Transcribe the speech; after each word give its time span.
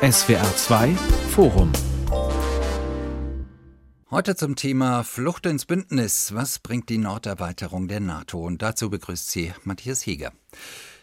SWR 0.00 0.54
2 0.54 0.94
Forum 1.30 1.72
Heute 4.12 4.36
zum 4.36 4.54
Thema 4.54 5.02
Flucht 5.02 5.44
ins 5.44 5.66
Bündnis. 5.66 6.32
Was 6.32 6.60
bringt 6.60 6.88
die 6.88 6.98
Norderweiterung 6.98 7.88
der 7.88 7.98
NATO? 7.98 8.38
Und 8.38 8.62
dazu 8.62 8.90
begrüßt 8.90 9.28
sie 9.28 9.52
Matthias 9.64 10.06
Heger. 10.06 10.30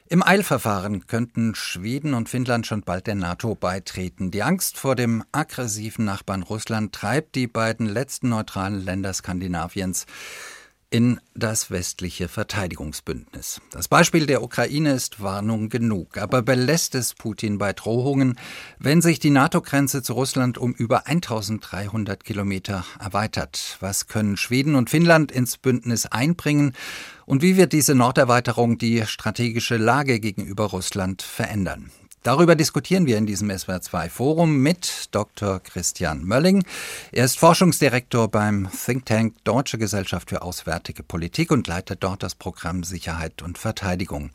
Im 0.08 0.24
Eilverfahren 0.24 1.08
könnten 1.08 1.56
Schweden 1.56 2.14
und 2.14 2.30
Finnland 2.30 2.68
schon 2.68 2.84
bald 2.84 3.08
der 3.08 3.16
NATO 3.16 3.54
beitreten. 3.54 4.32
Die 4.32 4.44
Angst 4.44 4.78
vor 4.78 4.96
dem 4.96 5.26
aggressiven 5.34 6.06
Nachbarn 6.06 6.44
Russland 6.44 6.96
treibt 6.96 7.36
die 7.36 7.48
beiden 7.48 7.88
letzten 7.88 8.30
neutralen 8.30 8.80
Länder 8.80 9.12
Skandinaviens 9.12 10.06
in 10.90 11.20
das 11.34 11.72
westliche 11.72 12.28
Verteidigungsbündnis. 12.28 13.60
Das 13.72 13.88
Beispiel 13.88 14.26
der 14.26 14.44
Ukraine 14.44 14.94
ist 14.94 15.22
Warnung 15.22 15.70
genug, 15.70 16.18
aber 16.18 16.42
belässt 16.42 16.96
es 16.96 17.14
Putin 17.14 17.58
bei 17.58 17.74
Drohungen, 17.74 18.40
wenn 18.80 19.02
sich 19.02 19.20
die 19.20 19.30
NATO-Grenze 19.30 20.04
zu 20.04 20.14
Russland 20.14 20.58
um 20.58 20.74
über 20.74 21.08
1300 21.08 22.24
Kilometer 22.24 22.86
erweitert? 23.00 23.78
Was 23.80 24.08
können 24.08 24.38
Schweden 24.38 24.76
und 24.76 24.90
Finnland 24.90 25.32
ins 25.32 25.58
Bündnis 25.58 26.06
einbringen 26.06 26.74
und 27.26 27.42
wie 27.42 27.58
wird 27.58 27.74
diese 27.74 27.96
Norderweiterung 27.96 28.78
die 28.78 29.06
strategische 29.06 29.78
Lage 29.78 30.20
gegenüber 30.20 30.66
Russland 30.66 31.22
verändern? 31.22 31.92
Darüber 32.26 32.56
diskutieren 32.56 33.06
wir 33.06 33.20
in 33.20 33.28
diesem 33.28 33.52
SWR2 33.52 34.10
Forum 34.10 34.58
mit 34.58 35.10
Dr. 35.12 35.60
Christian 35.60 36.24
Mölling. 36.24 36.64
Er 37.12 37.24
ist 37.24 37.38
Forschungsdirektor 37.38 38.30
beim 38.30 38.68
Think 38.84 39.06
Tank 39.06 39.36
Deutsche 39.44 39.78
Gesellschaft 39.78 40.32
für 40.32 40.42
Auswärtige 40.42 41.04
Politik 41.04 41.52
und 41.52 41.68
leitet 41.68 42.04
dort 42.04 42.24
das 42.24 42.34
Programm 42.34 42.84
Sicherheit 42.84 43.44
und 43.44 43.60
Verteidigung. 43.60 44.32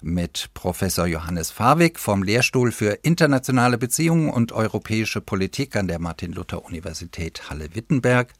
Mit 0.00 0.48
Professor 0.54 1.06
Johannes 1.06 1.50
Fawig 1.50 1.98
vom 1.98 2.22
Lehrstuhl 2.22 2.72
für 2.72 3.00
internationale 3.02 3.76
Beziehungen 3.76 4.30
und 4.30 4.52
europäische 4.52 5.20
Politik 5.20 5.76
an 5.76 5.86
der 5.86 5.98
Martin-Luther-Universität 5.98 7.50
Halle-Wittenberg 7.50 8.32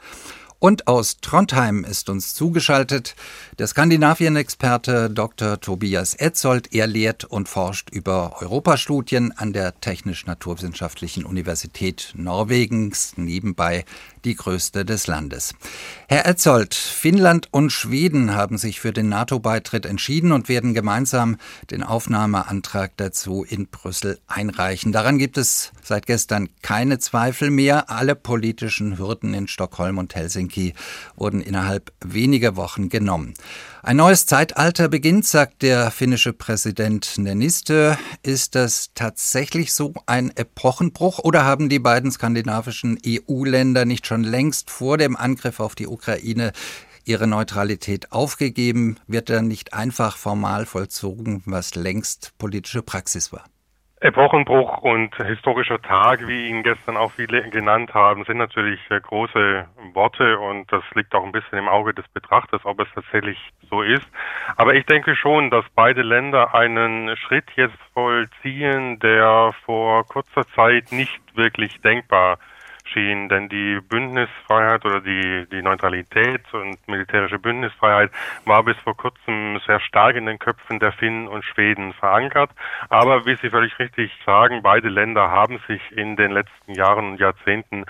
und 0.65 0.89
aus 0.89 1.19
Trondheim 1.21 1.85
ist 1.85 2.09
uns 2.09 2.33
zugeschaltet 2.33 3.17
der 3.59 3.67
Skandinavien-Experte 3.67 5.11
Dr. 5.11 5.61
Tobias 5.61 6.15
Etzold. 6.15 6.73
Er 6.73 6.87
lehrt 6.87 7.25
und 7.25 7.51
forscht 7.51 7.91
über 7.91 8.41
Europastudien 8.41 9.31
an 9.33 9.53
der 9.53 9.79
Technisch-Naturwissenschaftlichen 9.79 11.27
Universität 11.27 12.15
Norwegens, 12.17 13.13
nebenbei 13.19 13.85
die 14.25 14.35
größte 14.35 14.85
des 14.85 15.07
Landes. 15.07 15.55
Herr 16.09 16.27
Etzold, 16.27 16.75
Finnland 16.75 17.49
und 17.51 17.71
Schweden 17.71 18.35
haben 18.35 18.59
sich 18.59 18.81
für 18.81 18.93
den 18.93 19.09
NATO-Beitritt 19.09 19.87
entschieden 19.87 20.33
und 20.33 20.49
werden 20.49 20.75
gemeinsam 20.75 21.37
den 21.71 21.83
Aufnahmeantrag 21.83 22.93
dazu 22.97 23.45
in 23.45 23.69
Brüssel 23.69 24.19
einreichen. 24.27 24.93
Daran 24.93 25.19
gibt 25.19 25.39
es 25.39 25.73
seit 25.83 26.07
gestern 26.07 26.49
keine 26.63 26.99
Zweifel 26.99 27.51
mehr. 27.51 27.91
Alle 27.91 28.15
politischen 28.15 28.99
Hürden 28.99 29.35
in 29.35 29.49
Stockholm 29.49 29.99
und 29.99 30.15
Helsinki 30.15 30.75
wurden 31.17 31.41
innerhalb 31.41 31.93
weniger 32.05 32.57
Wochen 32.57 32.89
genommen. 32.89 33.35
Ein 33.83 33.99
neues 33.99 34.25
Zeitalter 34.25 34.89
beginnt, 34.89 35.27
sagt 35.27 35.61
der 35.61 35.91
finnische 35.91 36.33
Präsident 36.33 37.19
Nenistö. 37.19 37.97
Ist 38.23 38.55
das 38.55 38.93
tatsächlich 38.95 39.75
so 39.75 39.93
ein 40.07 40.35
Epochenbruch 40.35 41.19
oder 41.19 41.45
haben 41.45 41.69
die 41.69 41.81
beiden 41.81 42.11
skandinavischen 42.11 42.99
EU-Länder 43.07 43.85
nicht 43.85 44.07
schon 44.07 44.14
längst 44.23 44.71
vor 44.71 44.99
dem 44.99 45.17
Angriff 45.17 45.59
auf 45.59 45.75
die 45.75 45.87
Ukraine 45.87 46.53
ihre 47.05 47.27
Neutralität 47.27 48.13
aufgegeben? 48.13 48.99
Wird 49.07 49.31
dann 49.31 49.49
nicht 49.49 49.75
einfach 49.75 50.17
formal 50.17 50.67
vollzogen, 50.67 51.43
was 51.47 51.75
längst 51.75 52.37
politische 52.39 52.83
Praxis 52.83 53.33
war? 53.33 53.45
Epochenbruch 54.05 54.83
und 54.83 55.17
historischer 55.17 55.81
Tag, 55.81 56.29
wie 56.29 56.49
ihn 56.51 56.63
gestern 56.63 56.99
auch 56.99 57.11
viele 57.13 57.49
genannt 57.49 57.95
haben, 57.95 58.25
sind 58.25 58.37
natürlich 58.37 58.79
äh, 58.91 59.01
große 59.01 59.67
Worte 59.95 60.39
und 60.41 60.71
das 60.71 60.83
liegt 60.95 61.15
auch 61.15 61.25
ein 61.25 61.33
bisschen 61.33 61.57
im 61.57 61.69
Auge 61.69 61.95
des 61.95 62.07
Betrachters, 62.09 62.67
ob 62.67 62.81
es 62.81 62.89
tatsächlich 62.95 63.39
so 63.71 63.81
ist. 63.81 64.07
Aber 64.57 64.75
ich 64.75 64.85
denke 64.85 65.17
schon, 65.17 65.49
dass 65.49 65.65
beide 65.75 66.03
Länder 66.03 66.55
einen 66.55 67.17
Schritt 67.17 67.47
jetzt 67.57 67.79
vollziehen, 67.95 68.99
der 68.99 69.55
vor 69.65 70.07
kurzer 70.07 70.47
Zeit 70.55 70.93
nicht 70.93 71.23
wirklich 71.35 71.81
denkbar 71.81 72.39
schien, 72.85 73.29
denn 73.29 73.49
die 73.49 73.81
Bündnisfreiheit 73.81 74.85
oder 74.85 75.01
die, 75.01 75.47
die 75.51 75.63
Neutralität 75.63 76.43
und 76.53 76.77
militärische 76.87 77.39
Bündnisfreiheit 77.39 78.11
war 78.45 78.63
bis 78.63 78.77
vor 78.79 78.97
kurzem 78.97 79.61
sehr 79.67 79.81
stark 79.81 80.17
in 80.17 80.27
den 80.27 80.39
Köpfen 80.39 80.79
der 80.79 80.93
Finnen 80.93 81.29
und 81.29 81.45
Schweden 81.45 81.93
verankert. 81.95 82.51
Aber 82.89 83.27
wie 83.27 83.37
Sie 83.37 83.51
völlig 83.51 83.79
richtig 83.79 84.13
sagen, 84.25 84.63
beide 84.63 84.89
Länder 84.89 85.31
haben 85.31 85.59
sich 85.67 85.81
in 85.93 86.17
den 86.17 86.31
letzten 86.31 86.75
Jahren 86.75 87.13
und 87.13 87.21
Jahrzehnten 87.21 87.85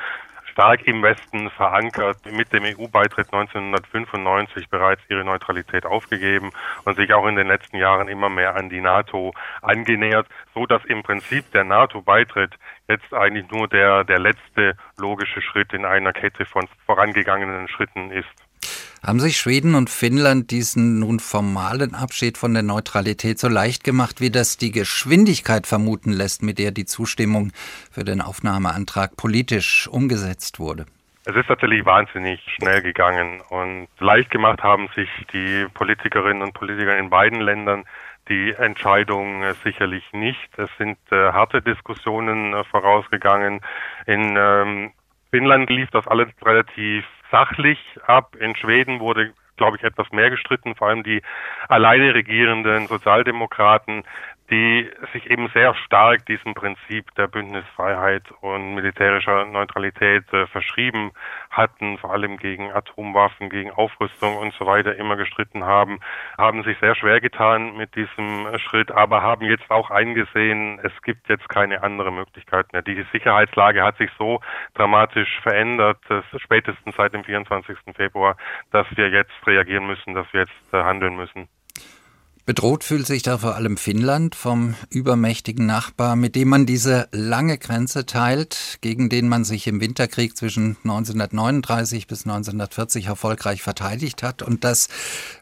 stark 0.55 0.87
im 0.87 1.03
Westen 1.03 1.51
verankert, 1.51 2.19
mit 2.31 2.53
dem 2.53 2.63
EU-Beitritt 2.63 3.27
1995 3.33 4.69
bereits 4.69 5.03
ihre 5.09 5.25
Neutralität 5.25 5.85
aufgegeben 5.85 6.53
und 6.85 6.95
sich 6.97 7.13
auch 7.13 7.27
in 7.27 7.35
den 7.35 7.49
letzten 7.49 7.77
Jahren 7.77 8.07
immer 8.07 8.31
mehr 8.31 8.55
an 8.55 8.69
die 8.69 8.81
NATO 8.81 9.35
angenähert, 9.63 10.29
so 10.55 10.65
dass 10.65 10.85
im 10.85 11.03
Prinzip 11.03 11.51
der 11.51 11.65
NATO-Beitritt 11.65 12.55
jetzt 12.89 13.13
eigentlich 13.13 13.51
nur 13.51 13.67
der, 13.67 14.05
der 14.05 14.21
letzte 14.21 14.77
logische 14.97 15.43
Schritt 15.43 15.73
in 15.73 15.85
einer 15.85 16.13
Kette 16.13 16.45
von 16.45 16.69
vorangegangenen 16.87 17.67
Schritten 17.67 18.13
ist. 18.13 18.44
Haben 19.07 19.21
sich 19.21 19.37
Schweden 19.37 19.75
und 19.75 19.91
Finnland 19.91 20.51
diesen 20.51 20.99
nun 20.99 21.21
formalen 21.21 21.95
Abschied 21.95 22.39
von 22.39 22.55
der 22.55 22.63
Neutralität 22.63 23.39
so 23.39 23.49
leicht 23.49 23.85
gemacht, 23.85 24.23
wie 24.23 24.31
das 24.31 24.57
die 24.57 24.73
Geschwindigkeit 24.73 25.67
vermuten 25.67 26.11
lässt, 26.11 26.43
mit 26.43 26.59
der 26.59 26.71
die 26.71 26.87
Zustimmung 26.87 27.53
für 27.93 28.03
den 28.03 28.23
Aufnahmeantrag 28.23 29.15
politisch 29.19 29.89
umgesetzt 29.89 30.59
wurde? 30.59 30.87
Es 31.27 31.37
ist 31.37 31.51
natürlich 31.51 31.85
wahnsinnig 31.85 32.41
schnell 32.57 32.81
gegangen 32.81 33.43
und 33.51 33.89
leicht 33.99 34.31
gemacht 34.31 34.63
haben 34.63 34.89
sich 34.97 35.11
die 35.35 35.67
Politikerinnen 35.75 36.43
und 36.43 36.55
Politiker 36.55 36.97
in 36.97 37.11
beiden 37.11 37.43
Ländern 37.43 37.85
die 38.31 38.53
Entscheidung 38.53 39.43
äh, 39.43 39.53
sicherlich 39.65 40.05
nicht. 40.15 40.49
Es 40.57 40.71
sind 40.79 40.97
äh, 41.11 41.33
harte 41.33 41.61
Diskussionen 41.61 42.55
äh, 42.55 42.65
vorausgegangen. 42.65 43.61
In 44.07 44.35
ähm, 44.39 44.93
Finnland 45.31 45.69
lief 45.69 45.91
das 45.91 46.07
alles 46.07 46.29
relativ 46.43 47.05
sachlich 47.35 47.81
ab. 48.07 48.37
In 48.37 48.55
Schweden 48.55 49.01
wurde 49.01 49.33
glaube 49.57 49.77
ich, 49.77 49.85
etwas 49.85 50.11
mehr 50.11 50.31
gestritten, 50.31 50.75
vor 50.75 50.89
allem 50.89 51.03
die 51.03 51.23
alleine 51.69 52.15
regierenden 52.15 52.89
Sozialdemokraten 52.89 54.03
die 54.51 54.91
sich 55.13 55.31
eben 55.31 55.49
sehr 55.55 55.75
stark 55.75 56.27
diesem 56.27 56.55
Prinzip 56.55 57.15
der 57.15 57.29
Bündnisfreiheit 57.29 58.25
und 58.43 58.75
militärischer 58.75 59.47
Neutralität 59.47 60.31
äh, 60.33 60.47
verschrieben 60.47 61.13
hatten, 61.51 61.97
vor 61.99 62.13
allem 62.13 62.37
gegen 62.37 62.71
Atomwaffen, 62.71 63.49
gegen 63.49 63.71
Aufrüstung 63.71 64.37
und 64.37 64.53
so 64.55 64.67
weiter 64.67 64.97
immer 64.97 65.17
gestritten 65.17 65.65
haben, 65.65 66.01
haben 66.37 66.63
sich 66.63 66.79
sehr 66.79 66.95
schwer 66.95 67.21
getan 67.21 67.77
mit 67.77 67.95
diesem 67.95 68.59
Schritt, 68.59 68.91
aber 68.91 69.23
haben 69.23 69.47
jetzt 69.47 69.71
auch 69.71 69.91
eingesehen, 69.91 70.79
es 70.83 70.93
gibt 71.03 71.29
jetzt 71.29 71.49
keine 71.49 71.83
andere 71.83 72.13
Möglichkeit 72.13 72.73
mehr. 72.73 72.83
Die 72.83 73.05
Sicherheitslage 73.13 73.83
hat 73.83 73.97
sich 73.97 74.11
so 74.19 74.41
dramatisch 74.75 75.41
verändert, 75.43 75.99
spätestens 76.37 76.95
seit 76.97 77.15
dem 77.15 77.25
24. 77.25 77.79
Februar, 77.97 78.37
dass 78.73 78.87
wir 78.97 79.09
jetzt 79.09 79.33
reagieren 79.47 79.87
müssen, 79.87 80.15
dass 80.15 80.31
wir 80.33 80.41
jetzt 80.41 80.75
äh, 80.75 80.83
handeln 80.83 81.17
müssen. 81.17 81.49
Bedroht 82.47 82.85
fühlt 82.85 83.07
sich 83.07 83.23
da 83.23 83.39
vor 83.39 83.55
allem 83.55 83.79
Finnland 83.79 84.35
vom 84.35 84.75
übermächtigen 84.91 85.65
Nachbar, 85.65 86.15
mit 86.15 86.37
dem 86.37 86.49
man 86.51 86.67
diese 86.67 87.09
lange 87.11 87.57
Grenze 87.57 88.05
teilt, 88.05 88.79
gegen 88.83 89.09
den 89.09 89.31
man 89.31 89.45
sich 89.45 89.67
im 89.67 89.81
Winterkrieg 89.81 90.37
zwischen 90.37 90.77
1939 90.85 92.07
bis 92.07 92.27
1940 92.27 93.07
erfolgreich 93.07 93.63
verteidigt 93.63 94.23
hat 94.23 94.43
und 94.43 94.63
das 94.63 94.89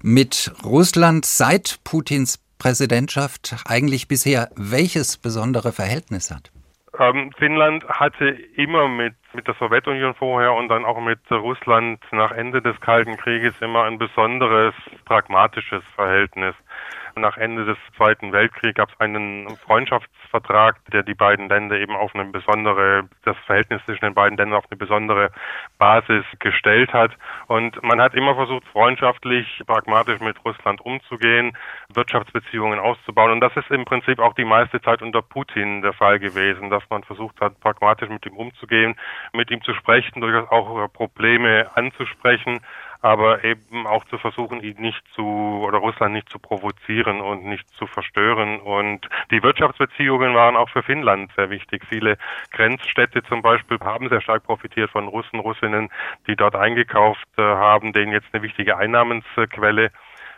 mit 0.01 0.53
Russland 0.65 1.25
seit 1.25 1.81
Putins 1.83 2.39
Präsidentschaft 2.61 3.57
eigentlich 3.67 4.07
bisher 4.07 4.51
welches 4.55 5.19
besondere 5.19 5.73
Verhältnis 5.73 6.31
hat? 6.31 6.53
Ähm, 7.01 7.33
Finnland 7.37 7.89
hatte 7.89 8.29
immer 8.55 8.87
mit, 8.87 9.15
mit 9.33 9.49
der 9.49 9.55
Sowjetunion 9.55 10.15
vorher 10.15 10.53
und 10.53 10.69
dann 10.69 10.85
auch 10.85 11.01
mit 11.01 11.19
Russland 11.31 12.01
nach 12.13 12.31
Ende 12.31 12.63
des 12.63 12.79
Kalten 12.81 13.17
Krieges 13.17 13.55
immer 13.61 13.85
ein 13.85 13.99
besonderes 13.99 14.75
pragmatisches 15.07 15.83
Verhältnis. 15.97 16.55
Nach 17.15 17.37
Ende 17.37 17.65
des 17.65 17.77
Zweiten 17.97 18.33
Weltkriegs 18.33 18.75
gab 18.75 18.91
es 18.91 19.01
einen 19.01 19.57
Freundschaftsvertrag, 19.59 20.77
der 20.93 21.03
die 21.03 21.15
beiden 21.15 21.49
Länder 21.49 21.79
eben 21.79 21.95
auf 21.95 22.15
eine 22.15 22.25
besondere, 22.25 23.09
das 23.25 23.37
Verhältnis 23.47 23.83
zwischen 23.85 24.05
den 24.05 24.15
beiden 24.15 24.39
Ländern 24.39 24.59
auf 24.59 24.65
eine 24.71 24.79
besondere 24.79 25.31
Basis 25.79 26.25
gestellt 26.39 26.93
hat. 26.93 27.13
Und 27.49 27.83
man 27.83 28.01
hat 28.01 28.15
immer 28.15 28.35
versucht, 28.35 28.67
freundschaftlich, 28.69 29.63
pragmatisch 29.67 30.21
mit 30.21 30.43
Russland 30.45 30.81
umzugehen, 30.81 31.57
Wirtschaftsbeziehungen 31.93 32.79
auszubauen. 32.79 33.33
Und 33.33 33.41
das 33.41 33.57
ist 33.57 33.71
im 33.71 33.85
Prinzip 33.85 34.19
auch 34.19 34.35
die 34.35 34.45
meiste 34.45 34.81
Zeit 34.81 35.03
unter 35.03 35.23
Putin 35.23 35.83
der 35.83 35.93
Fall 35.93 36.19
gewesen, 36.19 36.71
dass 36.71 36.83
man 36.89 37.05
versucht 37.05 37.41
hat, 37.41 37.61
pragmatisch 37.61 38.09
mit 38.09 38.25
ihm 38.25 38.37
umzugehen, 38.37 38.97
mit 39.35 39.51
ihm 39.51 39.63
zu 39.63 39.75
sprechen, 39.75 40.21
durchaus 40.21 40.51
auch 40.51 40.93
Probleme 40.93 41.71
anzusprechen 41.75 42.61
aber 43.03 43.43
eben 43.43 43.87
auch 43.87 44.05
zu 44.05 44.17
versuchen, 44.17 44.63
ihn 44.63 44.81
nicht 44.81 45.03
zu 45.15 45.23
oder 45.23 45.79
Russland 45.79 46.15
nicht 46.15 46.29
zu 46.29 46.39
provozieren 46.39 47.21
und 47.21 47.45
nicht 47.45 47.69
zu 47.71 47.87
verstören. 47.89 48.61
Und 48.61 49.09
die 49.33 49.43
Wirtschaftsbeziehungen 49.43 50.35
waren 50.35 50.57
auch 50.57 50.71
für 50.71 50.85
Finnland 50.85 51.33
sehr 51.37 51.51
wichtig. 51.51 51.83
Viele 51.89 52.17
Grenzstädte 52.53 53.25
zum 53.25 53.43
Beispiel 53.43 53.79
haben 53.81 54.09
sehr 54.09 54.21
stark 54.21 54.45
profitiert 54.45 54.91
von 54.91 55.09
Russen, 55.09 55.41
Russinnen, 55.41 55.91
die 56.29 56.37
dort 56.37 56.55
eingekauft 56.55 57.27
äh, 57.39 57.43
haben, 57.43 57.93
denen 57.93 58.13
jetzt 58.13 58.29
eine 58.33 58.43
wichtige 58.43 58.77
Einnahmensquelle 58.77 59.91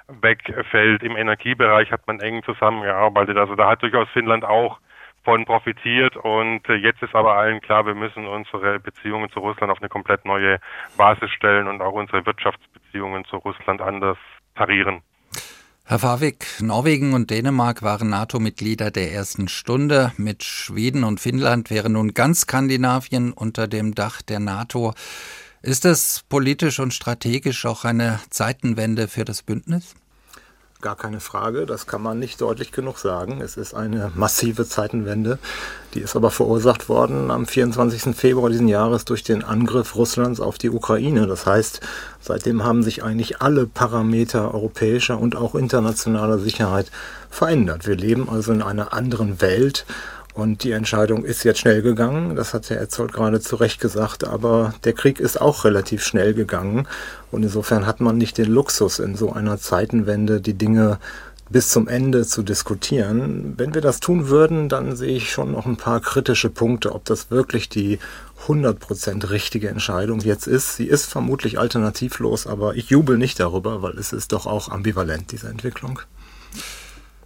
wegfällt. 0.09 1.03
Im 1.03 1.17
Energiebereich 1.17 1.93
hat 1.93 2.07
man 2.07 2.21
eng 2.21 2.43
zusammengearbeitet. 2.45 3.37
Also 3.37 3.57
da 3.57 3.69
hat 3.69 3.83
durchaus 3.83 4.09
Finnland 4.11 4.45
auch 4.45 4.79
von 5.25 5.45
profitiert 5.45 6.17
und 6.17 6.69
äh, 6.69 6.75
jetzt 6.75 7.03
ist 7.03 7.15
aber 7.15 7.37
allen 7.37 7.61
klar, 7.61 7.87
wir 7.87 7.95
müssen 7.95 8.27
unsere 8.27 8.79
Beziehungen 8.79 9.31
zu 9.31 9.41
Russland 9.41 9.73
auf 9.73 9.81
eine 9.81 9.89
komplett 9.89 10.25
neue 10.25 10.59
Basis 10.97 11.31
stellen 11.31 11.67
und 11.67 11.81
auch 11.81 11.95
unsere 11.95 12.25
Wirtschaftsbeziehungen 12.27 13.25
zu 13.25 13.37
Russland 13.37 13.81
anders 13.81 14.19
tarieren. 14.55 15.03
Herr 15.87 15.99
Favik, 15.99 16.47
Norwegen 16.61 17.13
und 17.13 17.31
Dänemark 17.31 17.83
waren 17.83 18.09
NATO-Mitglieder 18.09 18.91
der 18.91 19.13
ersten 19.13 19.49
Stunde. 19.49 20.13
Mit 20.17 20.43
Schweden 20.43 21.05
und 21.05 21.21
Finnland 21.21 21.71
wäre 21.71 21.91
nun 21.91 22.15
ganz 22.15 22.43
Skandinavien 22.43 23.33
unter 23.33 23.69
dem 23.69 23.95
Dach 23.95 24.23
der 24.23 24.41
NATO. 24.41 24.95
Ist 25.61 25.85
das 25.85 26.25
politisch 26.29 26.79
und 26.79 26.95
strategisch 26.95 27.67
auch 27.67 27.85
eine 27.85 28.19
Zeitenwende 28.31 29.09
für 29.09 29.27
das 29.27 29.43
Bündnis? 29.43 29.95
Gar 30.85 30.97
keine 30.97 31.21
Frage, 31.21 31.65
das 31.65 31.87
kann 31.87 32.03
man 32.03 32.19
nicht 32.19 32.43
deutlich 32.43 32.71
genug 32.71 32.99
sagen. 32.99 33.41
Es 33.41 33.57
ist 33.57 33.73
eine 33.73 34.13
massive 34.15 34.69
Zeitenwende. 34.69 35.39
Die 35.95 36.01
ist 36.01 36.15
aber 36.15 36.31
verursacht 36.31 36.91
worden 36.91 37.31
am 37.31 37.47
24. 37.47 38.15
Februar 38.15 38.51
diesen 38.51 38.69
Jahres 38.69 39.07
durch 39.07 39.23
den 39.23 39.43
Angriff 39.43 39.97
Russlands 39.97 40.41
auf 40.41 40.59
die 40.59 40.69
Ukraine. 40.69 41.27
Das 41.27 41.47
heißt, 41.47 41.81
seitdem 42.21 42.65
haben 42.65 42.83
sich 42.83 43.03
eigentlich 43.03 43.41
alle 43.41 43.67
Parameter 43.67 44.53
europäischer 44.53 45.19
und 45.19 45.37
auch 45.37 45.55
internationaler 45.55 46.39
Sicherheit 46.39 46.91
verändert. 47.31 47.87
Wir 47.87 47.97
leben 47.97 48.29
also 48.29 48.53
in 48.53 48.61
einer 48.61 48.93
anderen 48.93 49.41
Welt 49.41 49.87
und 50.35 50.65
die 50.65 50.73
Entscheidung 50.73 51.25
ist 51.25 51.45
jetzt 51.45 51.61
schnell 51.61 51.81
gegangen, 51.81 52.35
das 52.35 52.55
hat 52.55 52.69
Herr 52.69 52.81
Etzold 52.81 53.13
gerade 53.13 53.41
zu 53.41 53.55
Recht 53.55 53.81
gesagt, 53.81 54.25
aber 54.25 54.75
der 54.83 54.93
Krieg 54.93 55.21
ist 55.21 55.41
auch 55.41 55.65
relativ 55.65 56.03
schnell 56.03 56.35
gegangen. 56.35 56.89
Und 57.31 57.45
insofern 57.45 57.87
hat 57.87 58.01
man 58.01 58.19
nicht 58.19 58.37
den 58.37 58.51
Luxus, 58.51 58.99
in 58.99 59.15
so 59.15 59.33
einer 59.33 59.59
Zeitenwende 59.59 60.41
die 60.41 60.55
Dinge 60.55 60.99
bis 61.51 61.69
zum 61.69 61.87
Ende 61.87 62.27
zu 62.27 62.43
diskutieren. 62.43 63.55
Wenn 63.57 63.75
wir 63.75 63.81
das 63.81 64.01
tun 64.01 64.29
würden, 64.29 64.69
dann 64.69 64.97
sehe 64.97 65.17
ich 65.17 65.31
schon 65.31 65.53
noch 65.53 65.67
ein 65.67 65.77
paar 65.77 66.01
kritische 66.01 66.51
Punkte, 66.51 66.93
ob 66.93 67.05
das 67.05 67.31
wirklich 67.31 67.69
die 67.69 68.01
100% 68.49 69.31
richtige 69.31 69.69
Entscheidung 69.69 70.21
jetzt 70.21 70.49
ist. 70.49 70.75
Sie 70.75 70.87
ist 70.87 71.07
vermutlich 71.07 71.61
alternativlos, 71.61 72.49
aber 72.49 72.75
ich 72.75 72.91
jubel 72.91 73.19
nicht 73.19 73.39
darüber, 73.39 73.83
weil 73.83 73.97
es 73.99 74.13
ist 74.13 74.33
doch 74.33 74.47
auch 74.47 74.69
ambivalent, 74.69 75.31
diese 75.31 75.49
Entwicklung. 75.49 76.01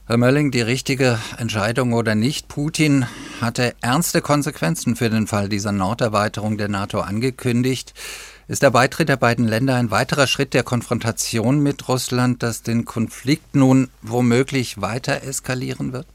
Herr 0.08 0.16
Mölling, 0.16 0.50
die 0.50 0.62
richtige 0.62 1.18
Entscheidung 1.36 1.92
oder 1.92 2.14
nicht? 2.14 2.48
Putin 2.48 3.06
hatte 3.42 3.74
ernste 3.82 4.22
Konsequenzen 4.22 4.96
für 4.96 5.10
den 5.10 5.26
Fall 5.26 5.50
dieser 5.50 5.70
Norderweiterung 5.70 6.56
der 6.56 6.68
NATO 6.68 7.00
angekündigt. 7.00 7.92
Ist 8.46 8.62
der 8.62 8.70
Beitritt 8.70 9.10
der 9.10 9.18
beiden 9.18 9.46
Länder 9.46 9.74
ein 9.74 9.90
weiterer 9.90 10.26
Schritt 10.26 10.54
der 10.54 10.62
Konfrontation 10.62 11.60
mit 11.60 11.88
Russland, 11.88 12.42
das 12.42 12.62
den 12.62 12.86
Konflikt 12.86 13.54
nun 13.54 13.90
womöglich 14.00 14.80
weiter 14.80 15.24
eskalieren 15.24 15.92
wird? 15.92 16.06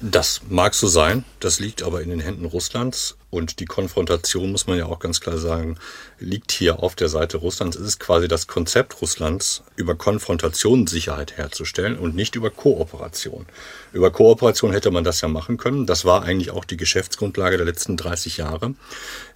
Das 0.00 0.40
mag 0.48 0.72
so 0.72 0.88
sein, 0.88 1.26
das 1.40 1.60
liegt 1.60 1.82
aber 1.82 2.00
in 2.00 2.08
den 2.08 2.20
Händen 2.20 2.46
Russlands 2.46 3.18
und 3.34 3.58
die 3.58 3.64
Konfrontation, 3.64 4.52
muss 4.52 4.66
man 4.66 4.78
ja 4.78 4.86
auch 4.86 5.00
ganz 5.00 5.20
klar 5.20 5.38
sagen, 5.38 5.76
liegt 6.20 6.52
hier 6.52 6.82
auf 6.82 6.94
der 6.94 7.08
Seite 7.08 7.38
Russlands. 7.38 7.76
Es 7.76 7.86
ist 7.86 8.00
quasi 8.00 8.28
das 8.28 8.46
Konzept 8.46 9.02
Russlands, 9.02 9.64
über 9.76 9.96
Konfrontation 9.96 10.86
Sicherheit 10.86 11.36
herzustellen 11.36 11.98
und 11.98 12.14
nicht 12.14 12.36
über 12.36 12.50
Kooperation. 12.50 13.46
Über 13.92 14.10
Kooperation 14.10 14.72
hätte 14.72 14.90
man 14.90 15.04
das 15.04 15.20
ja 15.20 15.28
machen 15.28 15.56
können. 15.56 15.84
Das 15.84 16.04
war 16.04 16.22
eigentlich 16.22 16.52
auch 16.52 16.64
die 16.64 16.76
Geschäftsgrundlage 16.76 17.56
der 17.56 17.66
letzten 17.66 17.96
30 17.96 18.36
Jahre. 18.36 18.74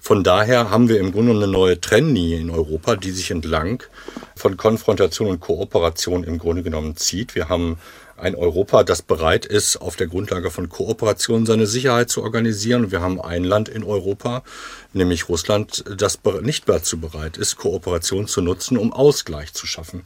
Von 0.01 0.23
daher 0.23 0.71
haben 0.71 0.89
wir 0.89 1.01
im 1.01 1.13
Grunde 1.13 1.33
eine 1.33 1.49
neue 1.49 1.81
Trennlinie 1.81 2.39
in 2.39 2.51
Europa, 2.51 2.95
die 2.97 3.11
sich 3.11 3.31
entlang 3.33 3.83
von 4.37 4.57
Konfrontation 4.57 5.29
und 5.29 5.41
Kooperation 5.41 6.23
im 6.23 6.39
Grunde 6.39 6.63
genommen 6.63 6.97
zieht. 6.97 7.35
Wir 7.35 7.49
haben 7.49 7.79
ein 8.19 8.35
Europa, 8.35 8.85
das 8.85 9.03
bereit 9.03 9.47
ist, 9.47 9.77
auf 9.77 9.97
der 9.97 10.07
Grundlage 10.07 10.51
von 10.51 10.69
Kooperation 10.69 11.47
seine 11.47 11.67
Sicherheit 11.67 12.11
zu 12.11 12.23
organisieren. 12.23 12.91
Wir 12.91 13.01
haben 13.01 13.21
ein 13.21 13.45
Land 13.45 13.69
in 13.69 13.85
Europa, 13.85 14.43
nämlich 14.93 15.29
Russland, 15.29 15.85
das 15.97 16.19
nicht 16.43 16.69
dazu 16.69 16.99
bereit 16.99 17.37
ist, 17.37 17.57
Kooperation 17.57 18.27
zu 18.27 18.43
nutzen, 18.43 18.77
um 18.77 18.93
Ausgleich 18.93 19.53
zu 19.53 19.67
schaffen. 19.67 20.03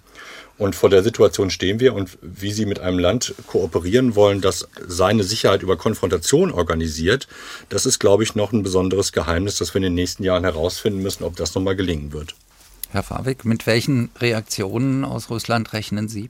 Und 0.59 0.77
vor 0.77 0.91
der 0.91 1.03
Situation 1.03 1.51
stehen 1.51 1.81
wir 1.81 1.95
und 1.95 2.19
wie 2.21 2.53
Sie 2.53 2.67
mit 2.67 2.79
einem 2.79 2.99
Land 2.99 3.35
kooperieren 3.47 4.15
wollen, 4.15 4.41
das 4.41 4.69
seine 4.87 5.25
Sicherheit 5.25 5.63
über 5.63 5.77
Konfrontation 5.77 6.53
organisiert, 6.53 7.27
das 7.69 7.87
ist, 7.87 7.99
glaube 7.99 8.23
ich, 8.23 8.35
noch 8.35 8.53
ein 8.53 8.63
besonderes 8.63 9.13
Geheimnis, 9.13 9.57
das 9.57 9.75
wir 9.75 9.79
in 9.79 9.85
den 9.85 9.95
nächsten 9.95 10.23
Jahren 10.23 10.45
herausfinden 10.45 11.03
müssen, 11.03 11.25
ob 11.25 11.37
das 11.37 11.55
nochmal 11.55 11.75
gelingen 11.75 12.13
wird. 12.13 12.35
Herr 12.91 13.03
Fawig, 13.03 13.47
mit 13.47 13.67
welchen 13.67 14.11
Reaktionen 14.21 15.05
aus 15.07 15.31
Russland 15.31 15.73
rechnen 15.73 16.09
Sie? 16.09 16.29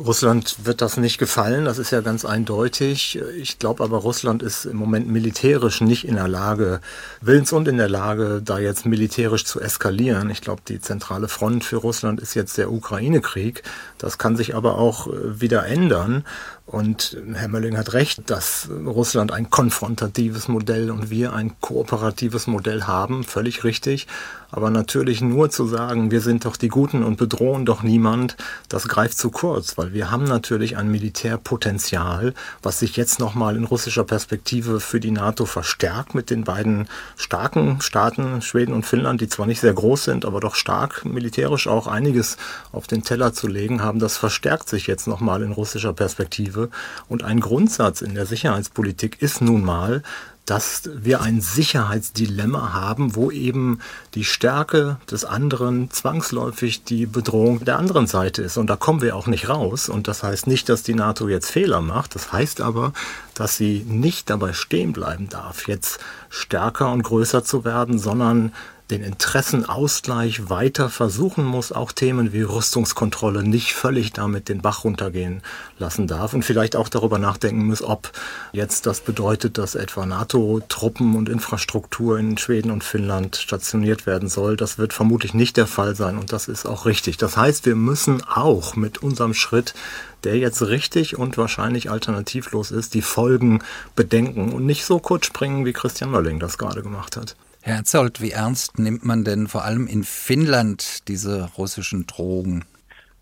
Russland 0.00 0.64
wird 0.64 0.80
das 0.80 0.96
nicht 0.96 1.18
gefallen, 1.18 1.66
das 1.66 1.78
ist 1.78 1.90
ja 1.90 2.00
ganz 2.00 2.24
eindeutig. 2.24 3.20
Ich 3.36 3.58
glaube 3.58 3.84
aber, 3.84 3.98
Russland 3.98 4.42
ist 4.42 4.64
im 4.64 4.78
Moment 4.78 5.08
militärisch 5.08 5.82
nicht 5.82 6.08
in 6.08 6.14
der 6.14 6.26
Lage, 6.26 6.80
willens 7.20 7.52
und 7.52 7.68
in 7.68 7.76
der 7.76 7.90
Lage, 7.90 8.40
da 8.42 8.58
jetzt 8.58 8.86
militärisch 8.86 9.44
zu 9.44 9.60
eskalieren. 9.60 10.30
Ich 10.30 10.40
glaube, 10.40 10.62
die 10.66 10.80
zentrale 10.80 11.28
Front 11.28 11.64
für 11.64 11.76
Russland 11.76 12.18
ist 12.20 12.34
jetzt 12.34 12.56
der 12.56 12.72
Ukraine-Krieg. 12.72 13.62
Das 13.98 14.16
kann 14.16 14.36
sich 14.36 14.54
aber 14.54 14.78
auch 14.78 15.06
äh, 15.06 15.40
wieder 15.40 15.66
ändern. 15.66 16.24
Und 16.70 17.16
Herr 17.34 17.48
Mölling 17.48 17.76
hat 17.76 17.94
recht, 17.94 18.30
dass 18.30 18.68
Russland 18.70 19.32
ein 19.32 19.50
konfrontatives 19.50 20.46
Modell 20.46 20.92
und 20.92 21.10
wir 21.10 21.32
ein 21.32 21.60
kooperatives 21.60 22.46
Modell 22.46 22.84
haben, 22.84 23.24
völlig 23.24 23.64
richtig. 23.64 24.06
Aber 24.52 24.70
natürlich 24.70 25.20
nur 25.20 25.50
zu 25.50 25.66
sagen, 25.66 26.10
wir 26.10 26.20
sind 26.20 26.44
doch 26.44 26.56
die 26.56 26.68
Guten 26.68 27.02
und 27.02 27.16
bedrohen 27.16 27.64
doch 27.64 27.82
niemand, 27.82 28.36
das 28.68 28.88
greift 28.88 29.16
zu 29.16 29.30
kurz, 29.30 29.78
weil 29.78 29.92
wir 29.92 30.10
haben 30.10 30.24
natürlich 30.24 30.76
ein 30.76 30.90
Militärpotenzial, 30.90 32.34
was 32.62 32.80
sich 32.80 32.96
jetzt 32.96 33.20
nochmal 33.20 33.56
in 33.56 33.64
russischer 33.64 34.04
Perspektive 34.04 34.80
für 34.80 34.98
die 34.98 35.12
NATO 35.12 35.46
verstärkt 35.46 36.14
mit 36.14 36.30
den 36.30 36.44
beiden 36.44 36.88
starken 37.16 37.80
Staaten, 37.80 38.42
Schweden 38.42 38.74
und 38.74 38.86
Finnland, 38.86 39.20
die 39.20 39.28
zwar 39.28 39.46
nicht 39.46 39.60
sehr 39.60 39.74
groß 39.74 40.04
sind, 40.04 40.24
aber 40.24 40.40
doch 40.40 40.54
stark 40.54 41.04
militärisch 41.04 41.68
auch 41.68 41.86
einiges 41.86 42.36
auf 42.72 42.86
den 42.86 43.02
Teller 43.02 43.32
zu 43.32 43.46
legen 43.46 43.82
haben. 43.82 43.98
Das 44.00 44.16
verstärkt 44.16 44.68
sich 44.68 44.86
jetzt 44.86 45.06
nochmal 45.06 45.42
in 45.42 45.52
russischer 45.52 45.92
Perspektive. 45.92 46.59
Perspektive. 46.60 46.70
Und 47.08 47.24
ein 47.24 47.40
Grundsatz 47.40 48.02
in 48.02 48.14
der 48.14 48.26
Sicherheitspolitik 48.26 49.22
ist 49.22 49.40
nun 49.40 49.64
mal, 49.64 50.02
dass 50.46 50.82
wir 50.92 51.20
ein 51.20 51.40
Sicherheitsdilemma 51.40 52.72
haben, 52.72 53.14
wo 53.14 53.30
eben 53.30 53.78
die 54.14 54.24
Stärke 54.24 54.96
des 55.08 55.24
anderen 55.24 55.90
zwangsläufig 55.92 56.82
die 56.82 57.06
Bedrohung 57.06 57.64
der 57.64 57.78
anderen 57.78 58.08
Seite 58.08 58.42
ist. 58.42 58.56
Und 58.56 58.68
da 58.68 58.74
kommen 58.74 59.00
wir 59.00 59.14
auch 59.14 59.28
nicht 59.28 59.48
raus. 59.48 59.88
Und 59.88 60.08
das 60.08 60.24
heißt 60.24 60.48
nicht, 60.48 60.68
dass 60.68 60.82
die 60.82 60.94
NATO 60.94 61.28
jetzt 61.28 61.50
Fehler 61.50 61.80
macht. 61.80 62.16
Das 62.16 62.32
heißt 62.32 62.62
aber, 62.62 62.92
dass 63.34 63.56
sie 63.56 63.84
nicht 63.86 64.28
dabei 64.28 64.52
stehen 64.52 64.92
bleiben 64.92 65.28
darf, 65.28 65.68
jetzt 65.68 66.00
stärker 66.30 66.90
und 66.90 67.04
größer 67.04 67.44
zu 67.44 67.64
werden, 67.64 68.00
sondern 68.00 68.52
den 68.90 69.02
Interessenausgleich 69.02 70.50
weiter 70.50 70.90
versuchen 70.90 71.44
muss, 71.44 71.72
auch 71.72 71.92
Themen 71.92 72.32
wie 72.32 72.42
Rüstungskontrolle 72.42 73.42
nicht 73.42 73.72
völlig 73.72 74.12
damit 74.12 74.48
den 74.48 74.62
Bach 74.62 74.84
runtergehen 74.84 75.42
lassen 75.78 76.06
darf 76.06 76.34
und 76.34 76.44
vielleicht 76.44 76.76
auch 76.76 76.88
darüber 76.88 77.18
nachdenken 77.18 77.66
muss, 77.66 77.82
ob 77.82 78.10
jetzt 78.52 78.86
das 78.86 79.00
bedeutet, 79.00 79.58
dass 79.58 79.74
etwa 79.74 80.06
NATO-Truppen 80.06 81.16
und 81.16 81.28
Infrastruktur 81.28 82.18
in 82.18 82.36
Schweden 82.38 82.70
und 82.70 82.84
Finnland 82.84 83.36
stationiert 83.36 84.06
werden 84.06 84.28
soll. 84.28 84.56
Das 84.56 84.78
wird 84.78 84.92
vermutlich 84.92 85.34
nicht 85.34 85.56
der 85.56 85.66
Fall 85.66 85.94
sein 85.94 86.18
und 86.18 86.32
das 86.32 86.48
ist 86.48 86.66
auch 86.66 86.86
richtig. 86.86 87.16
Das 87.16 87.36
heißt, 87.36 87.66
wir 87.66 87.76
müssen 87.76 88.22
auch 88.24 88.76
mit 88.76 88.98
unserem 88.98 89.34
Schritt 89.34 89.74
der 90.24 90.36
jetzt 90.36 90.60
richtig 90.62 91.18
und 91.18 91.38
wahrscheinlich 91.38 91.90
alternativlos 91.90 92.70
ist, 92.70 92.92
die 92.92 93.00
Folgen 93.00 93.62
bedenken 93.96 94.52
und 94.52 94.66
nicht 94.66 94.84
so 94.84 94.98
kurz 94.98 95.26
springen, 95.26 95.64
wie 95.64 95.72
Christian 95.72 96.10
Mölling 96.10 96.38
das 96.38 96.58
gerade 96.58 96.82
gemacht 96.82 97.16
hat. 97.16 97.36
Herr 97.62 97.76
Herzold, 97.76 98.20
wie 98.20 98.30
ernst 98.30 98.78
nimmt 98.78 99.04
man 99.04 99.24
denn 99.24 99.46
vor 99.46 99.64
allem 99.64 99.86
in 99.86 100.04
Finnland 100.04 101.08
diese 101.08 101.50
russischen 101.56 102.06
Drogen? 102.06 102.64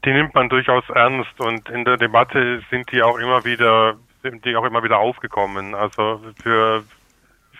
Die 0.04 0.12
nimmt 0.12 0.34
man 0.34 0.48
durchaus 0.48 0.84
ernst 0.94 1.40
und 1.40 1.68
in 1.68 1.84
der 1.84 1.96
Debatte 1.96 2.62
sind 2.70 2.90
die 2.92 3.02
auch 3.02 3.18
immer 3.18 3.44
wieder 3.44 3.96
sind 4.22 4.44
die 4.44 4.56
auch 4.56 4.64
immer 4.64 4.82
wieder 4.82 4.98
aufgekommen. 4.98 5.74
Also 5.74 6.20
für 6.42 6.84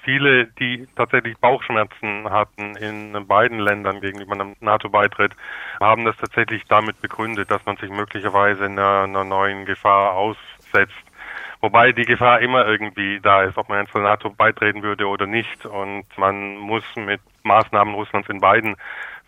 viele, 0.02 0.46
die 0.58 0.86
tatsächlich 0.96 1.36
Bauchschmerzen 1.38 2.30
hatten 2.30 2.76
in 2.76 3.26
beiden 3.26 3.58
Ländern 3.58 4.00
gegenüber 4.00 4.32
einem 4.32 4.56
NATO-Beitritt, 4.60 5.32
haben 5.80 6.04
das 6.04 6.16
tatsächlich 6.16 6.64
damit 6.68 7.00
begründet, 7.00 7.50
dass 7.50 7.64
man 7.66 7.76
sich 7.76 7.90
möglicherweise 7.90 8.64
einer, 8.64 9.02
einer 9.02 9.24
neuen 9.24 9.66
Gefahr 9.66 10.14
aussetzt. 10.14 10.94
Wobei 11.60 11.92
die 11.92 12.04
Gefahr 12.04 12.40
immer 12.40 12.66
irgendwie 12.66 13.20
da 13.20 13.42
ist, 13.42 13.58
ob 13.58 13.68
man 13.68 13.80
jetzt 13.80 13.92
zur 13.92 14.02
NATO 14.02 14.30
beitreten 14.30 14.82
würde 14.82 15.06
oder 15.08 15.26
nicht. 15.26 15.66
Und 15.66 16.06
man 16.16 16.56
muss 16.56 16.84
mit 16.96 17.20
Maßnahmen 17.42 17.94
Russlands 17.94 18.28
in 18.28 18.40
beiden 18.40 18.76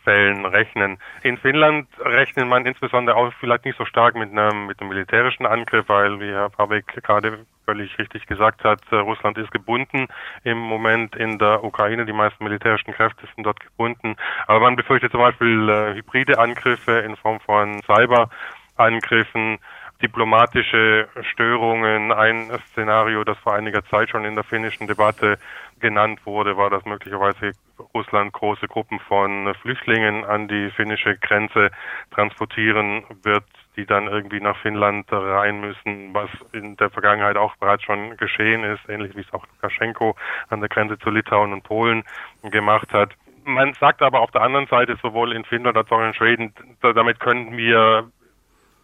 Fällen 0.05 0.47
rechnen. 0.47 0.99
In 1.23 1.37
Finnland 1.37 1.89
rechnet 1.99 2.47
man 2.47 2.65
insbesondere 2.65 3.17
auch 3.17 3.33
vielleicht 3.39 3.65
nicht 3.65 3.77
so 3.77 3.85
stark 3.85 4.15
mit 4.15 4.31
einem, 4.31 4.67
mit 4.67 4.81
einem 4.81 4.89
militärischen 4.91 5.45
Angriff, 5.45 5.89
weil, 5.89 6.21
wie 6.21 6.31
Herr 6.31 6.49
Pabeck 6.49 6.87
gerade 7.03 7.45
völlig 7.67 7.99
richtig 7.99 8.27
gesagt 8.27 8.65
hat, 8.65 8.81
äh, 8.91 8.97
Russland 8.97 9.37
ist 9.39 9.51
gebunden 9.51 10.09
im 10.43 10.59
Moment 10.59 11.17
in 11.17 11.39
der 11.39 11.63
Ukraine. 11.63 12.07
Die 12.07 12.13
meisten 12.13 12.43
militärischen 12.43 12.93
Kräfte 12.95 13.27
sind 13.35 13.45
dort 13.45 13.61
gebunden. 13.61 14.17
Aber 14.47 14.61
man 14.61 14.77
befürchtet 14.77 15.13
zum 15.13 15.21
Beispiel 15.21 15.69
äh, 15.69 15.95
hybride 15.95 16.39
Angriffe 16.39 16.93
in 17.01 17.17
Form 17.17 17.41
von 17.41 17.81
Cyberangriffen 17.83 19.59
diplomatische 20.03 21.09
Störungen. 21.33 22.13
Ein 22.13 22.51
Szenario, 22.71 23.25
das 23.25 23.39
vor 23.39 23.55
einiger 23.55 23.85
Zeit 23.85 24.11
schon 24.11 24.25
in 24.25 24.35
der 24.35 24.45
finnischen 24.45 24.87
Debatte 24.87 25.39
genannt 25.79 26.21
wurde, 26.25 26.57
war, 26.57 26.71
dass 26.71 26.85
möglicherweise 26.85 27.53
Russland 27.95 28.33
große 28.33 28.69
Gruppen 28.69 29.01
von 29.01 29.55
Flüchtlingen 29.63 30.25
an 30.25 30.49
die 30.49 30.71
finnische 30.71 31.17
Grenze 31.17 31.71
transportieren 32.11 33.05
wird, 33.23 33.45
die 33.77 33.87
dann 33.87 34.07
irgendwie 34.07 34.41
nach 34.41 34.57
Finnland 34.59 35.07
rein 35.11 35.61
müssen, 35.61 36.13
was 36.13 36.29
in 36.53 36.77
der 36.77 36.91
Vergangenheit 36.91 37.37
auch 37.37 37.57
bereits 37.57 37.85
schon 37.85 38.17
geschehen 38.17 38.65
ist, 38.65 38.89
ähnlich 38.89 39.17
wie 39.17 39.21
es 39.21 39.33
auch 39.33 39.47
Lukaschenko 39.47 40.17
an 40.49 40.61
der 40.61 40.69
Grenze 40.69 40.99
zu 40.99 41.11
Litauen 41.11 41.53
und 41.53 41.63
Polen 41.63 42.05
gemacht 42.43 42.93
hat. 42.93 43.15
Man 43.45 43.73
sagt 43.75 44.03
aber 44.03 44.21
auf 44.21 44.31
der 44.33 44.43
anderen 44.43 44.67
Seite, 44.67 44.99
sowohl 45.01 45.33
in 45.33 45.45
Finnland 45.45 45.77
als 45.77 45.91
auch 45.91 46.01
in 46.01 46.15
Schweden, 46.15 46.53
damit 46.83 47.21
könnten 47.21 47.57
wir 47.57 48.11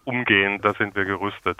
umgehen, 0.06 0.60
da 0.62 0.72
sind 0.74 0.94
wir 0.94 1.04
gerüstet. 1.04 1.58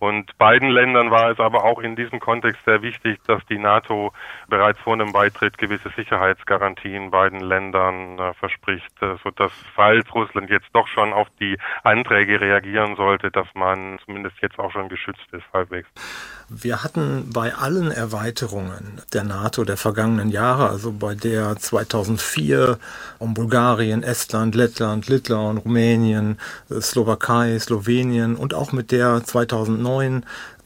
Und 0.00 0.36
beiden 0.38 0.68
Ländern 0.68 1.10
war 1.10 1.30
es 1.30 1.38
aber 1.38 1.64
auch 1.64 1.78
in 1.78 1.96
diesem 1.96 2.20
Kontext 2.20 2.62
sehr 2.66 2.82
wichtig, 2.82 3.20
dass 3.26 3.44
die 3.46 3.58
NATO 3.58 4.12
bereits 4.48 4.78
vor 4.80 4.92
einem 4.92 5.12
Beitritt 5.12 5.56
gewisse 5.56 5.88
Sicherheitsgarantien 5.96 7.10
beiden 7.10 7.40
Ländern 7.40 8.18
äh, 8.18 8.34
verspricht, 8.34 8.90
äh, 9.00 9.16
sodass 9.22 9.52
falls 9.74 10.12
Russland 10.14 10.50
jetzt 10.50 10.68
doch 10.72 10.88
schon 10.88 11.12
auf 11.12 11.28
die 11.40 11.56
Anträge 11.84 12.40
reagieren 12.40 12.96
sollte, 12.96 13.30
dass 13.30 13.46
man 13.54 13.98
zumindest 14.04 14.36
jetzt 14.42 14.58
auch 14.58 14.72
schon 14.72 14.88
geschützt 14.88 15.26
ist 15.32 15.44
halbwegs. 15.52 15.88
Wir 16.50 16.84
hatten 16.84 17.30
bei 17.32 17.54
allen 17.54 17.90
Erweiterungen 17.90 19.00
der 19.14 19.24
NATO 19.24 19.64
der 19.64 19.78
vergangenen 19.78 20.28
Jahre, 20.28 20.68
also 20.68 20.92
bei 20.92 21.14
der 21.14 21.56
2004 21.56 22.78
um 23.18 23.32
Bulgarien, 23.32 24.02
Estland, 24.02 24.54
Lettland, 24.54 25.08
Litauen, 25.08 25.56
Rumänien, 25.56 26.38
äh, 26.68 26.80
Slowakei, 26.80 27.58
Slowenien 27.58 28.36
und 28.36 28.52
auch 28.52 28.72
mit 28.72 28.92
der 28.92 29.24
2009 29.24 29.83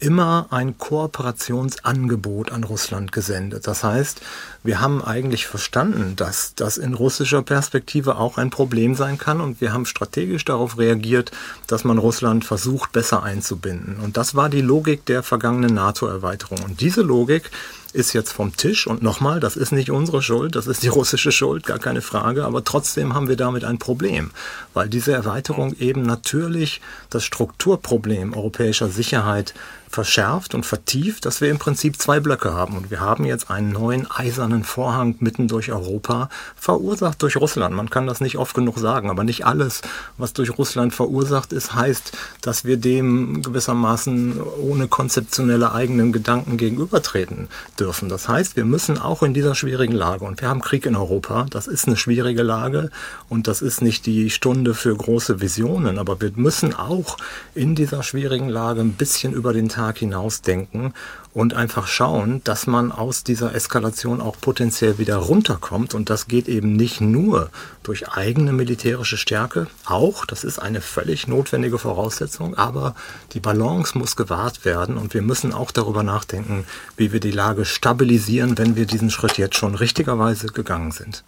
immer 0.01 0.47
ein 0.51 0.79
Kooperationsangebot 0.79 2.53
an 2.53 2.65
Russland 2.65 3.11
gesendet. 3.13 3.67
Das 3.67 3.83
heißt, 3.83 4.21
wir 4.63 4.81
haben 4.81 5.03
eigentlich 5.03 5.47
verstanden, 5.47 6.15
dass 6.15 6.55
das 6.55 6.79
in 6.79 6.95
russischer 6.95 7.43
Perspektive 7.43 8.17
auch 8.17 8.39
ein 8.39 8.51
Problem 8.51 8.95
sein 8.95 9.19
kann 9.19 9.41
und 9.41 9.61
wir 9.61 9.73
haben 9.73 9.87
strategisch 9.87 10.45
darauf 10.45 10.79
reagiert, 10.79 11.33
dass 11.67 11.85
man 11.85 11.99
Russland 11.99 12.45
versucht, 12.45 12.93
besser 12.93 13.23
einzubinden. 13.23 13.97
Und 14.03 14.17
das 14.17 14.35
war 14.35 14.49
die 14.49 14.61
Logik 14.61 15.05
der 15.07 15.23
vergangenen 15.23 15.75
NATO-Erweiterung. 15.75 16.61
Und 16.65 16.81
diese 16.81 17.03
Logik 17.03 17.51
ist 17.93 18.13
jetzt 18.13 18.33
vom 18.33 18.57
Tisch. 18.57 18.87
Und 18.87 19.03
nochmal, 19.03 19.41
das 19.41 19.57
ist 19.57 19.73
nicht 19.73 19.91
unsere 19.91 20.23
Schuld, 20.23 20.57
das 20.57 20.67
ist 20.67 20.83
die 20.83 20.89
russische 20.89 21.33
Schuld, 21.33 21.67
gar 21.67 21.79
keine 21.79 22.03
Frage. 22.03 22.45
Aber 22.45 22.65
trotzdem 22.65 23.15
haben 23.15 23.29
wir 23.29 23.37
damit 23.37 23.65
ein 23.65 23.79
Problem, 23.79 24.31
weil 24.75 24.89
diese 24.89 25.13
Erweiterung 25.13 25.75
eben 25.79 26.03
natürlich 26.03 26.81
das 27.11 27.25
Strukturproblem 27.25 28.35
europäischer 28.35 28.89
Sicherheit 28.89 29.55
verschärft 29.89 30.55
und 30.55 30.67
vertieft, 30.67 31.25
dass 31.25 31.41
wir 31.41 31.51
im 31.51 31.59
Prinzip 31.59 32.01
zwei 32.01 32.21
Blöcke 32.21 32.53
haben. 32.53 32.77
Und 32.77 32.91
wir 32.91 33.01
haben 33.01 33.25
jetzt 33.25 33.51
einen 33.51 33.73
neuen 33.73 34.11
eisernen 34.11 34.65
Vorhang 34.65 35.17
mitten 35.21 35.49
durch 35.49 35.73
Europa, 35.73 36.29
verursacht 36.57 37.23
durch 37.23 37.37
Russland. 37.37 37.75
Man 37.75 37.91
kann 37.91 38.07
das 38.07 38.21
nicht 38.21 38.37
oft 38.39 38.55
genug 38.55 38.79
sagen, 38.79 39.11
aber 39.11 39.25
nicht 39.25 39.47
alles, 39.47 39.83
was 40.17 40.33
durch 40.33 40.59
Russland 40.59 40.95
verursacht 40.95 41.53
ist, 41.53 41.75
heißt, 41.75 42.13
dass 42.41 42.65
wir 42.65 42.77
dem 42.77 43.43
gewissermaßen 43.43 44.41
ohne 44.41 44.89
konzeptionelle 44.89 45.73
eigenen 45.73 46.13
Gedanken 46.13 46.57
gegenübertreten 46.57 47.49
dürfen. 47.79 48.09
Das 48.09 48.29
heißt, 48.29 48.57
wir 48.57 48.65
müssen 48.65 48.99
auch 48.99 49.23
in 49.23 49.35
dieser 49.35 49.55
schwierigen 49.55 49.95
Lage, 49.95 50.25
und 50.25 50.41
wir 50.41 50.49
haben 50.49 50.61
Krieg 50.61 50.87
in 50.87 50.97
Europa, 50.97 51.47
das 51.51 51.67
ist 51.67 51.87
eine 51.87 51.97
schwierige 51.97 52.43
Lage 52.43 52.91
und 53.29 53.49
das 53.49 53.63
ist 53.63 53.83
nicht 53.83 54.07
die 54.07 54.31
Stunde 54.31 54.75
für 54.75 54.95
große 54.95 55.41
Visionen, 55.41 55.99
aber 55.99 56.21
wir 56.21 56.33
müssen 56.35 56.75
auch 56.75 57.17
in 57.55 57.75
dieser 57.75 58.03
schwierigen 58.03 58.49
Lage 58.49 58.81
ein 58.81 58.93
bisschen 58.93 59.33
über 59.33 59.53
den 59.53 59.69
Tag 59.79 59.99
hinaus 59.99 60.43
denken 60.43 60.93
und 61.33 61.55
einfach 61.55 61.87
schauen, 61.87 62.43
dass 62.43 62.67
man 62.67 62.91
aus 62.91 63.23
dieser 63.23 63.55
Eskalation 63.55 64.21
auch 64.21 64.37
potenziell 64.41 64.99
wieder 64.99 65.19
runterkommt. 65.19 65.95
Und 65.95 66.11
das 66.11 66.27
geht 66.27 66.49
eben 66.49 66.73
nicht 66.73 67.01
nur 67.01 67.51
durch 67.85 68.09
eigene 68.09 68.53
militärische 68.53 69.17
Stärke, 69.17 69.69
auch, 69.85 70.25
das 70.25 70.43
ist 70.43 70.59
eine 70.59 70.81
völlig 70.81 71.29
notwendige 71.29 71.79
Voraussetzung, 71.79 72.57
aber 72.57 72.97
die 73.35 73.41
Balance 73.41 73.97
muss 73.97 74.17
gewahrt 74.17 74.65
werden 74.65 74.97
und 74.97 75.15
wir 75.15 75.23
müssen 75.23 75.53
auch 75.53 75.71
darüber 75.71 76.03
nachdenken, 76.03 76.65
wie 76.97 77.13
wir 77.13 77.21
die 77.21 77.31
Lage 77.31 77.65
stabilisieren, 77.65 78.59
wenn 78.59 78.75
wir 78.75 78.87
diesen 78.87 79.11
Schritt 79.11 79.39
jetzt 79.39 79.57
schon 79.57 79.77
richtigerweise 79.77 80.49
gegangen 80.49 80.91
sind. 80.91 81.23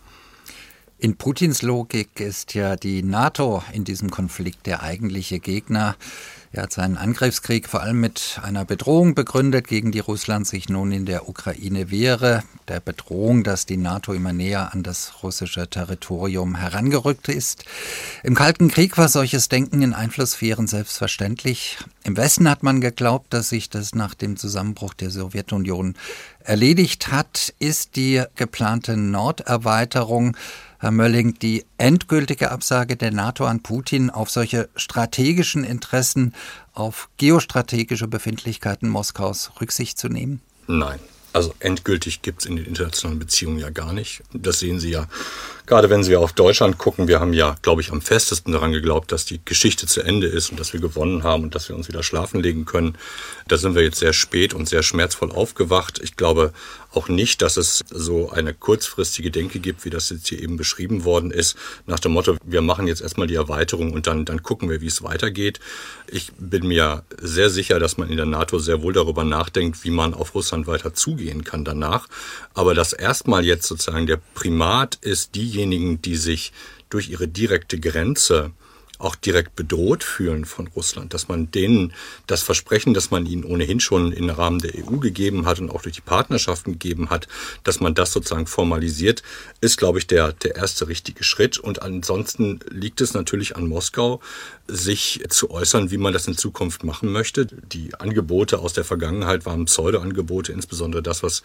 In 1.02 1.16
Putins 1.16 1.62
Logik 1.62 2.20
ist 2.20 2.52
ja 2.52 2.76
die 2.76 3.02
NATO 3.02 3.62
in 3.72 3.84
diesem 3.84 4.10
Konflikt 4.10 4.66
der 4.66 4.82
eigentliche 4.82 5.38
Gegner. 5.38 5.96
Er 6.52 6.64
hat 6.64 6.72
seinen 6.72 6.96
Angriffskrieg 6.96 7.68
vor 7.68 7.80
allem 7.80 8.00
mit 8.00 8.40
einer 8.42 8.64
Bedrohung 8.64 9.14
begründet, 9.14 9.68
gegen 9.68 9.92
die 9.92 10.00
Russland 10.00 10.48
sich 10.48 10.68
nun 10.68 10.90
in 10.90 11.06
der 11.06 11.28
Ukraine 11.28 11.92
wehre, 11.92 12.42
der 12.66 12.80
Bedrohung, 12.80 13.44
dass 13.44 13.66
die 13.66 13.76
NATO 13.76 14.12
immer 14.12 14.32
näher 14.32 14.74
an 14.74 14.82
das 14.82 15.22
russische 15.22 15.70
Territorium 15.70 16.56
herangerückt 16.56 17.28
ist. 17.28 17.66
Im 18.24 18.34
Kalten 18.34 18.66
Krieg 18.66 18.98
war 18.98 19.08
solches 19.08 19.48
Denken 19.48 19.80
in 19.80 19.94
Einflusssphären 19.94 20.66
selbstverständlich. 20.66 21.78
Im 22.02 22.16
Westen 22.16 22.50
hat 22.50 22.64
man 22.64 22.80
geglaubt, 22.80 23.32
dass 23.32 23.50
sich 23.50 23.70
das 23.70 23.94
nach 23.94 24.14
dem 24.14 24.36
Zusammenbruch 24.36 24.94
der 24.94 25.10
Sowjetunion 25.10 25.94
erledigt 26.42 27.12
hat, 27.12 27.54
ist 27.60 27.94
die 27.94 28.24
geplante 28.34 28.96
Norderweiterung 28.96 30.36
Herr 30.82 30.92
Mölling, 30.92 31.38
die 31.38 31.66
endgültige 31.76 32.50
Absage 32.50 32.96
der 32.96 33.10
NATO 33.10 33.44
an 33.44 33.62
Putin 33.62 34.08
auf 34.08 34.30
solche 34.30 34.70
strategischen 34.76 35.62
Interessen, 35.62 36.34
auf 36.72 37.10
geostrategische 37.18 38.08
Befindlichkeiten 38.08 38.88
Moskaus 38.88 39.50
Rücksicht 39.60 39.98
zu 39.98 40.08
nehmen? 40.08 40.40
Nein. 40.66 40.98
Also 41.34 41.54
endgültig 41.60 42.22
gibt 42.22 42.40
es 42.40 42.46
in 42.46 42.56
den 42.56 42.64
internationalen 42.64 43.18
Beziehungen 43.18 43.58
ja 43.58 43.68
gar 43.68 43.92
nicht. 43.92 44.22
Das 44.32 44.58
sehen 44.58 44.80
Sie 44.80 44.90
ja 44.90 45.06
Gerade 45.70 45.88
wenn 45.88 46.02
Sie 46.02 46.16
auf 46.16 46.32
Deutschland 46.32 46.78
gucken, 46.78 47.06
wir 47.06 47.20
haben 47.20 47.32
ja, 47.32 47.54
glaube 47.62 47.80
ich, 47.80 47.92
am 47.92 48.00
festesten 48.00 48.52
daran 48.52 48.72
geglaubt, 48.72 49.12
dass 49.12 49.24
die 49.24 49.40
Geschichte 49.44 49.86
zu 49.86 50.00
Ende 50.00 50.26
ist 50.26 50.50
und 50.50 50.58
dass 50.58 50.72
wir 50.72 50.80
gewonnen 50.80 51.22
haben 51.22 51.44
und 51.44 51.54
dass 51.54 51.68
wir 51.68 51.76
uns 51.76 51.86
wieder 51.86 52.02
schlafen 52.02 52.42
legen 52.42 52.64
können. 52.64 52.98
Da 53.46 53.56
sind 53.56 53.76
wir 53.76 53.84
jetzt 53.84 54.00
sehr 54.00 54.12
spät 54.12 54.52
und 54.52 54.68
sehr 54.68 54.82
schmerzvoll 54.82 55.30
aufgewacht. 55.30 56.00
Ich 56.02 56.16
glaube 56.16 56.52
auch 56.92 57.08
nicht, 57.08 57.40
dass 57.40 57.56
es 57.56 57.84
so 57.88 58.30
eine 58.30 58.52
kurzfristige 58.52 59.30
Denke 59.30 59.60
gibt, 59.60 59.84
wie 59.84 59.90
das 59.90 60.10
jetzt 60.10 60.26
hier 60.26 60.42
eben 60.42 60.56
beschrieben 60.56 61.04
worden 61.04 61.30
ist, 61.30 61.56
nach 61.86 62.00
dem 62.00 62.12
Motto, 62.12 62.36
wir 62.44 62.62
machen 62.62 62.88
jetzt 62.88 63.00
erstmal 63.00 63.28
die 63.28 63.36
Erweiterung 63.36 63.92
und 63.92 64.08
dann, 64.08 64.24
dann 64.24 64.42
gucken 64.42 64.68
wir, 64.68 64.80
wie 64.80 64.88
es 64.88 65.04
weitergeht. 65.04 65.60
Ich 66.08 66.32
bin 66.36 66.66
mir 66.66 67.04
sehr 67.20 67.48
sicher, 67.48 67.78
dass 67.78 67.96
man 67.96 68.08
in 68.08 68.16
der 68.16 68.26
NATO 68.26 68.58
sehr 68.58 68.82
wohl 68.82 68.92
darüber 68.92 69.22
nachdenkt, 69.22 69.84
wie 69.84 69.90
man 69.90 70.14
auf 70.14 70.34
Russland 70.34 70.66
weiter 70.66 70.94
zugehen 70.94 71.44
kann 71.44 71.64
danach. 71.64 72.08
Aber 72.54 72.74
dass 72.74 72.92
erstmal 72.92 73.44
jetzt 73.44 73.68
sozusagen 73.68 74.08
der 74.08 74.18
Primat 74.34 74.96
ist, 74.96 75.36
diejenigen, 75.36 75.59
diejenigen, 75.60 76.00
die 76.02 76.16
sich 76.16 76.52
durch 76.88 77.10
ihre 77.10 77.28
direkte 77.28 77.78
Grenze 77.78 78.52
auch 79.00 79.14
direkt 79.14 79.56
bedroht 79.56 80.04
fühlen 80.04 80.44
von 80.44 80.66
Russland, 80.68 81.14
dass 81.14 81.28
man 81.28 81.50
denen 81.50 81.92
das 82.26 82.42
Versprechen, 82.42 82.94
das 82.94 83.10
man 83.10 83.26
ihnen 83.26 83.44
ohnehin 83.44 83.80
schon 83.80 84.12
im 84.12 84.30
Rahmen 84.30 84.58
der 84.58 84.72
EU 84.74 84.98
gegeben 84.98 85.46
hat 85.46 85.58
und 85.58 85.70
auch 85.70 85.82
durch 85.82 85.96
die 85.96 86.00
Partnerschaften 86.00 86.72
gegeben 86.72 87.10
hat, 87.10 87.26
dass 87.64 87.80
man 87.80 87.94
das 87.94 88.12
sozusagen 88.12 88.46
formalisiert, 88.46 89.22
ist, 89.60 89.78
glaube 89.78 89.98
ich, 89.98 90.06
der, 90.06 90.32
der 90.32 90.56
erste 90.56 90.88
richtige 90.88 91.24
Schritt. 91.24 91.58
Und 91.58 91.82
ansonsten 91.82 92.60
liegt 92.68 93.00
es 93.00 93.14
natürlich 93.14 93.56
an 93.56 93.66
Moskau, 93.66 94.20
sich 94.68 95.22
zu 95.28 95.50
äußern, 95.50 95.90
wie 95.90 95.98
man 95.98 96.12
das 96.12 96.26
in 96.28 96.36
Zukunft 96.36 96.84
machen 96.84 97.10
möchte. 97.10 97.46
Die 97.46 97.94
Angebote 97.94 98.58
aus 98.60 98.72
der 98.72 98.84
Vergangenheit 98.84 99.46
waren 99.46 99.64
Pseudo-Angebote, 99.64 100.52
insbesondere 100.52 101.02
das, 101.02 101.22
was 101.22 101.42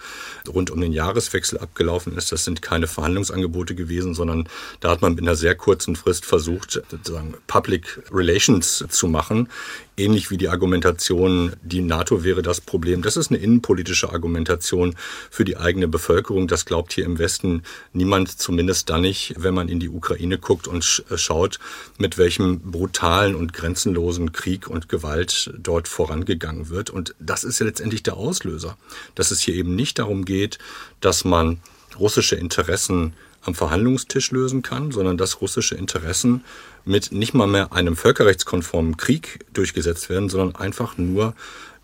rund 0.48 0.70
um 0.70 0.82
den 0.82 0.92
Jahreswechsel 0.92 1.58
abgelaufen 1.58 2.16
ist. 2.16 2.32
Das 2.32 2.46
sind 2.46 2.62
keine 2.62 2.88
Verhandlungsangebote 2.88 3.76
gewesen, 3.76 4.14
sondern 4.14 4.48
da 4.80 4.92
hat 4.92 5.02
man 5.02 5.16
mit 5.16 5.24
einer 5.24 5.36
sehr 5.36 5.56
kurzen 5.56 5.96
Frist 5.96 6.26
versucht, 6.26 6.82
sozusagen 6.90 7.36
Public 7.48 8.02
Relations 8.12 8.86
zu 8.90 9.08
machen, 9.08 9.50
ähnlich 9.98 10.32
wie 10.32 10.38
die 10.38 10.50
Argumentation, 10.50 11.54
die 11.62 11.82
NATO 11.82 12.24
wäre 12.24 12.42
das 12.42 12.62
Problem. 12.62 13.02
Das 13.02 13.18
ist 13.18 13.30
eine 13.30 13.40
innenpolitische 13.40 14.12
Argumentation 14.12 14.96
für 15.30 15.46
die 15.46 15.58
eigene 15.58 15.88
Bevölkerung. 15.88 16.48
Das 16.48 16.66
glaubt 16.66 16.94
hier 16.94 17.06
im 17.06 17.20
Westen 17.20 17.64
niemand, 17.94 18.40
zumindest 18.40 18.90
dann 18.90 19.02
nicht, 19.02 19.36
wenn 19.38 19.54
man 19.54 19.70
in 19.70 19.80
die 19.80 19.90
Ukraine 19.90 20.38
guckt 20.38 20.68
und 20.68 21.04
äh, 21.10 21.18
schaut, 21.18 21.60
mit 21.98 22.18
welchem 22.18 22.60
brutalen 22.60 23.36
und 23.36 23.54
grenzenlosen 23.54 24.32
Krieg 24.32 24.68
und 24.68 24.90
Gewalt 24.90 25.54
dort 25.58 25.88
vorangegangen 25.88 26.70
wird. 26.70 26.90
Und 26.90 27.16
das 27.20 27.44
ist 27.44 27.60
ja 27.60 27.66
letztendlich 27.66 28.04
der 28.04 28.18
Auslöser, 28.18 28.78
dass 29.16 29.32
es 29.32 29.40
hier 29.40 29.56
eben 29.56 29.76
nicht 29.76 30.00
darum 30.00 30.26
geht, 30.26 30.58
dass 31.00 31.26
man 31.26 31.60
russische 31.98 32.36
Interessen 32.36 33.14
am 33.46 33.56
Verhandlungstisch 33.56 34.32
lösen 34.32 34.62
kann, 34.62 34.92
sondern 34.92 35.18
dass 35.18 35.42
russische 35.42 35.76
Interessen 35.76 36.44
mit 36.86 37.12
nicht 37.12 37.34
mal 37.34 37.48
mehr 37.48 37.74
einem 37.74 37.96
völkerrechtskonformen 37.96 38.98
Krieg 38.98 39.46
durchgesetzt 39.54 40.10
werden, 40.10 40.30
sondern 40.30 40.56
einfach 40.56 40.98
nur 40.98 41.34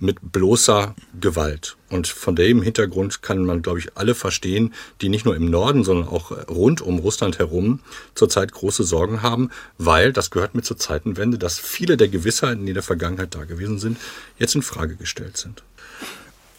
mit 0.02 0.18
bloßer 0.32 0.96
Gewalt. 1.20 1.78
Und 1.90 2.08
von 2.08 2.36
dem 2.36 2.62
Hintergrund 2.62 3.22
kann 3.22 3.46
man, 3.46 3.62
glaube 3.62 3.80
ich, 3.80 3.96
alle 3.96 4.16
verstehen, 4.16 4.74
die 5.00 5.10
nicht 5.10 5.26
nur 5.26 5.36
im 5.36 5.50
Norden, 5.50 5.84
sondern 5.84 6.08
auch 6.08 6.32
rund 6.50 6.82
um 6.82 6.98
Russland 7.00 7.38
herum 7.38 7.80
zurzeit 8.16 8.52
große 8.52 8.84
Sorgen 8.84 9.22
haben, 9.22 9.52
weil, 9.78 10.12
das 10.12 10.32
gehört 10.32 10.56
mit 10.56 10.66
zur 10.66 10.78
Zeitenwende, 10.78 11.38
dass 11.38 11.60
viele 11.60 11.98
der 11.98 12.08
Gewissheiten, 12.08 12.66
die 12.66 12.72
in 12.72 12.76
der 12.76 12.84
Vergangenheit 12.84 13.36
da 13.36 13.44
gewesen 13.44 13.78
sind, 13.78 13.98
jetzt 14.40 14.56
in 14.56 14.64
Frage 14.64 14.96
gestellt 14.96 15.38
sind. 15.38 15.64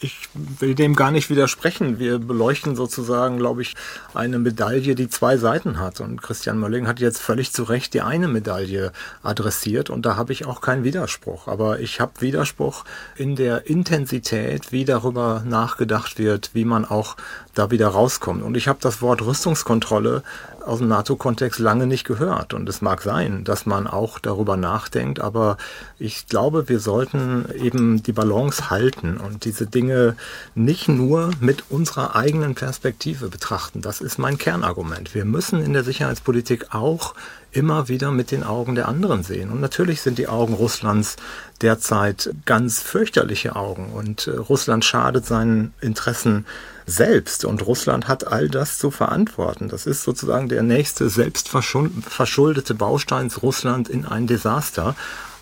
Ich 0.04 0.28
will 0.34 0.74
dem 0.74 0.96
gar 0.96 1.12
nicht 1.12 1.30
widersprechen. 1.30 2.00
Wir 2.00 2.18
beleuchten 2.18 2.74
sozusagen, 2.74 3.38
glaube 3.38 3.62
ich, 3.62 3.76
eine 4.14 4.40
Medaille, 4.40 4.96
die 4.96 5.08
zwei 5.08 5.36
Seiten 5.36 5.78
hat. 5.78 6.00
Und 6.00 6.20
Christian 6.20 6.58
Mölling 6.58 6.88
hat 6.88 6.98
jetzt 6.98 7.20
völlig 7.20 7.52
zu 7.52 7.62
Recht 7.62 7.94
die 7.94 8.00
eine 8.00 8.26
Medaille 8.26 8.90
adressiert. 9.22 9.90
Und 9.90 10.04
da 10.04 10.16
habe 10.16 10.32
ich 10.32 10.44
auch 10.44 10.60
keinen 10.60 10.82
Widerspruch. 10.82 11.46
Aber 11.46 11.78
ich 11.78 12.00
habe 12.00 12.20
Widerspruch 12.20 12.84
in 13.14 13.36
der 13.36 13.68
Intensität, 13.68 14.72
wie 14.72 14.84
darüber 14.84 15.44
nachgedacht 15.46 16.18
wird, 16.18 16.50
wie 16.52 16.64
man 16.64 16.84
auch 16.84 17.16
da 17.54 17.70
wieder 17.70 17.86
rauskommt. 17.86 18.42
Und 18.42 18.56
ich 18.56 18.66
habe 18.66 18.80
das 18.82 19.02
Wort 19.02 19.22
Rüstungskontrolle 19.22 20.24
aus 20.64 20.78
dem 20.78 20.88
NATO-Kontext 20.88 21.58
lange 21.58 21.86
nicht 21.86 22.04
gehört. 22.04 22.54
Und 22.54 22.68
es 22.68 22.82
mag 22.82 23.02
sein, 23.02 23.44
dass 23.44 23.66
man 23.66 23.86
auch 23.86 24.18
darüber 24.18 24.56
nachdenkt, 24.56 25.20
aber 25.20 25.56
ich 25.98 26.26
glaube, 26.26 26.68
wir 26.68 26.78
sollten 26.78 27.46
eben 27.60 28.02
die 28.02 28.12
Balance 28.12 28.70
halten 28.70 29.18
und 29.18 29.44
diese 29.44 29.66
Dinge 29.66 30.16
nicht 30.54 30.88
nur 30.88 31.30
mit 31.40 31.70
unserer 31.70 32.16
eigenen 32.16 32.54
Perspektive 32.54 33.28
betrachten. 33.28 33.80
Das 33.80 34.00
ist 34.00 34.18
mein 34.18 34.38
Kernargument. 34.38 35.14
Wir 35.14 35.24
müssen 35.24 35.62
in 35.62 35.72
der 35.72 35.84
Sicherheitspolitik 35.84 36.74
auch 36.74 37.14
immer 37.52 37.88
wieder 37.88 38.10
mit 38.10 38.30
den 38.30 38.44
Augen 38.44 38.74
der 38.74 38.88
anderen 38.88 39.22
sehen. 39.22 39.50
Und 39.50 39.60
natürlich 39.60 40.00
sind 40.00 40.18
die 40.18 40.28
Augen 40.28 40.54
Russlands 40.54 41.16
derzeit 41.60 42.34
ganz 42.46 42.80
fürchterliche 42.80 43.54
Augen 43.56 43.92
und 43.92 44.26
äh, 44.26 44.32
Russland 44.32 44.84
schadet 44.84 45.26
seinen 45.26 45.74
Interessen 45.80 46.46
selbst 46.86 47.44
und 47.44 47.66
Russland 47.66 48.08
hat 48.08 48.26
all 48.26 48.48
das 48.48 48.78
zu 48.78 48.90
verantworten. 48.90 49.68
Das 49.68 49.86
ist 49.86 50.02
sozusagen 50.02 50.48
der 50.48 50.62
nächste 50.62 51.08
selbstverschuldete 51.08 52.74
Baustein 52.74 53.30
Russland 53.42 53.88
in 53.88 54.04
ein 54.04 54.26
Desaster. 54.26 54.94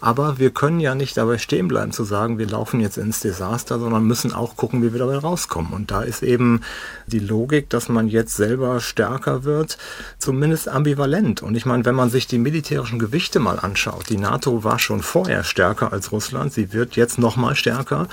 Aber 0.02 0.38
wir 0.38 0.50
können 0.50 0.80
ja 0.80 0.94
nicht 0.94 1.16
dabei 1.18 1.36
stehen 1.36 1.68
bleiben 1.68 1.92
zu 1.92 2.04
sagen, 2.04 2.38
wir 2.38 2.48
laufen 2.48 2.80
jetzt 2.80 2.96
ins 2.96 3.20
Desaster, 3.20 3.78
sondern 3.78 4.04
müssen 4.04 4.32
auch 4.32 4.56
gucken, 4.56 4.82
wie 4.82 4.92
wir 4.92 4.98
dabei 4.98 5.18
rauskommen. 5.18 5.74
Und 5.74 5.90
da 5.90 6.02
ist 6.02 6.22
eben 6.22 6.62
die 7.06 7.18
Logik, 7.18 7.68
dass 7.68 7.90
man 7.90 8.08
jetzt 8.08 8.34
selber 8.34 8.80
stärker 8.80 9.44
wird, 9.44 9.76
zumindest 10.18 10.68
ambivalent. 10.68 11.42
Und 11.42 11.54
ich 11.54 11.66
meine, 11.66 11.84
wenn 11.84 11.94
man 11.94 12.08
sich 12.08 12.26
die 12.26 12.38
militärischen 12.38 12.98
Gewichte 12.98 13.40
mal 13.40 13.58
anschaut, 13.58 14.08
die 14.08 14.16
NATO 14.16 14.64
war 14.64 14.78
schon 14.78 15.02
vorher 15.02 15.44
stärker 15.44 15.92
als 15.92 16.12
Russland, 16.12 16.54
sie 16.54 16.72
wird 16.72 16.96
jetzt 16.96 17.18
noch 17.18 17.36
mal 17.36 17.54
stärker. 17.54 18.08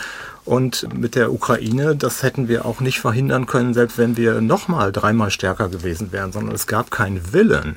Und 0.47 0.87
mit 0.97 1.15
der 1.15 1.33
Ukraine, 1.33 1.93
das 1.97 2.23
hätten 2.23 2.47
wir 2.47 2.65
auch 2.65 2.79
nicht 2.79 3.01
verhindern 3.01 3.47
können, 3.47 3.73
selbst 3.73 3.97
wenn 3.97 4.15
wir 4.15 4.39
nochmal 4.39 4.93
dreimal 4.93 5.29
stärker 5.29 5.67
gewesen 5.67 6.13
wären, 6.13 6.31
sondern 6.31 6.55
es 6.55 6.67
gab 6.67 6.89
keinen 6.89 7.33
Willen, 7.33 7.75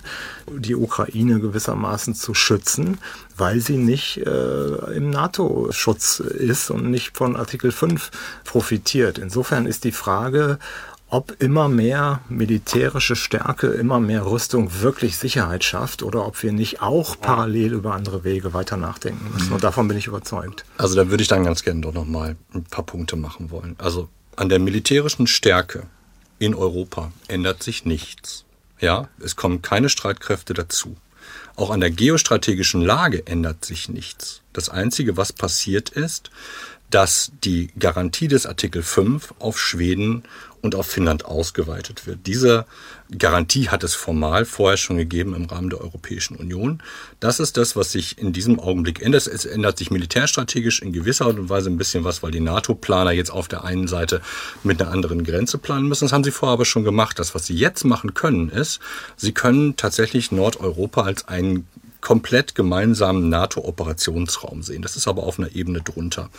die 0.49 0.77
Ukraine 0.77 1.41
gewissermaßen 1.41 2.15
zu 2.15 2.33
schützen, 2.33 2.99
weil 3.37 3.59
sie 3.59 3.77
nicht 3.77 4.19
äh, 4.19 4.95
im 4.95 5.11
NATO-Schutz 5.11 6.21
ist 6.21 6.71
und 6.71 6.89
nicht 6.93 7.17
von 7.17 7.35
Artikel 7.35 7.73
5 7.73 8.13
profitiert. 8.45 9.19
Insofern 9.19 9.67
ist 9.67 9.83
die 9.83 9.91
Frage, 9.91 10.61
ob 11.11 11.43
immer 11.43 11.69
mehr 11.69 12.21
militärische 12.29 13.17
Stärke, 13.17 13.67
immer 13.69 13.99
mehr 14.01 14.25
Rüstung 14.27 14.81
wirklich 14.81 15.17
Sicherheit 15.17 15.65
schafft 15.65 16.03
oder 16.03 16.25
ob 16.25 16.43
wir 16.43 16.53
nicht 16.53 16.81
auch 16.83 17.21
parallel 17.21 17.73
über 17.73 17.95
andere 17.95 18.25
Wege 18.25 18.55
weiter 18.55 18.77
nachdenken 18.77 19.33
müssen. 19.35 19.53
Und 19.53 19.65
davon 19.65 19.89
bin 19.89 19.99
ich 19.99 20.07
überzeugt. 20.07 20.65
Also 20.79 20.95
da 20.95 21.11
würde 21.11 21.23
ich 21.23 21.29
dann 21.29 21.45
ganz 21.45 21.63
gerne 21.65 21.81
doch 21.81 21.93
nochmal 21.93 22.37
ein 22.55 22.65
paar 22.65 22.85
Punkte 22.85 23.17
machen 23.17 23.51
wollen. 23.51 23.75
Also 23.79 24.09
an 24.37 24.49
der 24.49 24.61
militärischen 24.61 25.27
Stärke 25.27 25.83
in 26.39 26.55
Europa 26.55 27.13
ändert 27.29 27.63
sich 27.63 27.85
nichts. 27.85 28.45
Ja, 28.79 29.09
es 29.19 29.37
kommen 29.37 29.63
keine 29.63 29.89
Streitkräfte 29.89 30.55
dazu. 30.55 30.97
Auch 31.57 31.71
an 31.71 31.81
der 31.81 31.91
geostrategischen 31.91 32.81
Lage 32.81 33.27
ändert 33.27 33.65
sich 33.65 33.89
nichts. 33.89 34.41
Das 34.53 34.69
Einzige, 34.69 35.17
was 35.17 35.33
passiert 35.33 35.91
ist, 35.91 36.31
dass 36.91 37.33
die 37.45 37.71
Garantie 37.79 38.29
des 38.29 38.47
Artikel 38.47 38.83
5 38.83 39.35
auf 39.39 39.59
Schweden 39.59 40.25
und 40.63 40.75
auf 40.75 40.87
Finnland 40.87 41.25
ausgeweitet 41.25 42.07
wird. 42.07 42.27
Diese 42.27 42.67
Garantie 43.17 43.69
hat 43.69 43.83
es 43.83 43.95
formal 43.95 44.45
vorher 44.45 44.77
schon 44.77 44.99
gegeben 44.99 45.35
im 45.35 45.47
Rahmen 45.47 45.71
der 45.71 45.81
Europäischen 45.81 46.37
Union. 46.37 46.83
Das 47.19 47.41
ist 47.41 47.57
das, 47.57 47.77
was 47.77 47.93
sich 47.93 48.19
in 48.19 48.33
diesem 48.33 48.61
Augenblick 48.61 49.01
ändert. 49.01 49.27
Es 49.27 49.45
ändert 49.45 49.79
sich 49.79 49.91
militärstrategisch 49.91 50.83
in 50.83 50.93
gewisser 50.93 51.27
Art 51.27 51.39
und 51.39 51.49
Weise 51.49 51.71
ein 51.71 51.79
bisschen 51.79 52.05
was, 52.05 52.23
weil 52.23 52.31
die 52.31 52.41
NATO-Planer 52.41 53.13
jetzt 53.13 53.31
auf 53.31 53.49
der 53.49 53.65
einen 53.65 53.89
Seite 53.89 54.21
mit 54.63 54.81
einer 54.81 54.91
anderen 54.91 55.25
Grenze 55.25 55.59
planen 55.59 55.89
müssen. 55.89 56.05
Das 56.05 56.13
haben 56.13 56.25
sie 56.25 56.31
vorher 56.31 56.55
aber 56.55 56.67
schon 56.67 56.85
gemacht. 56.85 57.19
Das, 57.19 57.35
was 57.35 57.47
sie 57.47 57.55
jetzt 57.55 57.85
machen 57.85 58.15
können, 58.15 58.51
ist, 58.51 58.81
sie 59.17 59.33
können 59.33 59.77
tatsächlich 59.77 60.31
Nordeuropa 60.31 61.03
als 61.03 61.27
einen 61.27 61.67
komplett 62.01 62.55
gemeinsamen 62.55 63.29
NATO-Operationsraum 63.29 64.63
sehen. 64.63 64.83
Das 64.83 64.97
ist 64.97 65.09
aber 65.09 65.25
auf 65.25 65.39
einer 65.39 65.55
Ebene 65.55 65.81
drunter. 65.81 66.31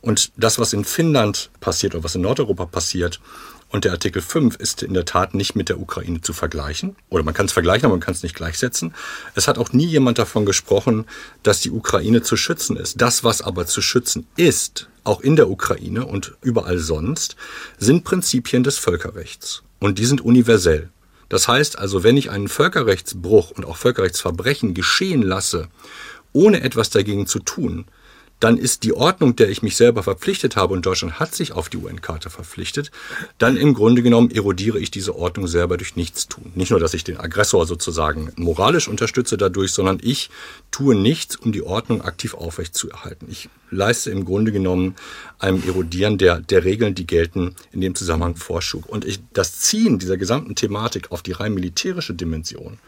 Und 0.00 0.32
das, 0.36 0.58
was 0.58 0.72
in 0.72 0.84
Finnland 0.84 1.50
passiert 1.60 1.94
oder 1.94 2.04
was 2.04 2.14
in 2.14 2.22
Nordeuropa 2.22 2.66
passiert, 2.66 3.20
und 3.74 3.84
der 3.84 3.90
Artikel 3.90 4.22
5 4.22 4.54
ist 4.54 4.84
in 4.84 4.94
der 4.94 5.04
Tat 5.04 5.34
nicht 5.34 5.56
mit 5.56 5.68
der 5.68 5.80
Ukraine 5.80 6.20
zu 6.20 6.32
vergleichen. 6.32 6.94
Oder 7.08 7.24
man 7.24 7.34
kann 7.34 7.46
es 7.46 7.52
vergleichen, 7.52 7.86
aber 7.86 7.94
man 7.94 8.00
kann 8.00 8.14
es 8.14 8.22
nicht 8.22 8.36
gleichsetzen. 8.36 8.94
Es 9.34 9.48
hat 9.48 9.58
auch 9.58 9.72
nie 9.72 9.86
jemand 9.86 10.18
davon 10.18 10.46
gesprochen, 10.46 11.06
dass 11.42 11.58
die 11.58 11.72
Ukraine 11.72 12.22
zu 12.22 12.36
schützen 12.36 12.76
ist. 12.76 13.00
Das, 13.00 13.24
was 13.24 13.42
aber 13.42 13.66
zu 13.66 13.82
schützen 13.82 14.28
ist, 14.36 14.88
auch 15.02 15.20
in 15.20 15.34
der 15.34 15.50
Ukraine 15.50 16.06
und 16.06 16.34
überall 16.40 16.78
sonst, 16.78 17.34
sind 17.76 18.04
Prinzipien 18.04 18.62
des 18.62 18.78
Völkerrechts. 18.78 19.64
Und 19.80 19.98
die 19.98 20.06
sind 20.06 20.20
universell. 20.20 20.90
Das 21.34 21.48
heißt 21.48 21.80
also, 21.80 22.04
wenn 22.04 22.16
ich 22.16 22.30
einen 22.30 22.46
Völkerrechtsbruch 22.46 23.50
und 23.50 23.64
auch 23.64 23.76
Völkerrechtsverbrechen 23.76 24.72
geschehen 24.72 25.20
lasse, 25.20 25.66
ohne 26.32 26.62
etwas 26.62 26.90
dagegen 26.90 27.26
zu 27.26 27.40
tun, 27.40 27.86
dann 28.44 28.58
ist 28.58 28.82
die 28.82 28.92
Ordnung, 28.92 29.36
der 29.36 29.48
ich 29.48 29.62
mich 29.62 29.74
selber 29.74 30.02
verpflichtet 30.02 30.54
habe, 30.54 30.74
und 30.74 30.84
Deutschland 30.84 31.18
hat 31.18 31.34
sich 31.34 31.52
auf 31.52 31.70
die 31.70 31.78
UN-Karte 31.78 32.28
verpflichtet, 32.28 32.90
dann 33.38 33.56
im 33.56 33.72
Grunde 33.72 34.02
genommen 34.02 34.30
erodiere 34.30 34.78
ich 34.78 34.90
diese 34.90 35.16
Ordnung 35.16 35.46
selber 35.46 35.78
durch 35.78 35.96
Nichtstun. 35.96 36.52
Nicht 36.54 36.70
nur, 36.70 36.78
dass 36.78 36.92
ich 36.92 37.04
den 37.04 37.18
Aggressor 37.18 37.64
sozusagen 37.64 38.32
moralisch 38.36 38.86
unterstütze 38.86 39.38
dadurch, 39.38 39.72
sondern 39.72 39.98
ich 40.02 40.28
tue 40.70 40.94
nichts, 40.94 41.36
um 41.36 41.52
die 41.52 41.62
Ordnung 41.62 42.02
aktiv 42.02 42.34
aufrechtzuerhalten. 42.34 43.28
Ich 43.30 43.48
leiste 43.70 44.10
im 44.10 44.26
Grunde 44.26 44.52
genommen 44.52 44.94
einem 45.38 45.66
Erodieren 45.66 46.18
der, 46.18 46.40
der 46.40 46.64
Regeln, 46.64 46.94
die 46.94 47.06
gelten, 47.06 47.56
in 47.72 47.80
dem 47.80 47.94
Zusammenhang 47.94 48.36
Vorschub. 48.36 48.84
Und 48.84 49.06
ich, 49.06 49.20
das 49.32 49.58
Ziehen 49.60 49.98
dieser 49.98 50.18
gesamten 50.18 50.54
Thematik 50.54 51.12
auf 51.12 51.22
die 51.22 51.32
rein 51.32 51.54
militärische 51.54 52.12
Dimension, 52.12 52.78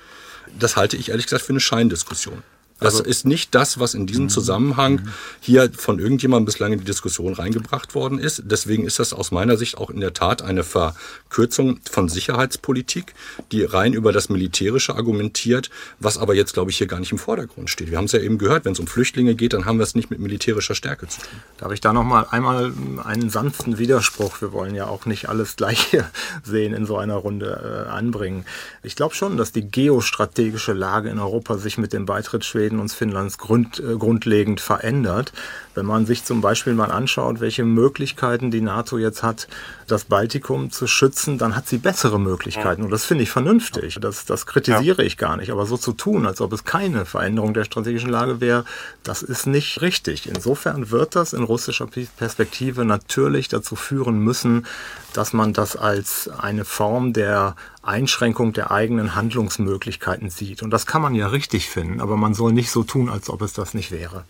das 0.59 0.77
halte 0.77 0.99
ich 0.99 1.09
ehrlich 1.09 1.25
gesagt 1.25 1.45
für 1.45 1.55
eine 1.55 1.61
Scheindiskussion. 1.61 2.43
Das 2.79 2.97
also, 2.97 3.05
ist 3.05 3.25
nicht 3.25 3.55
das, 3.55 3.81
was 3.81 3.95
in 3.95 4.07
diesem 4.07 4.25
mhm. 4.25 4.29
Zusammenhang 4.29 4.93
mhm. 4.97 5.13
hier 5.41 5.71
von 5.75 5.99
irgendjemandem 5.99 6.45
bislang 6.45 6.73
in 6.73 6.79
die 6.81 6.85
Diskussion 6.85 7.33
reingebracht 7.33 7.95
worden 7.95 8.19
ist. 8.19 8.43
Deswegen 8.45 8.85
ist 8.85 8.99
das 8.99 9.15
aus 9.15 9.31
meiner 9.31 9.57
Sicht 9.57 9.79
auch 9.79 9.89
in 9.89 10.01
der 10.01 10.13
Tat 10.13 10.43
eine 10.43 10.63
Verkürzung 10.63 11.81
von 11.91 12.11
Sicherheitspolitik, 12.11 13.15
die 13.51 13.65
rein 13.65 13.95
über 13.95 14.13
das 14.13 14.29
Militärische 14.29 14.95
argumentiert, 14.95 15.71
was 16.01 16.19
aber 16.19 16.35
jetzt, 16.35 16.53
glaube 16.53 16.71
ich, 16.71 16.77
hier 16.77 16.87
gar 16.87 17.01
nicht 17.01 17.13
im 17.13 17.19
Vordergrund 17.19 17.71
steht. 17.71 17.91
Wir 17.91 17.97
haben 17.97 18.05
es 18.05 18.13
ja 18.13 18.21
eben 18.21 18.37
gehört, 18.37 18.67
wenn 18.67 18.73
es 18.73 18.79
um 18.79 18.87
Flüchtlinge 18.87 19.35
geht, 19.37 19.55
dann 19.55 19.65
haben 19.65 19.79
wir 19.79 19.85
es 19.85 19.95
nicht 19.95 20.11
mit 20.11 20.19
militärischer 20.19 20.75
Stärke 20.75 21.09
zu 21.09 21.21
tun. 21.21 21.41
Darf 21.57 21.73
ich 21.73 21.81
da 21.81 21.95
nochmal 21.95 22.27
einmal 22.31 22.75
einen 23.05 23.31
sanften 23.31 23.79
Widerspruch, 23.79 24.43
wir 24.43 24.53
wollen 24.53 24.75
ja 24.75 24.87
auch 24.87 25.07
nicht 25.07 25.31
alles 25.31 25.57
Gleiche 25.57 26.11
sehen 26.45 26.75
in 26.75 26.85
so 26.85 26.99
einer 26.99 27.15
Runde 27.15 27.87
äh, 27.87 27.91
anbringen. 27.91 28.45
Ich 28.83 28.97
glaube 28.97 29.15
schon, 29.15 29.39
dass 29.39 29.53
die 29.53 29.63
geostrategische 29.63 30.75
Lage 30.75 31.09
in 31.09 31.19
Europa 31.19 31.57
sich 31.57 31.79
mit 31.79 31.95
dem 31.95 32.05
Beitritt 32.05 32.45
Schweden 32.45 32.66
Schweden 32.67 32.81
und 32.81 32.91
Finnlands 32.91 33.39
grund, 33.39 33.79
äh, 33.79 33.97
grundlegend 33.97 34.61
verändert. 34.61 35.33
Wenn 35.77 35.87
man 35.87 36.07
sich 36.07 36.25
zum 36.25 36.41
Beispiel 36.41 36.73
mal 36.73 36.91
anschaut, 36.91 37.41
welche 37.41 37.63
Möglichkeiten 37.63 38.51
die 38.51 38.63
NATO 38.63 38.97
jetzt 38.97 39.23
hat, 39.23 39.47
das 39.87 40.07
Baltikum 40.07 40.71
zu 40.71 40.87
schützen, 40.87 41.37
dann 41.37 41.55
hat 41.55 41.69
sie 41.69 41.77
bessere 41.77 42.19
Möglichkeiten. 42.19 42.83
Und 42.83 42.91
das 42.91 43.05
finde 43.05 43.25
ich 43.25 43.31
vernünftig. 43.31 43.99
Das, 44.01 44.25
das 44.25 44.47
kritisiere 44.47 45.05
ich 45.05 45.19
gar 45.19 45.37
nicht. 45.37 45.51
Aber 45.53 45.67
so 45.67 45.77
zu 45.77 45.93
tun, 45.93 46.27
als 46.27 46.41
ob 46.41 46.55
es 46.55 46.65
keine 46.65 47.05
Veränderung 47.05 47.53
der 47.53 47.65
strategischen 47.65 48.09
Lage 48.09 48.41
wäre, 48.41 48.65
das 49.03 49.23
ist 49.23 49.47
nicht 49.47 49.83
richtig. 49.83 50.27
Insofern 50.27 50.91
wird 50.91 51.15
das 51.15 51.35
in 51.35 51.43
russischer 51.43 51.87
Perspektive 51.87 52.87
natürlich 52.87 53.49
dazu 53.49 53.77
führen 53.77 54.19
müssen, 54.19 54.67
dass 55.13 55.35
man 55.35 55.53
das 55.53 55.77
als 55.77 56.29
eine 56.29 56.65
Form 56.65 57.13
der 57.13 57.55
Einschränkung 57.83 58.55
der 58.55 58.71
eigenen 58.71 59.15
Handlungsmöglichkeiten 59.15 60.31
sieht. 60.31 60.63
Und 60.63 60.71
das 60.71 60.87
kann 60.87 61.03
man 61.03 61.15
ja 61.15 61.29
richtig 61.29 61.69
finden, 61.69 62.01
aber 62.01 62.17
man 62.17 62.33
soll 62.33 62.55
nicht 62.55 62.71
so 62.71 62.83
tun, 62.83 63.11
als 63.11 63.29
ob 63.29 63.43
es 63.43 63.53
das 63.53 63.75
nicht 63.75 63.91
wäre. 63.91 64.25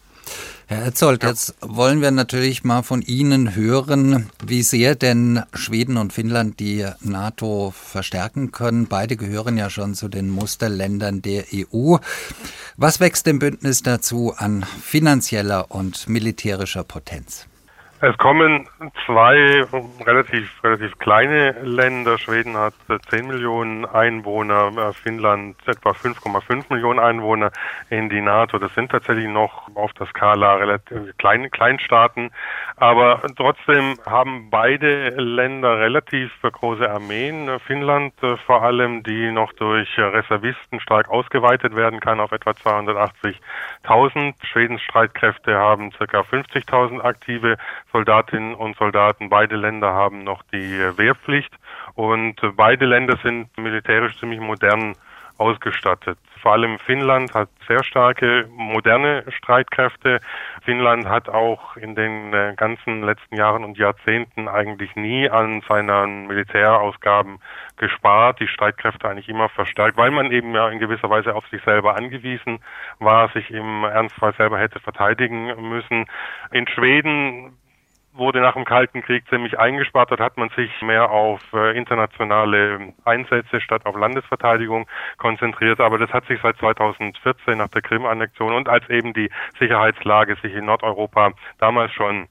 Herr 0.69 0.87
Etzold, 0.87 1.23
ja. 1.23 1.29
jetzt 1.29 1.55
wollen 1.61 2.01
wir 2.01 2.11
natürlich 2.11 2.65
mal 2.65 2.83
von 2.83 3.01
Ihnen 3.01 3.55
hören, 3.55 4.31
wie 4.45 4.62
sehr 4.62 4.97
denn 4.97 5.43
Schweden 5.55 5.97
und 5.97 6.12
Finnland 6.12 6.59
die 6.59 6.85
NATO 7.01 7.73
verstärken 7.73 8.51
können. 8.51 8.89
Beide 8.89 9.17
gehören 9.17 9.57
ja 9.57 9.71
schon 9.71 9.95
zu 9.95 10.09
den 10.09 10.29
Musterländern 10.29 11.23
der 11.23 11.45
EU. 11.55 11.99
Was 12.77 12.99
wächst 12.99 13.27
dem 13.27 13.39
Bündnis 13.39 13.83
dazu 13.83 14.35
an 14.37 14.67
finanzieller 14.83 15.71
und 15.71 16.09
militärischer 16.09 16.83
Potenz? 16.83 17.47
Es 18.03 18.19
kommen 18.19 18.69
zwei 19.07 19.65
relativ, 20.05 20.63
relativ 20.63 20.99
kleine 20.99 21.53
Länder. 21.63 22.19
Schweden 22.19 22.55
hat 22.55 22.75
10 23.09 23.27
Millionen 23.27 23.87
Einwohner, 23.87 24.71
äh, 24.77 24.93
Finnland 24.93 25.57
etwa 25.67 25.93
5,5 25.93 26.75
Millionen 26.75 26.99
Einwohner 26.99 27.51
in 27.89 28.11
die 28.11 28.21
NATO. 28.21 28.59
Das 28.59 28.75
sind 28.75 28.91
tatsächlich 28.91 29.29
noch 29.29 29.75
auf 29.75 29.95
der 29.95 30.07
Skala 30.09 30.57
relativ 30.57 31.17
kleine 31.17 31.49
Kleinstaaten. 31.49 32.33
Aber 32.77 33.23
trotzdem 33.35 33.95
haben 34.05 34.51
beide 34.51 35.09
Länder 35.17 35.79
relativ 35.79 36.31
große 36.43 36.91
Armeen. 36.91 37.59
Finnland 37.61 38.13
äh, 38.23 38.37
vor 38.37 38.63
allem, 38.63 39.05
die 39.05 39.31
noch 39.31 39.55
durch 39.55 39.89
Reservisten 39.97 40.81
stark 40.81 41.09
ausgeweitet 41.09 41.75
werden 41.75 42.01
kann 42.01 42.21
auf 42.21 42.33
etwa 42.33 42.51
280.000. 42.51 44.35
Schwedens 44.45 44.83
Streitkräfte 44.83 45.57
haben 45.57 45.93
circa 45.93 46.21
50.000 46.21 47.01
aktive 47.01 47.57
Soldatinnen 47.97 48.55
und 48.55 48.77
Soldaten. 48.77 49.31
Beide 49.31 49.57
Länder 49.57 49.95
haben 49.95 50.23
noch 50.23 50.43
die 50.53 50.79
Wehrpflicht 50.99 51.51
und 51.95 52.37
beide 52.55 52.85
Länder 52.85 53.17
sind 53.23 53.57
militärisch 53.57 54.21
ziemlich 54.21 54.39
modern 54.39 54.95
ausgestattet. 55.39 56.19
Vor 56.43 56.53
allem 56.53 56.79
Finnland 56.79 57.33
hat 57.33 57.49
sehr 57.67 57.83
starke 57.83 58.49
moderne 58.51 59.25
Streitkräfte. 59.29 60.21
Finnland 60.63 61.09
hat 61.09 61.31
auch 61.31 61.77
in 61.77 61.95
den 61.95 62.35
äh, 62.35 62.53
ganzen 62.55 63.03
letzten 63.03 63.37
Jahren 63.37 63.65
und 63.65 63.79
Jahrzehnten 63.79 64.47
eigentlich 64.47 64.95
nie 64.95 65.31
an 65.31 65.63
seinen 65.67 66.27
Militärausgaben 66.27 67.39
gespart, 67.79 68.41
die 68.41 68.49
Streitkräfte 68.49 69.09
eigentlich 69.09 69.31
immer 69.31 69.49
verstärkt, 69.49 69.97
weil 69.97 70.11
man 70.11 70.31
eben 70.33 70.55
ja 70.55 70.69
in 70.69 70.79
gewisser 70.79 71.09
Weise 71.09 71.35
auf 71.35 71.47
sich 71.49 71.63
selber 71.65 71.97
angewiesen 71.97 72.61
war, 72.99 73.31
sich 73.31 73.51
im 73.51 73.85
Ernstfall 73.85 74.35
selber 74.35 74.59
hätte 74.59 74.81
verteidigen 74.81 75.69
müssen. 75.71 76.05
In 76.53 76.69
Schweden 76.69 77.57
wurde 78.17 78.41
nach 78.41 78.55
dem 78.55 78.65
Kalten 78.65 79.03
Krieg 79.03 79.29
ziemlich 79.29 79.59
eingespart. 79.59 80.11
Dort 80.11 80.21
hat 80.21 80.37
man 80.37 80.49
sich 80.51 80.71
mehr 80.83 81.11
auf 81.11 81.41
äh, 81.53 81.77
internationale 81.77 82.93
Einsätze 83.05 83.61
statt 83.61 83.87
auf 83.87 83.97
Landesverteidigung 83.97 84.87
konzentriert. 85.19 85.81
Aber 85.81 85.99
das 85.99 86.13
hat 86.13 86.27
sich 86.27 86.41
seit 86.43 86.57
2014 86.59 87.59
nach 87.59 87.69
der 87.69 87.83
Krim-Annexion 87.83 88.55
und 88.55 88.69
als 88.69 88.89
eben 88.89 89.13
die 89.13 89.31
Sicherheitslage 89.59 90.37
sich 90.43 90.55
in 90.55 90.67
Nordeuropa 90.67 91.33
damals 91.59 91.93
schon 91.93 92.29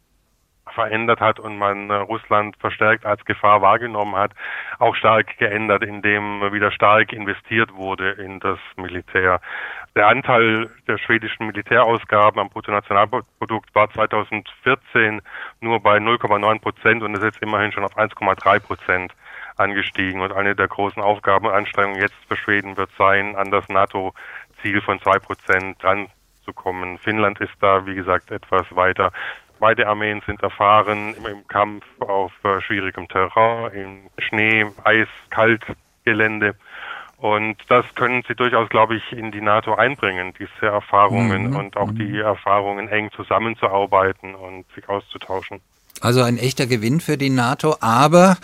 verändert 0.76 1.20
hat 1.20 1.40
und 1.40 1.58
man 1.58 1.90
äh, 1.90 1.96
Russland 1.96 2.56
verstärkt 2.58 3.06
als 3.06 3.26
Gefahr 3.26 3.62
wahrgenommen 3.62 4.16
hat, 4.16 4.32
auch 4.78 4.96
stark 4.96 5.38
geändert, 5.38 5.84
indem 5.84 6.42
wieder 6.54 6.72
stark 6.72 7.12
investiert 7.12 7.74
wurde 7.74 8.12
in 8.12 8.40
das 8.40 8.60
Militär. 8.76 9.42
Der 9.96 10.08
Anteil 10.08 10.70
der 10.88 10.98
schwedischen 10.98 11.48
Militärausgaben 11.48 12.40
am 12.40 12.50
Bruttonationalprodukt 12.50 13.74
war 13.74 13.90
2014 13.90 15.22
nur 15.62 15.80
bei 15.80 15.98
0,9 15.98 16.60
Prozent 16.60 17.02
und 17.02 17.16
ist 17.16 17.24
jetzt 17.24 17.42
immerhin 17.42 17.72
schon 17.72 17.86
auf 17.86 17.98
1,3 17.98 18.60
Prozent 18.60 19.14
angestiegen. 19.56 20.22
Und 20.22 20.34
eine 20.34 20.54
der 20.54 20.68
großen 20.68 21.02
Aufgaben 21.02 21.48
und 21.48 21.54
Anstrengungen 21.54 22.02
jetzt 22.02 22.16
für 22.28 22.36
Schweden 22.36 22.76
wird 22.76 22.90
sein, 22.98 23.36
an 23.36 23.52
das 23.52 23.70
NATO-Ziel 23.70 24.82
von 24.82 25.00
zwei 25.00 25.18
Prozent 25.18 25.82
ranzukommen. 25.82 26.98
Finnland 26.98 27.40
ist 27.40 27.56
da, 27.62 27.86
wie 27.86 27.96
gesagt, 27.96 28.32
etwas 28.32 28.66
weiter. 28.76 29.12
Beide 29.60 29.88
Armeen 29.88 30.22
sind 30.26 30.44
erfahren 30.44 31.16
im 31.16 31.48
Kampf 31.48 31.84
auf 32.00 32.32
äh, 32.44 32.62
schwierigem 32.62 33.08
Terrain, 33.08 33.72
im 33.74 34.00
Schnee, 34.18 34.66
Eis, 34.84 35.08
Kaltgelände. 35.30 36.56
Und 37.18 37.58
das 37.70 37.86
können 37.96 38.24
sie 38.28 38.36
durchaus, 38.36 38.70
glaube 38.70 38.98
ich, 38.98 39.12
in 39.12 39.32
die 39.32 39.42
NATO 39.42 39.74
einbringen, 39.76 40.34
diese 40.38 40.68
Erfahrungen 40.68 41.52
mhm. 41.52 41.56
und 41.56 41.78
auch 41.78 41.92
die 41.92 42.04
mhm. 42.04 42.22
Erfahrungen 42.22 42.90
eng 42.90 43.10
zusammenzuarbeiten 43.16 44.36
und 44.36 44.66
sich 44.76 44.88
auszutauschen. 44.90 45.62
Also 46.02 46.22
ein 46.22 46.38
echter 46.38 46.68
Gewinn 46.68 47.00
für 47.00 47.18
die 47.18 47.30
NATO, 47.30 47.78
aber 47.80 48.38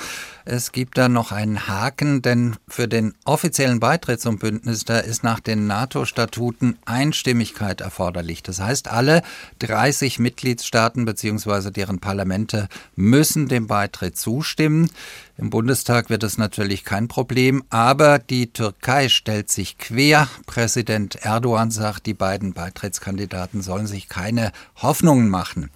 es 0.46 0.72
gibt 0.72 0.98
da 0.98 1.08
noch 1.08 1.32
einen 1.32 1.68
Haken, 1.68 2.22
denn 2.22 2.56
für 2.68 2.88
den 2.88 3.14
offiziellen 3.26 3.80
Beitritt 3.80 4.22
zum 4.22 4.40
Bündnis, 4.40 4.86
da 4.86 5.00
ist 5.00 5.24
nach 5.24 5.40
den 5.40 5.68
NATO-Statuten 5.68 6.78
Einstimmigkeit 6.86 7.82
erforderlich. 7.82 8.42
Das 8.44 8.60
heißt, 8.60 8.88
alle 8.88 9.22
30 9.60 10.20
Mitgliedstaaten 10.20 11.06
bzw. 11.06 11.72
deren 11.72 12.00
Parlamente 12.00 12.68
müssen 12.96 13.48
dem 13.48 13.68
Beitritt 13.68 14.18
zustimmen. 14.18 14.90
Im 15.38 15.50
Bundestag 15.50 16.10
wird 16.10 16.24
es 16.24 16.38
natürlich 16.38 16.84
kein 16.84 17.08
Problem, 17.08 17.64
aber 17.70 18.20
die 18.20 18.54
Türkei 18.54 19.10
stellt 19.10 19.50
sich 19.50 19.78
quer. 19.80 20.28
Präsident 20.46 21.16
Erdogan 21.16 21.72
sagt, 21.72 22.06
die 22.06 22.14
beiden 22.14 22.54
Beitrittskandidaten 22.54 23.62
sollen 23.62 23.88
sich 23.88 24.08
keine 24.08 24.52
Hoffnungen 24.76 25.30
machen. 25.30 25.72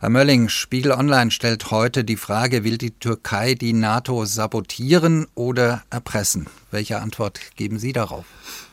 Herr 0.00 0.10
Mölling, 0.10 0.48
Spiegel 0.48 0.92
Online 0.92 1.30
stellt 1.30 1.70
heute 1.70 2.04
die 2.04 2.16
Frage, 2.16 2.64
will 2.64 2.78
die 2.78 2.92
Türkei 2.92 3.54
die 3.54 3.72
NATO 3.94 4.24
sabotieren 4.24 5.28
oder 5.36 5.84
erpressen? 5.88 6.48
Welche 6.72 7.00
Antwort 7.00 7.38
geben 7.54 7.78
Sie 7.78 7.92
darauf? 7.92 8.24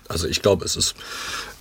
Also 0.08 0.28
ich 0.28 0.42
glaube, 0.42 0.66
es 0.66 0.76
ist 0.76 0.96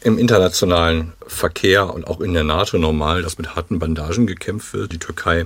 im 0.01 0.17
internationalen 0.17 1.13
Verkehr 1.27 1.93
und 1.93 2.07
auch 2.07 2.23
in 2.23 2.33
der 2.33 2.43
NATO 2.43 2.79
normal, 2.79 3.21
dass 3.21 3.37
mit 3.37 3.55
harten 3.55 3.79
Bandagen 3.79 4.27
gekämpft 4.27 4.73
wird. 4.73 4.93
Die 4.93 4.99
Türkei 4.99 5.45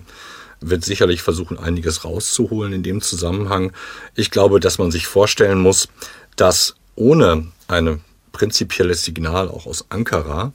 wird 0.61 0.85
sicherlich 0.85 1.22
versuchen, 1.22 1.59
einiges 1.59 2.05
rauszuholen 2.05 2.72
in 2.72 2.85
dem 2.85 3.00
Zusammenhang. 3.00 3.72
Ich 4.14 4.31
glaube, 4.31 4.61
dass 4.61 4.79
man 4.79 4.92
sich 4.92 5.09
vorstellen 5.09 5.59
muss, 5.59 5.88
dass 6.37 6.77
ohne 6.94 7.48
ein 7.66 8.00
prinzipielles 8.31 9.05
Signal 9.05 9.48
auch 9.48 9.66
aus 9.66 9.87
Ankara 9.88 10.53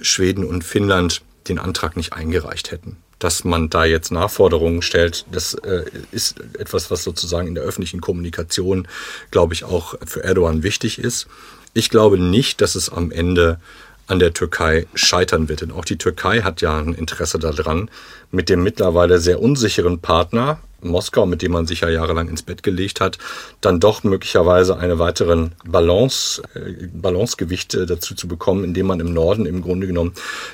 Schweden 0.00 0.44
und 0.44 0.62
Finnland 0.62 1.22
den 1.48 1.58
Antrag 1.58 1.96
nicht 1.96 2.12
eingereicht 2.12 2.70
hätten. 2.70 2.98
Dass 3.18 3.44
man 3.44 3.70
da 3.70 3.84
jetzt 3.84 4.10
Nachforderungen 4.10 4.82
stellt, 4.82 5.24
das 5.30 5.54
äh, 5.54 5.84
ist 6.10 6.40
etwas, 6.58 6.90
was 6.90 7.04
sozusagen 7.04 7.48
in 7.48 7.54
der 7.54 7.64
öffentlichen 7.64 8.00
Kommunikation, 8.00 8.88
glaube 9.30 9.54
ich, 9.54 9.64
auch 9.64 9.94
für 10.04 10.24
Erdogan 10.24 10.62
wichtig 10.62 10.98
ist. 10.98 11.26
Ich 11.72 11.90
glaube 11.90 12.18
nicht, 12.18 12.60
dass 12.60 12.74
es 12.74 12.90
am 12.90 13.10
Ende 13.10 13.58
an 14.06 14.18
der 14.18 14.32
Türkei 14.32 14.86
scheitern 14.94 15.48
wird. 15.48 15.62
Denn 15.62 15.72
auch 15.72 15.84
die 15.84 15.98
Türkei 15.98 16.42
hat 16.42 16.60
ja 16.60 16.78
ein 16.78 16.94
Interesse 16.94 17.38
daran, 17.38 17.90
mit 18.30 18.48
dem 18.48 18.62
mittlerweile 18.62 19.18
sehr 19.18 19.40
unsicheren 19.40 19.98
Partner 20.00 20.58
Moskau, 20.88 21.26
mit 21.26 21.42
dem 21.42 21.52
man 21.52 21.66
sich 21.66 21.80
ja 21.80 21.88
jahrelang 21.88 22.28
ins 22.28 22.42
Bett 22.42 22.62
gelegt 22.62 23.00
hat, 23.00 23.18
dann 23.60 23.80
doch 23.80 24.04
möglicherweise 24.04 24.76
eine 24.76 24.98
weiteren 24.98 25.52
Balance, 25.64 26.42
äh, 26.54 26.86
Balancegewichte 26.92 27.86
dazu 27.86 28.14
zu 28.14 28.28
bekommen, 28.28 28.64
indem 28.64 28.86
man 28.86 29.00
im 29.00 29.12
Norden 29.12 29.46
im 29.46 29.62
Grunde 29.62 29.86
genommen 29.86 30.12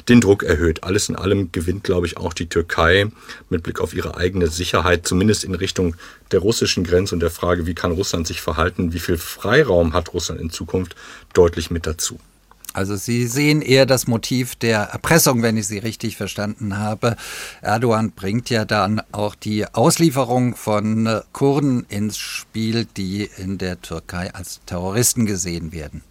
den 0.09 0.21
Druck 0.21 0.43
erhöht. 0.43 0.85
Alles 0.85 1.09
in 1.09 1.17
allem 1.17 1.53
gewinnt, 1.53 1.85
glaube 1.85 2.07
ich, 2.07 2.17
auch 2.17 2.33
die 2.33 2.49
Türkei 2.49 3.11
mit 3.49 3.63
Blick 3.63 3.81
auf 3.81 3.95
ihre 3.95 4.17
eigene 4.17 4.49
Sicherheit, 4.49 5.07
zumindest 5.07 5.45
in 5.45 5.55
Richtung 5.55 5.97
der 6.33 6.41
russischen 6.41 6.85
Grenze 6.85 7.15
und 7.15 7.21
der 7.21 7.31
Frage, 7.31 7.67
wie 7.67 7.75
kann 7.75 7.93
Russland 7.93 8.27
sich 8.27 8.41
verhalten, 8.41 8.93
wie 8.93 9.01
viel 9.01 9.19
Freiraum 9.19 9.93
hat 9.93 10.15
Russland 10.15 10.41
in 10.41 10.51
Zukunft, 10.51 10.97
deutlich 11.33 11.71
mit 11.71 11.87
dazu. 11.87 12.19
Also 12.73 12.97
Sie 12.97 13.27
sehen 13.27 13.63
eher 13.63 13.87
das 13.87 14.07
Motiv 14.07 14.55
der 14.55 14.81
Erpressung, 14.81 15.43
wenn 15.43 15.57
ich 15.57 15.67
Sie 15.67 15.79
richtig 15.79 16.17
verstanden 16.17 16.79
habe. 16.79 17.17
Erdogan 17.63 18.13
bringt 18.13 18.51
ja 18.51 18.65
dann 18.65 19.03
auch 19.13 19.35
die 19.35 19.67
Auslieferung 19.67 20.55
von 20.55 21.07
äh, 21.07 21.21
Kurden 21.33 21.85
ins 21.89 22.19
Spiel, 22.19 22.87
die 22.97 23.29
in 23.37 23.59
der 23.59 23.81
Türkei 23.81 24.33
als 24.35 24.61
Terroristen 24.67 25.27
gesehen 25.27 25.73
werden. 25.73 26.03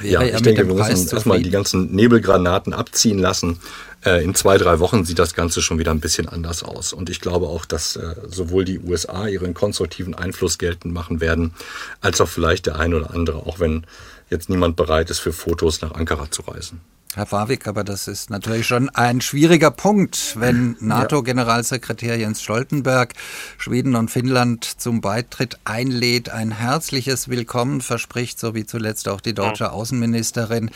Wäre 0.00 0.28
ja, 0.28 0.36
ich 0.36 0.42
denke, 0.42 0.66
wir 0.66 0.74
müssen 0.74 1.08
erstmal 1.08 1.42
die 1.42 1.50
ganzen 1.50 1.94
Nebelgranaten 1.94 2.72
abziehen 2.72 3.18
lassen. 3.18 3.60
Äh, 4.04 4.24
in 4.24 4.34
zwei, 4.34 4.58
drei 4.58 4.80
Wochen 4.80 5.04
sieht 5.04 5.18
das 5.18 5.34
Ganze 5.34 5.62
schon 5.62 5.78
wieder 5.78 5.90
ein 5.90 6.00
bisschen 6.00 6.28
anders 6.28 6.62
aus. 6.62 6.92
Und 6.92 7.10
ich 7.10 7.20
glaube 7.20 7.46
auch, 7.46 7.64
dass 7.64 7.96
äh, 7.96 8.14
sowohl 8.28 8.64
die 8.64 8.78
USA 8.78 9.26
ihren 9.26 9.54
konstruktiven 9.54 10.14
Einfluss 10.14 10.58
geltend 10.58 10.94
machen 10.94 11.20
werden, 11.20 11.54
als 12.00 12.20
auch 12.20 12.28
vielleicht 12.28 12.66
der 12.66 12.76
ein 12.76 12.94
oder 12.94 13.12
andere, 13.12 13.38
auch 13.38 13.60
wenn 13.60 13.84
jetzt 14.30 14.48
niemand 14.48 14.76
bereit 14.76 15.10
ist, 15.10 15.20
für 15.20 15.32
Fotos 15.32 15.80
nach 15.80 15.92
Ankara 15.92 16.30
zu 16.30 16.42
reisen. 16.42 16.80
Herr 17.14 17.32
Warwick, 17.32 17.66
aber 17.66 17.84
das 17.84 18.06
ist 18.06 18.30
natürlich 18.30 18.66
schon 18.66 18.90
ein 18.90 19.20
schwieriger 19.20 19.70
Punkt, 19.70 20.36
wenn 20.38 20.76
NATO-Generalsekretär 20.78 22.16
Jens 22.16 22.42
Stoltenberg 22.42 23.14
Schweden 23.56 23.96
und 23.96 24.10
Finnland 24.10 24.64
zum 24.64 25.00
Beitritt 25.00 25.58
einlädt, 25.64 26.28
ein 26.28 26.52
herzliches 26.52 27.28
Willkommen 27.28 27.80
verspricht, 27.80 28.38
so 28.38 28.54
wie 28.54 28.66
zuletzt 28.66 29.08
auch 29.08 29.20
die 29.20 29.34
deutsche 29.34 29.72
Außenministerin. 29.72 30.70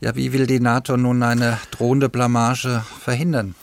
Ja, 0.00 0.14
wie 0.14 0.32
will 0.32 0.46
die 0.46 0.60
NATO 0.60 0.96
nun 0.96 1.22
eine 1.22 1.58
drohende 1.72 2.08
Blamage 2.08 2.84
verhindern? 3.02 3.54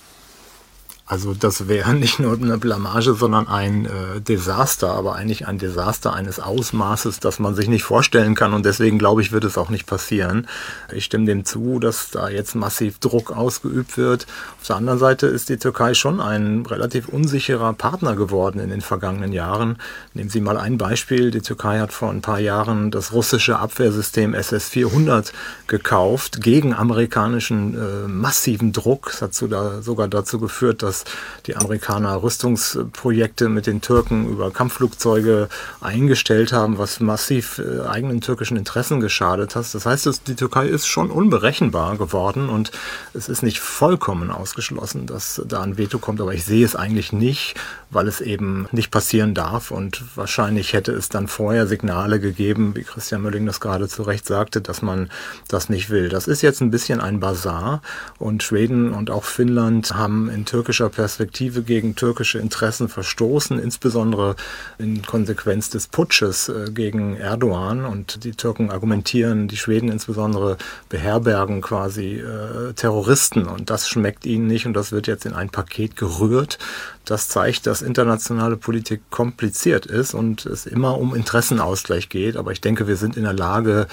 Also 1.10 1.34
das 1.34 1.68
wäre 1.68 1.96
nicht 1.96 2.20
nur 2.20 2.34
eine 2.34 2.60
Blamage, 2.60 3.16
sondern 3.16 3.48
ein 3.48 3.88
äh, 3.88 4.22
Desaster, 4.22 4.92
aber 4.92 5.16
eigentlich 5.16 5.48
ein 5.48 5.58
Desaster 5.58 6.14
eines 6.14 6.40
Ausmaßes, 6.40 7.20
das 7.20 7.40
man 7.40 7.56
sich 7.56 7.68
nicht 7.68 7.82
vorstellen 7.82 8.36
kann 8.36 8.54
und 8.54 8.64
deswegen 8.64 9.00
glaube 9.00 9.24
ich, 9.24 9.32
wird 9.32 9.44
es 9.44 9.58
auch 9.58 9.72
nicht 9.72 9.88
passieren. 9.88 10.48
Ich 10.94 11.06
stimme 11.06 11.26
dem 11.26 11.46
zu, 11.46 11.80
dass 11.80 12.12
da 12.12 12.30
jetzt 12.30 12.54
massiv 12.54 13.00
Druck 13.00 13.32
ausgeübt 13.32 13.98
wird. 13.98 14.28
Auf 14.62 14.68
der 14.68 14.76
anderen 14.76 15.00
Seite 15.00 15.26
ist 15.26 15.50
die 15.50 15.58
Türkei 15.58 15.96
schon 15.96 16.22
ein 16.22 16.64
relativ 16.68 17.08
unsicherer 17.08 17.74
Partner 17.74 18.16
geworden 18.16 18.60
in 18.60 18.70
den 18.70 18.82
vergangenen 18.82 19.34
Jahren. 19.34 19.78
Nehmen 20.14 20.30
Sie 20.30 20.42
mal 20.42 20.58
ein 20.58 20.78
Beispiel. 20.78 21.32
Die 21.32 21.42
Türkei 21.42 21.80
hat 21.80 21.92
vor 21.92 22.12
ein 22.12 22.22
paar 22.22 22.40
Jahren 22.40 22.92
das 22.92 23.14
russische 23.14 23.58
Abwehrsystem 23.58 24.36
SS-400 24.36 25.32
gekauft 25.66 26.40
gegen 26.40 26.76
amerikanischen 26.76 27.74
äh, 27.74 28.08
massiven 28.08 28.74
Druck. 28.74 29.08
Das 29.10 29.24
hat 29.24 29.34
sogar 29.34 30.08
dazu 30.08 30.40
geführt, 30.40 30.84
dass 30.84 30.99
die 31.46 31.56
Amerikaner 31.56 32.22
Rüstungsprojekte 32.22 33.50
mit 33.50 33.68
den 33.68 33.82
Türken 33.82 34.30
über 34.30 34.52
Kampfflugzeuge 34.52 35.50
eingestellt 35.82 36.54
haben, 36.54 36.78
was 36.78 37.00
massiv 37.00 37.60
äh, 37.60 37.88
eigenen 37.88 38.22
türkischen 38.22 38.58
Interessen 38.58 39.00
geschadet 39.00 39.56
hat. 39.56 39.74
Das 39.74 39.86
heißt, 39.86 40.28
die 40.28 40.36
Türkei 40.36 40.68
ist 40.68 40.88
schon 40.88 41.12
unberechenbar 41.12 41.98
geworden 41.98 42.50
und 42.50 42.72
es 43.14 43.30
ist 43.30 43.44
nicht 43.44 43.60
vollkommen 43.60 44.32
ausgeschlossen, 44.32 45.06
dass 45.06 45.42
da 45.46 45.62
ein 45.62 45.78
Veto 45.78 46.00
kommt, 46.00 46.22
aber 46.22 46.34
ich 46.34 46.46
sehe 46.46 46.66
es 46.66 46.76
eigentlich 46.76 47.14
nicht, 47.14 47.56
weil 47.90 48.08
es 48.08 48.22
eben 48.22 48.68
nicht 48.72 48.92
passieren 48.92 49.34
darf 49.34 49.72
und 49.72 50.04
wahrscheinlich 50.16 50.74
hätte 50.74 50.92
es 50.92 51.10
dann 51.10 51.28
vorher 51.28 51.68
Signale 51.68 52.20
gegeben, 52.20 52.76
wie 52.76 52.84
Christian 52.84 53.22
Mölling 53.22 53.46
das 53.46 53.60
gerade 53.60 53.88
zu 53.88 54.04
Recht 54.04 54.28
sagte, 54.28 54.62
dass 54.62 54.82
man 54.82 55.10
das 55.48 55.70
nicht 55.70 55.90
will. 55.90 56.10
Das 56.10 56.28
ist 56.28 56.42
jetzt 56.42 56.62
ein 56.62 56.72
bisschen 56.72 57.02
ein 57.02 57.20
Bazar 57.20 57.82
und 58.18 58.44
Schweden 58.44 58.94
und 58.94 59.10
auch 59.10 59.24
Finnland 59.24 59.96
haben 59.96 60.30
in 60.30 60.46
türkischer 60.46 60.89
Perspektive 60.90 61.64
gegen 61.64 61.96
türkische 61.96 62.40
Interessen 62.40 62.90
verstoßen, 62.90 63.60
insbesondere 63.60 64.36
in 64.78 65.02
Konsequenz 65.02 65.70
des 65.70 65.88
Putsches 65.88 66.50
äh, 66.50 66.72
gegen 66.72 67.16
Erdogan. 67.16 67.86
Und 67.86 68.24
die 68.24 68.32
Türken 68.32 68.72
argumentieren, 68.72 69.48
die 69.48 69.58
Schweden 69.58 69.90
insbesondere 69.92 70.58
beherbergen 70.90 71.62
quasi 71.62 72.16
äh, 72.16 72.74
Terroristen. 72.74 73.46
Und 73.46 73.70
das 73.70 73.88
schmeckt 73.88 74.26
ihnen 74.26 74.48
nicht 74.48 74.66
und 74.66 74.74
das 74.74 74.92
wird 74.92 75.08
jetzt 75.08 75.26
in 75.26 75.34
ein 75.34 75.50
Paket 75.50 75.96
gerührt. 75.96 76.58
Das 77.06 77.28
zeigt, 77.28 77.66
dass 77.66 77.82
internationale 77.82 78.56
Politik 78.56 79.02
kompliziert 79.10 79.86
ist 79.88 80.14
und 80.14 80.46
es 80.46 80.66
immer 80.66 80.98
um 80.98 81.16
Interessenausgleich 81.16 82.10
geht. 82.10 82.38
Aber 82.38 82.52
ich 82.52 82.62
denke, 82.62 82.88
wir 82.88 82.98
sind 82.98 83.18
in 83.18 83.24
der 83.24 83.34
Lage, 83.34 83.88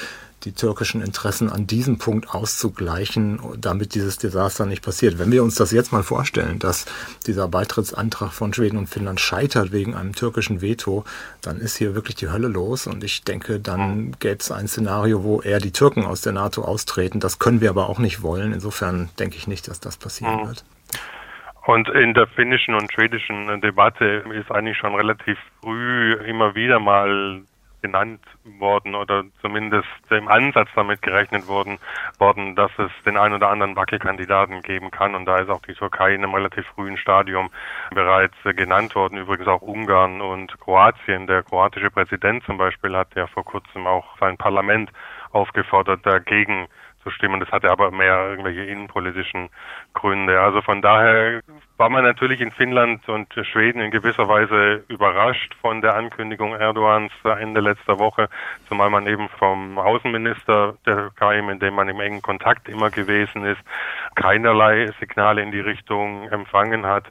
die 0.46 0.52
türkischen 0.52 1.02
Interessen 1.02 1.50
an 1.50 1.66
diesem 1.66 1.98
Punkt 1.98 2.30
auszugleichen, 2.30 3.40
damit 3.59 3.94
dieses 3.94 4.16
Desaster 4.16 4.64
nicht 4.64 4.82
passiert. 4.82 5.18
Wenn 5.18 5.32
wir 5.32 5.42
uns 5.42 5.56
das 5.56 5.72
jetzt 5.72 5.92
mal 5.92 6.04
vorstellen, 6.04 6.61
dass 6.61 6.87
dieser 7.26 7.48
Beitrittsantrag 7.48 8.32
von 8.32 8.54
Schweden 8.54 8.78
und 8.78 8.87
Finnland 8.87 9.20
scheitert 9.20 9.72
wegen 9.72 9.94
einem 9.94 10.14
türkischen 10.14 10.62
Veto, 10.62 11.04
dann 11.42 11.59
ist 11.59 11.76
hier 11.76 11.94
wirklich 11.96 12.14
die 12.14 12.30
Hölle 12.30 12.48
los. 12.48 12.87
Und 12.87 13.02
ich 13.02 13.24
denke, 13.24 13.59
dann 13.59 14.12
gäbe 14.20 14.38
es 14.38 14.52
ein 14.52 14.68
Szenario, 14.68 15.24
wo 15.24 15.42
eher 15.42 15.59
die 15.59 15.72
Türken 15.72 16.06
aus 16.06 16.22
der 16.22 16.32
NATO 16.32 16.62
austreten. 16.62 17.18
Das 17.18 17.40
können 17.40 17.61
wir 17.61 17.70
aber 17.70 17.88
auch 17.88 17.98
nicht 17.98 18.22
wollen. 18.22 18.52
Insofern 18.52 19.11
denke 19.18 19.37
ich 19.37 19.48
nicht, 19.48 19.66
dass 19.66 19.80
das 19.80 19.96
passieren 19.96 20.42
mhm. 20.42 20.46
wird. 20.46 20.64
Und 21.66 21.88
in 21.88 22.14
der 22.14 22.28
finnischen 22.28 22.74
und 22.74 22.92
schwedischen 22.92 23.61
Debatte 23.61 24.22
ist 24.32 24.52
eigentlich 24.52 24.76
schon 24.78 24.94
relativ 24.94 25.37
früh 25.61 26.12
immer 26.24 26.54
wieder 26.54 26.78
mal 26.78 27.42
genannt 27.82 28.20
worden 28.44 28.94
oder 28.94 29.24
zumindest 29.40 29.88
im 30.10 30.28
Ansatz 30.28 30.68
damit 30.74 31.02
gerechnet 31.02 31.46
worden, 31.46 31.78
worden, 32.18 32.56
dass 32.56 32.70
es 32.78 32.90
den 33.04 33.16
einen 33.16 33.34
oder 33.34 33.48
anderen 33.48 33.76
Wackelkandidaten 33.76 34.62
geben 34.62 34.90
kann. 34.90 35.14
Und 35.14 35.26
da 35.26 35.38
ist 35.38 35.50
auch 35.50 35.62
die 35.62 35.74
Türkei 35.74 36.14
in 36.14 36.24
einem 36.24 36.34
relativ 36.34 36.66
frühen 36.74 36.96
Stadium 36.96 37.50
bereits 37.90 38.36
genannt 38.44 38.94
worden. 38.94 39.18
Übrigens 39.18 39.48
auch 39.48 39.62
Ungarn 39.62 40.20
und 40.20 40.58
Kroatien. 40.60 41.26
Der 41.26 41.42
kroatische 41.42 41.90
Präsident 41.90 42.44
zum 42.44 42.58
Beispiel 42.58 42.96
hat 42.96 43.14
ja 43.14 43.26
vor 43.26 43.44
kurzem 43.44 43.86
auch 43.86 44.18
sein 44.18 44.36
Parlament 44.36 44.90
aufgefordert, 45.32 46.04
dagegen 46.04 46.66
stimmen. 47.11 47.40
Das 47.40 47.51
hatte 47.51 47.71
aber 47.71 47.90
mehr 47.90 48.29
irgendwelche 48.29 48.62
innenpolitischen 48.62 49.49
Gründe. 49.95 50.40
Also 50.40 50.62
von 50.62 50.83
daher 50.83 51.40
war 51.77 51.88
man 51.88 52.05
natürlich 52.05 52.40
in 52.40 52.51
Finnland 52.51 53.09
und 53.09 53.33
Schweden 53.53 53.81
in 53.81 53.90
gewisser 53.90 54.29
Weise 54.29 54.85
überrascht 54.88 55.55
von 55.61 55.81
der 55.81 55.95
Ankündigung 55.95 56.55
Erdogans 56.55 57.12
Ende 57.25 57.61
letzter 57.61 57.99
Woche, 57.99 58.29
zumal 58.69 58.90
man 58.90 59.07
eben 59.07 59.29
vom 59.38 59.79
Außenminister 59.79 60.75
der 60.87 60.97
Türkei, 60.97 61.42
mit 61.42 61.62
dem 61.62 61.75
man 61.75 61.88
im 61.88 62.01
engen 62.01 62.23
Kontakt 62.23 62.69
immer 62.69 62.90
gewesen 62.90 63.45
ist, 63.45 63.61
keinerlei 64.14 64.90
Signale 64.99 65.42
in 65.42 65.53
die 65.53 65.61
Richtung 65.61 66.29
empfangen 66.31 66.87
hat. 66.87 67.05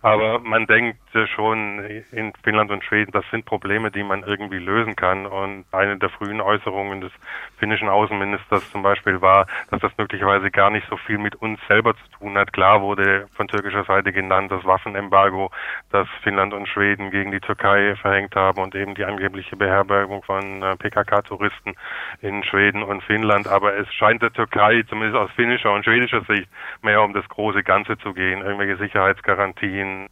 Aber 0.00 0.38
man 0.38 0.66
denkt 0.66 1.00
schon 1.34 1.80
in 2.12 2.32
Finnland 2.42 2.70
und 2.70 2.84
Schweden, 2.84 3.12
das 3.12 3.24
sind 3.30 3.44
Probleme, 3.44 3.90
die 3.90 4.02
man 4.02 4.22
irgendwie 4.22 4.58
lösen 4.58 4.96
kann. 4.96 5.26
Und 5.26 5.64
eine 5.72 5.98
der 5.98 6.10
frühen 6.10 6.40
Äußerungen 6.40 7.00
des 7.00 7.12
finnischen 7.58 7.88
Außenministers 7.88 8.70
zum 8.70 8.82
Beispiel 8.82 9.20
war, 9.20 9.46
dass 9.70 9.80
das 9.80 9.92
möglicherweise 9.98 10.50
gar 10.50 10.70
nicht 10.70 10.86
so 10.88 10.96
viel 10.96 11.18
mit 11.18 11.34
uns 11.36 11.58
selber 11.66 11.94
zu 11.94 12.18
tun 12.18 12.36
hat. 12.36 12.52
Klar 12.52 12.82
wurde 12.82 13.26
von 13.34 13.48
türkischer 13.48 13.84
Seite 13.84 14.12
genannt 14.12 14.50
das 14.52 14.64
Waffenembargo, 14.64 15.50
das 15.90 16.06
Finnland 16.22 16.54
und 16.54 16.68
Schweden 16.68 17.10
gegen 17.10 17.32
die 17.32 17.40
Türkei 17.40 17.96
verhängt 17.96 18.34
haben 18.36 18.60
und 18.62 18.74
eben 18.74 18.94
die 18.94 19.04
angebliche 19.04 19.56
Beherbergung 19.56 20.22
von 20.22 20.62
äh, 20.62 20.76
PKK-Touristen 20.76 21.74
in 22.20 22.44
Schweden 22.44 22.82
und 22.82 23.02
Finnland. 23.02 23.48
Aber 23.48 23.76
es 23.76 23.92
scheint 23.94 24.22
der 24.22 24.32
Türkei, 24.32 24.82
zumindest 24.88 25.16
aus 25.16 25.30
finnischer 25.32 25.72
und 25.72 25.84
schwedischer 25.84 26.22
Sicht, 26.22 26.48
mehr 26.82 27.02
um 27.02 27.12
das 27.14 27.28
große 27.28 27.62
Ganze 27.62 27.98
zu 27.98 28.12
gehen, 28.14 28.42
irgendwelche 28.42 28.76
Sicherheitsgarantien 28.76 30.08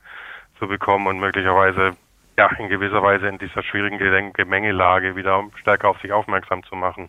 zu 0.59 0.67
bekommen 0.67 1.07
und 1.07 1.19
möglicherweise 1.21 1.97
ja 2.37 2.51
in 2.59 2.69
gewisser 2.69 3.03
Weise 3.03 3.29
in 3.29 3.39
dieser 3.39 3.63
schwierigen 3.63 4.33
Gemengelage 4.33 5.17
wieder 5.17 5.45
stärker 5.61 5.89
auf 5.89 6.01
sich 6.01 6.13
aufmerksam 6.13 6.63
zu 6.65 6.77
machen. 6.77 7.09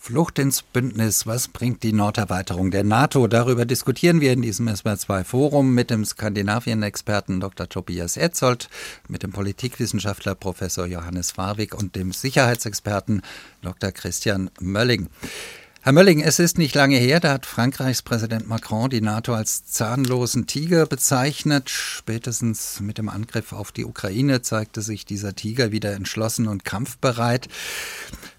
Flucht 0.00 0.38
ins 0.38 0.62
Bündnis, 0.62 1.26
was 1.26 1.48
bringt 1.48 1.82
die 1.82 1.92
Norderweiterung 1.92 2.70
der 2.70 2.84
NATO? 2.84 3.26
Darüber 3.26 3.64
diskutieren 3.64 4.20
wir 4.20 4.32
in 4.32 4.42
diesem 4.42 4.68
SWR2-Forum 4.68 5.74
mit 5.74 5.90
dem 5.90 6.04
Skandinavien-Experten 6.04 7.40
Dr. 7.40 7.68
Tobias 7.68 8.16
Etzold, 8.16 8.70
mit 9.08 9.24
dem 9.24 9.32
Politikwissenschaftler 9.32 10.36
Professor 10.36 10.86
Johannes 10.86 11.36
Warwick 11.36 11.74
und 11.74 11.96
dem 11.96 12.12
Sicherheitsexperten 12.12 13.22
Dr. 13.60 13.90
Christian 13.90 14.50
Mölling. 14.60 15.08
Herr 15.88 15.94
Mölling, 15.94 16.20
es 16.20 16.38
ist 16.38 16.58
nicht 16.58 16.74
lange 16.74 16.98
her, 16.98 17.18
da 17.18 17.32
hat 17.32 17.46
Frankreichs 17.46 18.02
Präsident 18.02 18.46
Macron 18.46 18.90
die 18.90 19.00
NATO 19.00 19.32
als 19.32 19.64
zahnlosen 19.64 20.46
Tiger 20.46 20.84
bezeichnet. 20.84 21.70
Spätestens 21.70 22.80
mit 22.80 22.98
dem 22.98 23.08
Angriff 23.08 23.54
auf 23.54 23.72
die 23.72 23.86
Ukraine 23.86 24.42
zeigte 24.42 24.82
sich 24.82 25.06
dieser 25.06 25.34
Tiger 25.34 25.72
wieder 25.72 25.94
entschlossen 25.94 26.46
und 26.46 26.66
kampfbereit. 26.66 27.48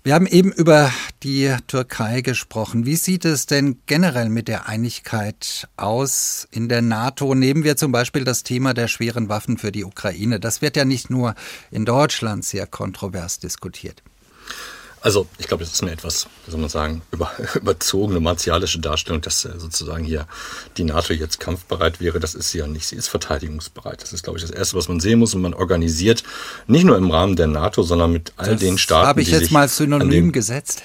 Wir 0.04 0.14
haben 0.14 0.28
eben 0.28 0.52
über 0.52 0.94
die 1.24 1.52
Türkei 1.66 2.22
gesprochen. 2.22 2.86
Wie 2.86 2.98
sieht 2.98 3.26
es 3.26 3.48
denn 3.48 3.80
generell 3.88 4.30
mit 4.30 4.48
der 4.48 4.70
Einigkeit 4.70 5.68
aus 5.76 6.48
in 6.52 6.70
der 6.70 6.84
NATO? 6.84 7.34
Nehmen 7.34 7.64
wir 7.64 7.78
zum 7.78 7.92
Beispiel 7.92 8.26
das 8.26 8.44
Thema 8.44 8.76
der 8.76 8.88
schweren 8.88 9.28
Waffen 9.28 9.58
für 9.58 9.72
die 9.72 9.86
Ukraine. 9.86 10.40
Das 10.40 10.62
wird 10.62 10.76
ja 10.76 10.86
nicht 10.86 11.10
nur 11.10 11.34
in 11.72 11.86
Deutschland 11.86 12.46
sehr 12.46 12.68
kontrovers 12.68 13.40
diskutiert. 13.40 14.04
Also 15.02 15.28
ich 15.38 15.48
glaube, 15.48 15.64
das 15.64 15.74
ist 15.74 15.82
eine 15.82 15.92
etwas, 15.92 16.28
wie 16.46 16.52
soll 16.52 16.60
man 16.60 16.70
sagen, 16.70 17.02
über, 17.12 17.32
überzogene 17.56 18.20
martialische 18.20 18.80
Darstellung, 18.80 19.22
dass 19.22 19.46
äh, 19.46 19.58
sozusagen 19.58 20.04
hier 20.04 20.28
die 20.78 20.84
NATO 20.84 21.14
jetzt 21.14 21.40
kampfbereit 21.40 22.00
wäre. 22.00 22.20
Das 22.20 22.36
ist 22.36 22.52
sie 22.52 22.60
ja 22.60 22.68
nicht. 22.68 22.88
Sie 22.88 22.96
ist 22.96 23.08
verteidigungsbereit. 23.08 24.02
Das 24.02 24.14
ist, 24.14 24.24
glaube 24.24 24.40
ich, 24.40 24.46
das 24.46 24.52
Erste, 24.52 24.78
was 24.78 24.88
man 24.88 25.00
sehen 25.00 25.20
muss. 25.20 25.34
Und 25.34 25.42
man 25.42 25.54
organisiert 25.54 26.24
nicht 26.68 26.84
nur 26.84 26.98
im 26.98 27.12
Rahmen 27.12 27.36
der 27.36 27.48
NATO, 27.48 27.84
sondern 27.84 28.12
mit 28.12 28.34
all 28.38 28.52
das 28.52 28.60
den 28.60 28.78
Staaten. 28.78 29.08
Habe 29.08 29.22
ich 29.22 29.30
jetzt 29.30 29.52
mal 29.52 29.68
synonym 29.68 30.32
gesetzt. 30.32 30.84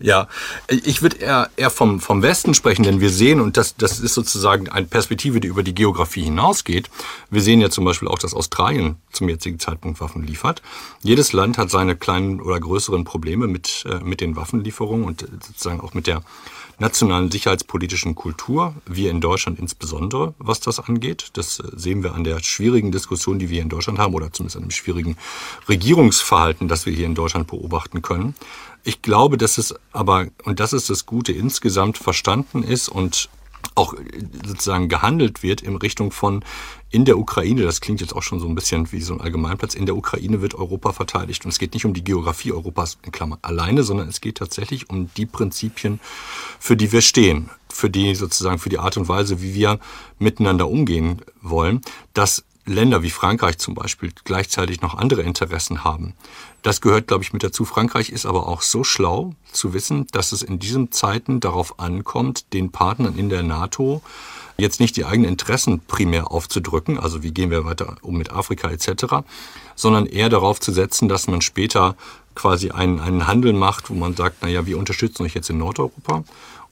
Ja, 0.00 0.28
ich 0.68 1.02
würde 1.02 1.16
eher, 1.16 1.50
eher 1.56 1.70
vom, 1.70 1.98
vom 1.98 2.22
Westen 2.22 2.54
sprechen, 2.54 2.84
denn 2.84 3.00
wir 3.00 3.10
sehen, 3.10 3.40
und 3.40 3.56
das, 3.56 3.76
das 3.76 3.98
ist 3.98 4.14
sozusagen 4.14 4.68
eine 4.68 4.86
Perspektive, 4.86 5.40
die 5.40 5.48
über 5.48 5.64
die 5.64 5.74
Geografie 5.74 6.22
hinausgeht. 6.22 6.88
Wir 7.30 7.42
sehen 7.42 7.60
ja 7.60 7.68
zum 7.68 7.84
Beispiel 7.84 8.06
auch, 8.06 8.20
dass 8.20 8.32
Australien 8.32 8.96
zum 9.10 9.28
jetzigen 9.28 9.58
Zeitpunkt 9.58 10.00
Waffen 10.00 10.22
liefert. 10.22 10.62
Jedes 11.02 11.32
Land 11.32 11.58
hat 11.58 11.70
seine 11.70 11.96
kleinen 11.96 12.40
oder 12.40 12.60
größeren 12.60 13.02
Probleme 13.02 13.48
mit, 13.48 13.86
äh, 13.90 13.98
mit 14.04 14.20
den 14.20 14.36
Waffenlieferungen 14.36 15.04
und 15.04 15.26
sozusagen 15.44 15.80
auch 15.80 15.94
mit 15.94 16.06
der 16.06 16.22
nationalen 16.78 17.30
sicherheitspolitischen 17.30 18.14
Kultur, 18.14 18.74
wir 18.86 19.10
in 19.10 19.20
Deutschland 19.20 19.58
insbesondere, 19.58 20.34
was 20.38 20.60
das 20.60 20.80
angeht. 20.80 21.30
Das 21.32 21.58
äh, 21.58 21.64
sehen 21.74 22.02
wir 22.02 22.14
an 22.14 22.24
der 22.24 22.40
schwierigen 22.42 22.92
Diskussion, 22.92 23.38
die 23.38 23.50
wir 23.50 23.62
in 23.62 23.68
Deutschland 23.68 23.98
haben, 23.98 24.14
oder 24.14 24.32
zumindest 24.32 24.56
an 24.56 24.62
dem 24.62 24.70
schwierigen 24.70 25.16
Regierungsverhalten, 25.68 26.68
das 26.68 26.86
wir 26.86 26.92
hier 26.92 27.06
in 27.06 27.14
Deutschland 27.14 27.48
beobachten 27.48 28.02
können. 28.02 28.34
Ich 28.84 29.02
glaube, 29.02 29.36
dass 29.36 29.58
es 29.58 29.74
aber, 29.92 30.28
und 30.44 30.60
das 30.60 30.72
ist 30.72 30.88
das 30.88 31.04
Gute, 31.04 31.32
insgesamt 31.32 31.98
verstanden 31.98 32.62
ist 32.62 32.88
und 32.88 33.28
auch 33.78 33.94
sozusagen 34.44 34.88
gehandelt 34.88 35.42
wird 35.42 35.62
in 35.62 35.76
Richtung 35.76 36.10
von 36.10 36.44
in 36.90 37.04
der 37.04 37.18
Ukraine, 37.18 37.62
das 37.62 37.80
klingt 37.80 38.00
jetzt 38.00 38.14
auch 38.14 38.22
schon 38.22 38.40
so 38.40 38.48
ein 38.48 38.54
bisschen 38.54 38.90
wie 38.92 39.00
so 39.02 39.12
ein 39.12 39.20
Allgemeinplatz, 39.20 39.74
in 39.74 39.84
der 39.84 39.94
Ukraine 39.96 40.40
wird 40.40 40.54
Europa 40.54 40.92
verteidigt. 40.92 41.44
Und 41.44 41.50
es 41.50 41.58
geht 41.58 41.74
nicht 41.74 41.84
um 41.84 41.92
die 41.92 42.02
Geografie 42.02 42.52
Europas 42.52 42.98
in 43.02 43.12
Klammer 43.12 43.38
alleine, 43.42 43.82
sondern 43.82 44.08
es 44.08 44.20
geht 44.20 44.38
tatsächlich 44.38 44.88
um 44.88 45.10
die 45.16 45.26
Prinzipien, 45.26 46.00
für 46.58 46.76
die 46.76 46.90
wir 46.90 47.02
stehen. 47.02 47.50
für 47.70 47.90
die 47.90 48.14
sozusagen 48.14 48.58
für 48.58 48.70
die 48.70 48.78
Art 48.78 48.96
und 48.96 49.08
Weise, 49.08 49.42
wie 49.42 49.54
wir 49.54 49.78
miteinander 50.18 50.68
umgehen 50.68 51.22
wollen, 51.42 51.82
dass 52.14 52.44
Länder 52.68 53.02
wie 53.02 53.10
Frankreich 53.10 53.58
zum 53.58 53.74
Beispiel 53.74 54.12
gleichzeitig 54.24 54.80
noch 54.80 54.94
andere 54.94 55.22
Interessen 55.22 55.84
haben. 55.84 56.14
Das 56.62 56.80
gehört, 56.80 57.06
glaube 57.08 57.22
ich, 57.24 57.32
mit 57.32 57.42
dazu. 57.42 57.64
Frankreich 57.64 58.10
ist 58.10 58.26
aber 58.26 58.48
auch 58.48 58.62
so 58.62 58.84
schlau 58.84 59.34
zu 59.52 59.72
wissen, 59.72 60.06
dass 60.12 60.32
es 60.32 60.42
in 60.42 60.58
diesen 60.58 60.92
Zeiten 60.92 61.40
darauf 61.40 61.78
ankommt, 61.78 62.52
den 62.52 62.70
Partnern 62.70 63.16
in 63.16 63.28
der 63.28 63.42
NATO 63.42 64.02
jetzt 64.58 64.80
nicht 64.80 64.96
die 64.96 65.04
eigenen 65.04 65.30
Interessen 65.30 65.80
primär 65.80 66.32
aufzudrücken, 66.32 66.98
also 66.98 67.22
wie 67.22 67.30
gehen 67.30 67.50
wir 67.50 67.64
weiter 67.64 67.96
um 68.02 68.18
mit 68.18 68.32
Afrika 68.32 68.68
etc., 68.70 69.24
sondern 69.76 70.06
eher 70.06 70.28
darauf 70.28 70.58
zu 70.58 70.72
setzen, 70.72 71.08
dass 71.08 71.28
man 71.28 71.40
später 71.40 71.96
quasi 72.34 72.70
einen, 72.70 73.00
einen 73.00 73.26
Handel 73.26 73.52
macht, 73.52 73.88
wo 73.88 73.94
man 73.94 74.16
sagt, 74.16 74.42
naja, 74.42 74.66
wir 74.66 74.78
unterstützen 74.78 75.24
euch 75.24 75.34
jetzt 75.34 75.50
in 75.50 75.58
Nordeuropa 75.58 76.24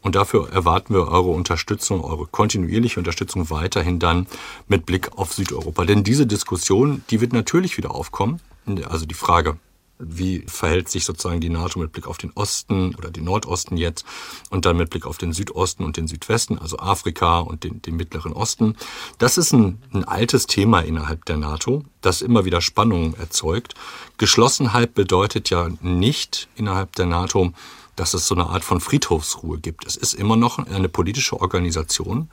und 0.07 0.15
dafür 0.15 0.53
erwarten 0.53 0.95
wir 0.95 1.09
eure 1.09 1.31
Unterstützung, 1.31 2.05
eure 2.05 2.29
kontinuierliche 2.29 3.01
Unterstützung 3.01 3.51
weiterhin 3.51 3.99
dann 3.99 4.29
mit 4.69 4.87
Blick 4.87 5.19
auf 5.19 5.35
Südeuropa. 5.35 5.85
Denn 5.85 6.05
diese 6.05 6.29
Diskussion, 6.29 7.03
die 7.11 7.21
wird 7.21 7.33
natürlich 7.33 7.77
wieder 7.77 7.93
aufkommen. 7.93 8.41
Also 8.89 9.05
die 9.05 9.15
Frage, 9.15 9.59
wie 9.99 10.45
verhält 10.47 10.89
sich 10.89 11.05
sozusagen 11.05 11.41
die 11.41 11.49
NATO 11.49 11.81
mit 11.81 11.91
Blick 11.91 12.07
auf 12.07 12.19
den 12.19 12.31
Osten 12.37 12.95
oder 12.95 13.11
den 13.11 13.25
Nordosten 13.25 13.77
jetzt 13.77 14.05
und 14.49 14.65
dann 14.65 14.77
mit 14.77 14.91
Blick 14.91 15.07
auf 15.07 15.19
den 15.19 15.33
Südosten 15.33 15.83
und 15.83 15.97
den 15.97 16.07
Südwesten, 16.07 16.57
also 16.57 16.79
Afrika 16.79 17.41
und 17.41 17.65
den, 17.65 17.83
den 17.83 17.97
Mittleren 17.97 18.33
Osten. 18.33 18.77
Das 19.19 19.37
ist 19.39 19.53
ein, 19.53 19.83
ein 19.93 20.05
altes 20.05 20.47
Thema 20.47 20.83
innerhalb 20.83 21.25
der 21.25 21.37
NATO, 21.37 21.83
das 22.01 22.23
immer 22.23 22.45
wieder 22.45 22.61
Spannungen 22.61 23.15
erzeugt. 23.19 23.75
Geschlossenheit 24.19 24.95
bedeutet 24.95 25.51
ja 25.51 25.69
nicht 25.81 26.49
innerhalb 26.55 26.95
der 26.95 27.07
NATO, 27.07 27.53
dass 27.97 28.15
es 28.15 28.29
so 28.29 28.35
eine 28.35 28.47
Art 28.47 28.65
von 28.65 28.81
Friedhofsruhe 28.81 29.59
gibt. 29.59 29.87
Es 29.87 29.97
ist 29.97 30.15
immer 30.15 30.37
noch 30.37 30.59
eine 30.59 30.89
politische 30.89 31.41
Organisation 31.41 32.29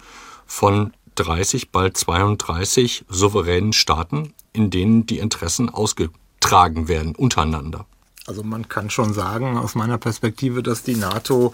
von 0.45 0.93
30, 1.15 1.71
bald 1.71 1.97
32 1.97 3.05
souveränen 3.09 3.73
Staaten, 3.73 4.33
in 4.51 4.69
denen 4.69 5.05
die 5.05 5.19
Interessen 5.19 5.69
ausgetragen 5.69 6.87
werden 6.87 7.15
untereinander. 7.15 7.85
Also 8.25 8.41
man 8.41 8.69
kann 8.69 8.89
schon 8.89 9.13
sagen, 9.13 9.57
aus 9.57 9.75
meiner 9.75 9.97
Perspektive, 9.97 10.63
dass 10.63 10.83
die 10.83 10.95
NATO 10.95 11.53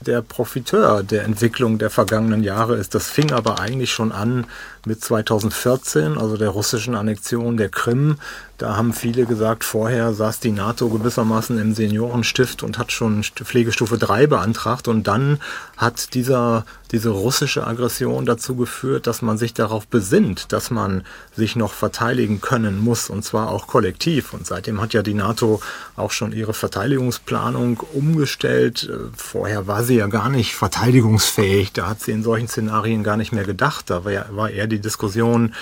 der 0.00 0.22
Profiteur 0.22 1.02
der 1.02 1.24
Entwicklung 1.24 1.78
der 1.78 1.90
vergangenen 1.90 2.42
Jahre 2.42 2.76
ist. 2.76 2.94
Das 2.94 3.10
fing 3.10 3.32
aber 3.32 3.60
eigentlich 3.60 3.92
schon 3.92 4.12
an 4.12 4.46
mit 4.86 5.02
2014, 5.02 6.16
also 6.16 6.36
der 6.36 6.48
russischen 6.48 6.94
Annexion 6.94 7.56
der 7.56 7.68
Krim. 7.68 8.16
Da 8.58 8.74
haben 8.74 8.94
viele 8.94 9.26
gesagt, 9.26 9.64
vorher 9.64 10.14
saß 10.14 10.40
die 10.40 10.50
NATO 10.50 10.88
gewissermaßen 10.88 11.58
im 11.58 11.74
Seniorenstift 11.74 12.62
und 12.62 12.78
hat 12.78 12.90
schon 12.90 13.22
Pflegestufe 13.22 13.98
3 13.98 14.28
beantragt. 14.28 14.88
Und 14.88 15.06
dann 15.06 15.40
hat 15.76 16.14
dieser, 16.14 16.64
diese 16.90 17.10
russische 17.10 17.66
Aggression 17.66 18.24
dazu 18.24 18.56
geführt, 18.56 19.06
dass 19.06 19.20
man 19.20 19.36
sich 19.36 19.52
darauf 19.52 19.86
besinnt, 19.86 20.52
dass 20.52 20.70
man 20.70 21.04
sich 21.36 21.54
noch 21.54 21.74
verteidigen 21.74 22.40
können 22.40 22.82
muss, 22.82 23.10
und 23.10 23.24
zwar 23.24 23.50
auch 23.50 23.66
kollektiv. 23.66 24.32
Und 24.32 24.46
seitdem 24.46 24.80
hat 24.80 24.94
ja 24.94 25.02
die 25.02 25.12
NATO 25.12 25.60
auch 25.94 26.12
schon 26.12 26.32
ihre 26.32 26.54
Verteidigungsplanung 26.54 27.80
umgestellt. 27.92 28.90
Vorher 29.14 29.66
war 29.66 29.84
sie 29.84 29.96
ja 29.96 30.06
gar 30.06 30.30
nicht 30.30 30.54
verteidigungsfähig. 30.54 31.74
Da 31.74 31.88
hat 31.90 32.00
sie 32.00 32.12
in 32.12 32.22
solchen 32.22 32.48
Szenarien 32.48 33.04
gar 33.04 33.18
nicht 33.18 33.32
mehr 33.32 33.44
gedacht. 33.44 33.90
Da 33.90 34.06
war, 34.06 34.34
war 34.34 34.48
eher 34.48 34.66
die 34.66 34.75
Diskussion, 34.80 35.54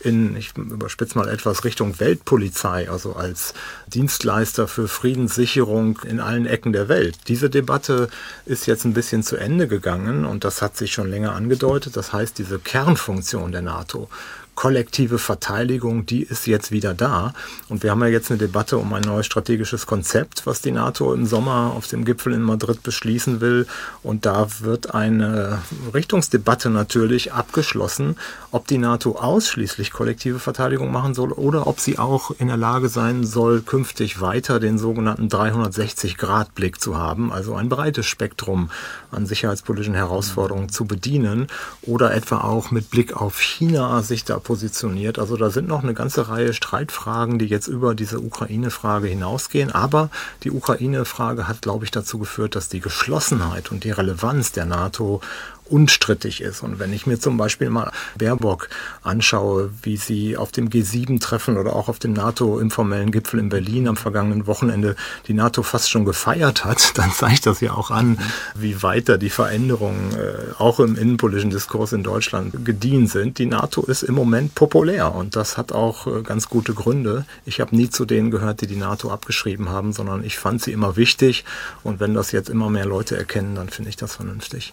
in, 0.00 0.36
ich 0.36 0.56
überspitze 0.56 1.18
mal 1.18 1.28
etwas, 1.28 1.64
Richtung 1.64 1.98
Weltpolizei, 1.98 2.90
also 2.90 3.14
als 3.14 3.54
Dienstleister 3.88 4.68
für 4.68 4.88
Friedenssicherung 4.88 5.98
in 6.06 6.20
allen 6.20 6.46
Ecken 6.46 6.72
der 6.72 6.88
Welt. 6.88 7.16
Diese 7.28 7.50
Debatte 7.50 8.08
ist 8.44 8.66
jetzt 8.66 8.84
ein 8.84 8.94
bisschen 8.94 9.22
zu 9.22 9.36
Ende 9.36 9.68
gegangen 9.68 10.24
und 10.24 10.44
das 10.44 10.62
hat 10.62 10.76
sich 10.76 10.92
schon 10.92 11.10
länger 11.10 11.32
angedeutet. 11.32 11.96
Das 11.96 12.12
heißt, 12.12 12.38
diese 12.38 12.58
Kernfunktion 12.58 13.52
der 13.52 13.62
NATO 13.62 14.08
kollektive 14.56 15.18
Verteidigung, 15.18 16.06
die 16.06 16.22
ist 16.22 16.46
jetzt 16.46 16.72
wieder 16.72 16.94
da. 16.94 17.34
Und 17.68 17.82
wir 17.82 17.92
haben 17.92 18.00
ja 18.00 18.08
jetzt 18.08 18.30
eine 18.30 18.38
Debatte 18.38 18.78
um 18.78 18.92
ein 18.94 19.02
neues 19.02 19.26
strategisches 19.26 19.86
Konzept, 19.86 20.46
was 20.46 20.62
die 20.62 20.72
NATO 20.72 21.12
im 21.14 21.26
Sommer 21.26 21.74
auf 21.76 21.86
dem 21.86 22.04
Gipfel 22.04 22.32
in 22.32 22.42
Madrid 22.42 22.82
beschließen 22.82 23.40
will. 23.40 23.66
Und 24.02 24.26
da 24.26 24.48
wird 24.60 24.94
eine 24.94 25.62
Richtungsdebatte 25.94 26.70
natürlich 26.70 27.32
abgeschlossen, 27.34 28.16
ob 28.50 28.66
die 28.66 28.78
NATO 28.78 29.16
ausschließlich 29.16 29.92
kollektive 29.92 30.38
Verteidigung 30.38 30.90
machen 30.90 31.14
soll 31.14 31.32
oder 31.32 31.66
ob 31.66 31.78
sie 31.78 31.98
auch 31.98 32.30
in 32.38 32.48
der 32.48 32.56
Lage 32.56 32.88
sein 32.88 33.24
soll, 33.24 33.60
künftig 33.60 34.22
weiter 34.22 34.58
den 34.58 34.78
sogenannten 34.78 35.28
360-Grad-Blick 35.28 36.80
zu 36.80 36.96
haben, 36.96 37.30
also 37.30 37.54
ein 37.54 37.68
breites 37.68 38.06
Spektrum 38.06 38.70
an 39.10 39.26
sicherheitspolitischen 39.26 39.94
Herausforderungen 39.94 40.70
zu 40.70 40.86
bedienen 40.86 41.48
oder 41.82 42.14
etwa 42.14 42.38
auch 42.38 42.70
mit 42.70 42.90
Blick 42.90 43.14
auf 43.14 43.38
China 43.38 44.02
sich 44.02 44.24
da 44.24 44.38
positioniert. 44.46 45.18
Also 45.18 45.36
da 45.36 45.50
sind 45.50 45.66
noch 45.66 45.82
eine 45.82 45.92
ganze 45.92 46.28
Reihe 46.28 46.52
Streitfragen, 46.52 47.40
die 47.40 47.46
jetzt 47.46 47.66
über 47.66 47.96
diese 47.96 48.20
Ukraine-Frage 48.20 49.08
hinausgehen. 49.08 49.72
Aber 49.72 50.08
die 50.44 50.52
Ukraine-Frage 50.52 51.48
hat, 51.48 51.62
glaube 51.62 51.84
ich, 51.84 51.90
dazu 51.90 52.20
geführt, 52.20 52.54
dass 52.54 52.68
die 52.68 52.78
Geschlossenheit 52.78 53.72
und 53.72 53.82
die 53.82 53.90
Relevanz 53.90 54.52
der 54.52 54.66
NATO 54.66 55.20
unstrittig 55.68 56.40
ist. 56.40 56.62
Und 56.62 56.78
wenn 56.78 56.92
ich 56.92 57.06
mir 57.06 57.18
zum 57.18 57.36
Beispiel 57.36 57.70
mal 57.70 57.90
Baerbock 58.18 58.68
anschaue, 59.02 59.70
wie 59.82 59.96
sie 59.96 60.36
auf 60.36 60.52
dem 60.52 60.68
G7-Treffen 60.68 61.56
oder 61.56 61.74
auch 61.74 61.88
auf 61.88 61.98
dem 61.98 62.12
NATO-informellen 62.12 63.10
Gipfel 63.10 63.40
in 63.40 63.48
Berlin 63.48 63.88
am 63.88 63.96
vergangenen 63.96 64.46
Wochenende 64.46 64.96
die 65.26 65.34
NATO 65.34 65.62
fast 65.62 65.90
schon 65.90 66.04
gefeiert 66.04 66.64
hat, 66.64 66.92
dann 66.98 67.10
zeigt 67.12 67.46
das 67.46 67.60
ja 67.60 67.72
auch 67.72 67.90
an, 67.90 68.18
wie 68.54 68.82
weiter 68.82 69.18
die 69.18 69.30
Veränderungen 69.30 70.14
äh, 70.14 70.54
auch 70.58 70.80
im 70.80 70.96
innenpolitischen 70.96 71.50
Diskurs 71.50 71.92
in 71.92 72.02
Deutschland 72.02 72.64
gediehen 72.64 73.06
sind. 73.06 73.38
Die 73.38 73.46
NATO 73.46 73.82
ist 73.82 74.02
im 74.02 74.14
Moment 74.14 74.54
populär 74.54 75.14
und 75.14 75.36
das 75.36 75.56
hat 75.56 75.72
auch 75.72 76.06
äh, 76.06 76.22
ganz 76.22 76.48
gute 76.48 76.74
Gründe. 76.74 77.24
Ich 77.44 77.60
habe 77.60 77.74
nie 77.74 77.90
zu 77.90 78.04
denen 78.04 78.30
gehört, 78.30 78.60
die 78.60 78.66
die 78.66 78.76
NATO 78.76 79.10
abgeschrieben 79.10 79.68
haben, 79.68 79.92
sondern 79.92 80.24
ich 80.24 80.38
fand 80.38 80.62
sie 80.62 80.72
immer 80.72 80.96
wichtig 80.96 81.44
und 81.82 82.00
wenn 82.00 82.14
das 82.14 82.32
jetzt 82.32 82.48
immer 82.48 82.70
mehr 82.70 82.86
Leute 82.86 83.16
erkennen, 83.16 83.54
dann 83.54 83.68
finde 83.68 83.90
ich 83.90 83.96
das 83.96 84.16
vernünftig. 84.16 84.72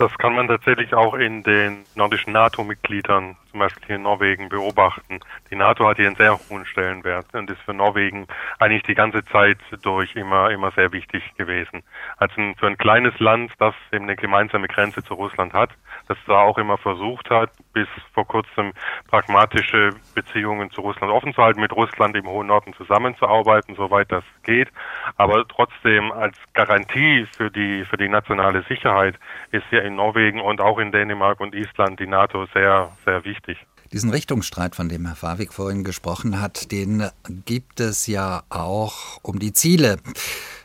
Das 0.00 0.16
kann 0.16 0.34
man 0.34 0.48
tatsächlich 0.48 0.94
auch 0.94 1.12
in 1.12 1.42
den 1.42 1.84
nordischen 1.94 2.32
NATO-Mitgliedern, 2.32 3.36
zum 3.50 3.60
Beispiel 3.60 3.86
hier 3.86 3.96
in 3.96 4.02
Norwegen, 4.04 4.48
beobachten. 4.48 5.20
Die 5.50 5.56
NATO 5.56 5.86
hat 5.86 5.98
hier 5.98 6.06
einen 6.06 6.16
sehr 6.16 6.40
hohen 6.48 6.64
Stellenwert 6.64 7.26
und 7.34 7.50
ist 7.50 7.60
für 7.60 7.74
Norwegen 7.74 8.26
eigentlich 8.58 8.84
die 8.84 8.94
ganze 8.94 9.22
Zeit 9.26 9.58
durch 9.82 10.16
immer, 10.16 10.50
immer 10.52 10.70
sehr 10.70 10.90
wichtig 10.92 11.22
gewesen. 11.36 11.82
Also 12.16 12.34
für 12.56 12.66
ein 12.66 12.78
kleines 12.78 13.18
Land, 13.18 13.52
das 13.58 13.74
eben 13.92 14.04
eine 14.04 14.16
gemeinsame 14.16 14.68
Grenze 14.68 15.04
zu 15.04 15.12
Russland 15.12 15.52
hat, 15.52 15.68
das 16.10 16.18
da 16.26 16.40
auch 16.40 16.58
immer 16.58 16.76
versucht 16.76 17.30
hat, 17.30 17.50
bis 17.72 17.86
vor 18.12 18.26
kurzem 18.26 18.72
pragmatische 19.06 19.90
Beziehungen 20.14 20.70
zu 20.72 20.80
Russland 20.80 21.12
offen 21.12 21.32
zu 21.32 21.40
halten, 21.40 21.60
mit 21.60 21.72
Russland 21.72 22.16
im 22.16 22.26
hohen 22.26 22.48
Norden 22.48 22.74
zusammenzuarbeiten, 22.74 23.76
soweit 23.76 24.10
das 24.10 24.24
geht. 24.42 24.68
Aber 25.16 25.46
trotzdem 25.46 26.10
als 26.10 26.36
Garantie 26.52 27.28
für 27.36 27.48
die, 27.48 27.84
für 27.88 27.96
die 27.96 28.08
nationale 28.08 28.64
Sicherheit 28.68 29.14
ist 29.52 29.66
ja 29.70 29.82
in 29.82 29.94
Norwegen 29.94 30.40
und 30.40 30.60
auch 30.60 30.78
in 30.80 30.90
Dänemark 30.90 31.38
und 31.38 31.54
Island 31.54 32.00
die 32.00 32.08
NATO 32.08 32.46
sehr, 32.52 32.90
sehr 33.04 33.24
wichtig. 33.24 33.58
Diesen 33.92 34.10
Richtungsstreit, 34.10 34.74
von 34.74 34.88
dem 34.88 35.06
Herr 35.06 35.16
Fawig 35.16 35.52
vorhin 35.52 35.84
gesprochen 35.84 36.40
hat, 36.40 36.72
den 36.72 37.08
gibt 37.44 37.78
es 37.78 38.08
ja 38.08 38.42
auch 38.48 39.18
um 39.22 39.38
die 39.38 39.52
Ziele 39.52 39.98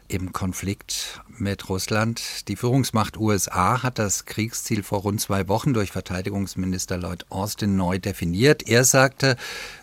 im 0.07 0.33
Konflikt 0.33 1.21
mit 1.37 1.69
Russland. 1.69 2.47
Die 2.47 2.55
Führungsmacht 2.55 3.17
USA 3.17 3.83
hat 3.83 3.99
das 3.99 4.25
Kriegsziel 4.25 4.83
vor 4.83 4.99
rund 4.99 5.19
zwei 5.19 5.47
Wochen 5.47 5.73
durch 5.73 5.91
Verteidigungsminister 5.91 6.97
Lloyd 6.97 7.25
Austin 7.29 7.75
neu 7.75 7.99
definiert. 7.99 8.67
Er 8.67 8.83
sagte, 8.83 9.35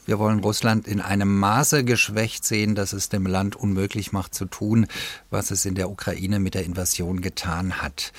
wir 0.07 0.19
wollen 0.19 0.41
Russland 0.41 0.87
in 0.87 1.01
einem 1.01 1.39
Maße 1.39 1.85
geschwächt 1.85 2.45
sehen, 2.45 2.75
dass 2.75 2.93
es 2.93 3.09
dem 3.09 3.27
Land 3.27 3.57
unmöglich 3.57 4.13
macht 4.13 4.35
zu 4.35 4.47
tun, 4.47 4.87
was 5.31 5.51
es 5.51 5.65
in 5.65 5.75
der 5.75 5.91
Ukraine 5.91 6.39
mit 6.39 6.55
der 6.55 6.65
Invasion 6.65 7.21
getan 7.21 7.83
hat. 7.83 8.13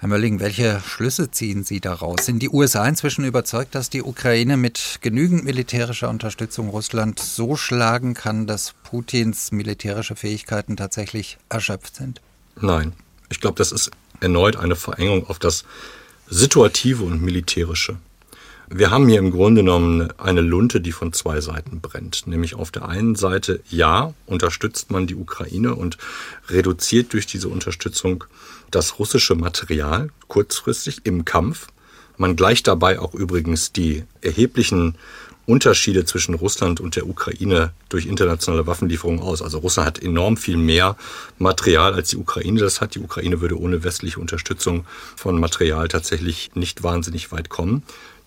Herr 0.00 0.08
Mölling, 0.08 0.40
welche 0.40 0.80
Schlüsse 0.80 1.30
ziehen 1.30 1.62
Sie 1.62 1.78
daraus? 1.78 2.24
Sind 2.24 2.38
die 2.38 2.48
USA 2.48 2.88
inzwischen 2.88 3.22
überzeugt, 3.22 3.74
dass 3.74 3.90
die 3.90 4.02
Ukraine 4.02 4.56
mit 4.56 5.00
genügend 5.02 5.44
militärischer 5.44 6.08
Unterstützung 6.08 6.70
Russland 6.70 7.18
so 7.18 7.54
schlagen 7.54 8.14
kann, 8.14 8.46
dass 8.46 8.72
Putins 8.82 9.52
militärische 9.52 10.16
Fähigkeiten 10.16 10.78
tatsächlich 10.78 11.36
erschöpft 11.50 11.96
sind? 11.96 12.22
Nein. 12.58 12.94
Ich 13.28 13.42
glaube, 13.42 13.58
das 13.58 13.72
ist 13.72 13.90
erneut 14.20 14.56
eine 14.56 14.74
Verengung 14.74 15.26
auf 15.26 15.38
das 15.38 15.66
Situative 16.30 17.04
und 17.04 17.20
Militärische. 17.20 17.98
Wir 18.70 18.90
haben 18.90 19.06
hier 19.06 19.18
im 19.18 19.32
Grunde 19.32 19.60
genommen 19.60 20.08
eine 20.16 20.40
Lunte, 20.40 20.80
die 20.80 20.92
von 20.92 21.12
zwei 21.12 21.42
Seiten 21.42 21.82
brennt. 21.82 22.26
Nämlich 22.26 22.54
auf 22.54 22.70
der 22.70 22.88
einen 22.88 23.16
Seite, 23.16 23.60
ja, 23.68 24.14
unterstützt 24.24 24.90
man 24.90 25.06
die 25.06 25.16
Ukraine 25.16 25.74
und 25.74 25.98
reduziert 26.48 27.12
durch 27.12 27.26
diese 27.26 27.48
Unterstützung 27.48 28.24
das 28.70 28.98
russische 28.98 29.34
Material 29.34 30.10
kurzfristig 30.28 31.00
im 31.04 31.24
Kampf. 31.24 31.68
Man 32.16 32.36
gleicht 32.36 32.66
dabei 32.66 32.98
auch 32.98 33.14
übrigens 33.14 33.72
die 33.72 34.04
erheblichen 34.20 34.96
Unterschiede 35.46 36.04
zwischen 36.04 36.34
Russland 36.34 36.80
und 36.80 36.94
der 36.94 37.08
Ukraine 37.08 37.72
durch 37.88 38.06
internationale 38.06 38.66
Waffenlieferungen 38.66 39.20
aus. 39.20 39.42
Also 39.42 39.58
Russland 39.58 39.86
hat 39.86 40.02
enorm 40.02 40.36
viel 40.36 40.56
mehr 40.56 40.96
Material 41.38 41.94
als 41.94 42.10
die 42.10 42.16
Ukraine 42.16 42.60
das 42.60 42.80
hat. 42.80 42.94
Die 42.94 43.00
Ukraine 43.00 43.40
würde 43.40 43.58
ohne 43.58 43.82
westliche 43.82 44.20
Unterstützung 44.20 44.84
von 45.16 45.40
Material 45.40 45.88
tatsächlich 45.88 46.52
nicht 46.54 46.82
wahnsinnig 46.82 47.32
weit 47.32 47.48
kommen. 47.48 47.82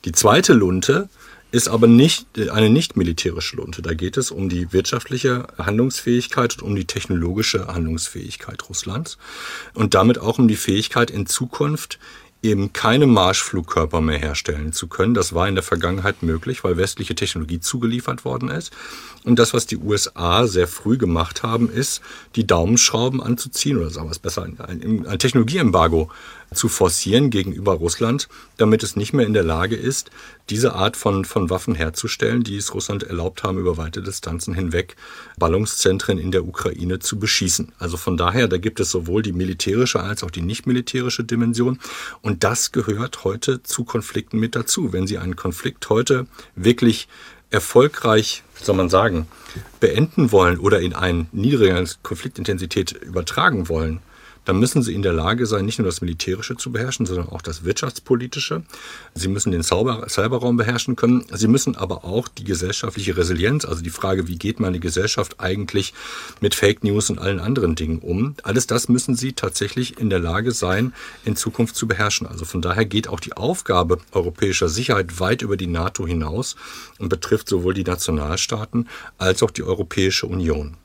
Die 0.06 0.12
zweite 0.12 0.54
Lunte 0.54 1.08
ist 1.54 1.68
aber 1.68 1.86
nicht 1.86 2.26
eine 2.50 2.72
nicht 2.72 2.98
militärische 2.98 3.58
Lunte. 3.58 3.84
Da 3.84 3.94
geht 3.94 4.18
es 4.18 4.32
um 4.32 4.50
die 4.50 4.74
wirtschaftliche 4.74 5.46
Handlungsfähigkeit 5.60 6.58
und 6.58 6.68
um 6.68 6.76
die 6.76 6.86
technologische 6.86 7.68
Handlungsfähigkeit 7.68 8.68
Russlands 8.68 9.20
und 9.76 9.94
damit 9.94 10.18
auch 10.18 10.40
um 10.40 10.48
die 10.48 10.56
Fähigkeit 10.56 11.12
in 11.12 11.28
Zukunft 11.28 12.00
eben 12.42 12.74
keine 12.74 13.06
Marschflugkörper 13.06 14.02
mehr 14.02 14.18
herstellen 14.18 14.74
zu 14.74 14.88
können. 14.88 15.14
Das 15.14 15.34
war 15.34 15.48
in 15.48 15.54
der 15.54 15.64
Vergangenheit 15.64 16.24
möglich, 16.24 16.64
weil 16.64 16.76
westliche 16.76 17.14
Technologie 17.14 17.60
zugeliefert 17.60 18.26
worden 18.26 18.50
ist. 18.50 18.74
Und 19.24 19.38
das, 19.38 19.54
was 19.54 19.68
die 19.68 19.78
USA 19.78 20.48
sehr 20.48 20.68
früh 20.68 20.98
gemacht 20.98 21.44
haben, 21.44 21.70
ist, 21.70 22.02
die 22.36 22.46
Daumenschrauben 22.46 23.22
anzuziehen 23.22 23.78
oder 23.78 23.92
sagen 23.92 24.08
wir 24.08 24.12
es 24.12 24.20
besser, 24.20 24.44
ein, 24.44 25.06
ein 25.08 25.20
Technologieembargo 25.20 26.12
zu 26.54 26.70
forcieren 26.70 27.30
gegenüber 27.30 27.74
Russland, 27.74 28.28
damit 28.58 28.84
es 28.84 28.96
nicht 28.96 29.14
mehr 29.14 29.26
in 29.26 29.34
der 29.34 29.44
Lage 29.44 29.76
ist, 29.76 30.12
diese 30.50 30.74
Art 30.74 30.98
von, 30.98 31.26
von 31.26 31.50
Waffen 31.50 31.76
herzustellen, 31.76 32.44
die 32.44 32.58
es 32.58 32.74
Russland 32.74 33.04
erlaubt 33.04 33.44
haben, 33.44 33.58
über 33.58 33.78
weite 33.78 34.02
Distanzen 34.02 34.54
hinweg 34.54 34.96
Ballungszentren 35.38 36.18
in 36.18 36.32
der 36.32 36.46
Ukraine 36.46 37.00
zu 37.00 37.20
beschießen. 37.20 37.72
Also 37.80 37.98
von 37.98 38.18
daher, 38.18 38.48
da 38.48 38.58
gibt 38.58 38.80
es 38.80 38.92
sowohl 38.92 39.22
die 39.22 39.34
militärische 39.34 40.02
als 40.02 40.24
auch 40.24 40.32
die 40.32 40.42
nicht 40.42 40.68
militärische 40.68 41.24
Dimension. 41.24 41.80
Und 42.22 42.44
das 42.44 42.72
gehört 42.72 43.24
heute 43.24 43.64
zu 43.64 43.84
Konflikten 43.84 44.40
mit 44.40 44.56
dazu. 44.56 44.94
Wenn 44.94 45.08
Sie 45.08 45.18
einen 45.18 45.36
Konflikt 45.36 45.90
heute 45.90 46.28
wirklich 46.56 47.08
erfolgreich, 47.54 48.44
soll 48.56 48.76
man 48.76 48.90
sagen, 48.90 49.28
beenden 49.80 50.32
wollen 50.32 50.60
oder 50.60 50.82
in 50.82 50.94
eine 50.94 51.28
niedrigere 51.32 51.86
Konfliktintensität 52.02 52.92
übertragen 52.92 53.70
wollen, 53.70 54.00
dann 54.46 54.60
müssen 54.60 54.82
sie 54.82 54.94
in 54.94 55.02
der 55.02 55.14
Lage 55.14 55.46
sein, 55.46 55.66
nicht 55.66 55.80
nur 55.80 55.86
das 55.86 56.02
Militärische 56.02 56.58
zu 56.58 56.72
beherrschen, 56.72 57.06
sondern 57.06 57.30
auch 57.30 57.42
das 57.42 57.64
Wirtschaftspolitische. 57.64 58.64
Sie 59.14 59.28
müssen 59.28 59.52
den 59.52 59.64
Cyberraum 59.64 60.58
beherrschen 60.58 60.96
können. 60.96 61.26
Sie 61.32 61.48
müssen 61.48 61.76
aber 61.76 62.04
auch 62.04 62.28
die 62.28 62.44
gesellschaftliche 62.44 63.16
Resilienz, 63.16 63.66
also 63.66 63.82
die 63.82 63.90
Frage, 63.90 64.28
wie 64.28 64.38
geht 64.38 64.60
meine 64.60 64.80
Gesellschaft 64.80 65.40
eigentlich 65.40 65.94
mit 66.42 66.56
Fake 66.56 66.84
News 66.84 67.10
und 67.10 67.20
allen 67.20 67.40
anderen 67.40 67.76
Dingen 67.76 68.00
um, 68.00 68.36
alles 68.44 68.68
das 68.68 68.90
müssen 68.90 69.16
sie 69.16 69.34
tatsächlich 69.34 70.00
in 70.00 70.10
der 70.10 70.20
Lage 70.20 70.52
sein, 70.52 70.94
in 71.26 71.36
Zukunft 71.36 71.76
zu 71.76 71.88
beherrschen. 71.88 72.28
Also 72.28 72.46
von 72.46 72.62
daher 72.62 72.86
geht 72.86 73.08
auch 73.08 73.20
die 73.20 73.34
Aufgabe 73.34 74.00
europäischer 74.12 74.70
Sicherheit 74.70 75.20
weit 75.20 75.42
über 75.42 75.58
die 75.58 75.68
NATO 75.68 76.06
hinaus 76.08 76.56
und 77.00 77.10
betrifft 77.10 77.48
sowohl 77.48 77.74
die 77.74 77.84
Nationalstaaten 77.84 78.88
als 79.18 79.44
auch 79.44 79.52
die 79.52 79.64
Europäische 79.64 80.28
Union. 80.28 80.78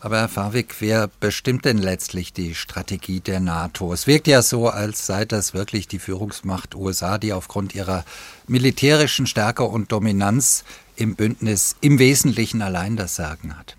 Aber 0.00 0.18
Herr 0.18 0.28
Fawig, 0.28 0.76
wer 0.80 1.08
bestimmt 1.20 1.64
denn 1.64 1.78
letztlich 1.78 2.32
die 2.32 2.54
Strategie 2.54 3.20
der 3.20 3.40
NATO? 3.40 3.92
Es 3.92 4.06
wirkt 4.06 4.26
ja 4.26 4.42
so, 4.42 4.68
als 4.68 5.06
sei 5.06 5.24
das 5.24 5.54
wirklich 5.54 5.88
die 5.88 5.98
Führungsmacht 5.98 6.74
USA, 6.74 7.16
die 7.18 7.32
aufgrund 7.32 7.74
ihrer 7.74 8.04
militärischen 8.46 9.26
Stärke 9.26 9.64
und 9.64 9.90
Dominanz 9.92 10.64
im 10.96 11.16
Bündnis 11.16 11.76
im 11.80 11.98
Wesentlichen 11.98 12.60
allein 12.62 12.96
das 12.96 13.16
Sagen 13.16 13.56
hat. 13.58 13.76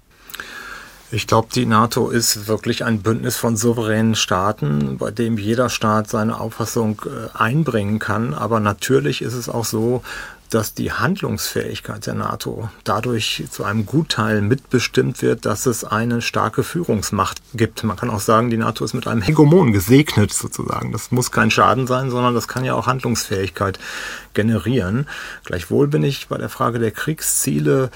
Ich 1.09 1.25
glaube, 1.25 1.47
die 1.55 1.65
NATO 1.65 2.09
ist 2.09 2.47
wirklich 2.47 2.83
ein 2.83 3.01
Bündnis 3.01 3.37
von 3.37 3.55
souveränen 3.55 4.15
Staaten, 4.15 4.97
bei 4.97 5.09
dem 5.09 5.37
jeder 5.37 5.69
Staat 5.69 6.09
seine 6.09 6.37
Auffassung 6.37 7.01
äh, 7.05 7.37
einbringen 7.37 7.99
kann. 7.99 8.33
Aber 8.33 8.59
natürlich 8.59 9.21
ist 9.21 9.33
es 9.33 9.47
auch 9.47 9.63
so, 9.63 10.03
dass 10.49 10.73
die 10.73 10.91
Handlungsfähigkeit 10.91 12.05
der 12.05 12.13
NATO 12.13 12.69
dadurch 12.83 13.43
zu 13.51 13.63
einem 13.63 13.85
Gutteil 13.85 14.41
mitbestimmt 14.41 15.21
wird, 15.21 15.45
dass 15.45 15.65
es 15.65 15.83
eine 15.83 16.21
starke 16.21 16.63
Führungsmacht 16.63 17.41
gibt. 17.53 17.83
Man 17.83 17.97
kann 17.97 18.09
auch 18.09 18.19
sagen, 18.19 18.49
die 18.49 18.57
NATO 18.57 18.85
ist 18.85 18.93
mit 18.93 19.07
einem 19.07 19.21
Hegemon 19.21 19.73
gesegnet 19.73 20.33
sozusagen. 20.33 20.91
Das 20.91 21.11
muss 21.11 21.31
kein 21.31 21.51
Schaden 21.51 21.87
sein, 21.87 22.09
sondern 22.09 22.33
das 22.33 22.47
kann 22.47 22.63
ja 22.63 22.73
auch 22.73 22.87
Handlungsfähigkeit 22.87 23.79
generieren. 24.33 25.07
Gleichwohl 25.43 25.87
bin 25.87 26.03
ich 26.03 26.27
bei 26.27 26.37
der 26.37 26.49
Frage 26.49 26.79
der 26.79 26.91
Kriegsziele 26.91 27.89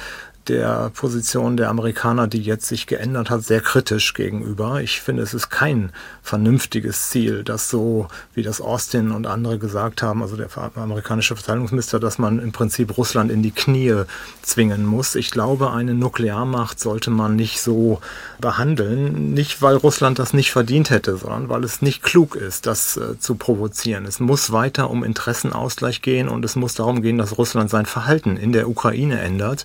der 0.52 0.92
Position 0.94 1.56
der 1.56 1.70
Amerikaner, 1.70 2.28
die 2.28 2.42
jetzt 2.42 2.68
sich 2.68 2.86
geändert 2.86 3.30
hat, 3.30 3.44
sehr 3.44 3.62
kritisch 3.62 4.14
gegenüber. 4.14 4.82
Ich 4.82 5.00
finde, 5.00 5.24
es 5.24 5.34
ist 5.34 5.50
kein 5.50 5.94
vernünftiges 6.22 7.10
Ziel, 7.10 7.44
das 7.46 7.70
so, 7.70 8.08
wie 8.34 8.44
das 8.44 8.60
Austin 8.60 9.12
und 9.12 9.28
andere 9.28 9.58
gesagt 9.58 10.02
haben, 10.02 10.22
also 10.22 10.36
der 10.36 10.50
amerikanische 10.76 11.36
Verteidigungsminister, 11.38 12.02
dass 12.02 12.20
man 12.20 12.40
im 12.40 12.52
Prinzip 12.52 12.98
Russland 12.98 13.32
in 13.32 13.42
die 13.42 13.52
Knie 13.52 14.04
zwingen 14.42 14.86
muss. 14.86 15.16
Ich 15.16 15.32
glaube, 15.32 15.72
eine 15.72 15.94
Nuklearmacht 15.94 16.82
sollte 16.82 17.12
man 17.12 17.38
nicht 17.38 17.62
so 17.62 18.02
behandeln, 18.42 19.34
nicht 19.34 19.62
weil 19.62 19.78
Russland 19.78 20.20
das 20.20 20.34
nicht 20.34 20.52
verdient 20.52 20.90
hätte, 20.90 21.16
sondern 21.16 21.48
weil 21.48 21.64
es 21.64 21.82
nicht 21.82 22.04
klug 22.04 22.36
ist, 22.36 22.66
das 22.66 22.98
äh, 22.98 23.18
zu 23.20 23.36
provozieren. 23.36 24.06
Es 24.06 24.20
muss 24.20 24.52
weiter 24.52 24.90
um 24.90 25.06
Interessenausgleich 25.06 26.02
gehen 26.02 26.28
und 26.28 26.44
es 26.44 26.58
muss 26.58 26.74
darum 26.74 27.02
gehen, 27.02 27.18
dass 27.18 27.38
Russland 27.38 27.70
sein 27.70 27.86
Verhalten 27.86 28.36
in 28.36 28.52
der 28.52 28.68
Ukraine 28.68 29.22
ändert. 29.22 29.64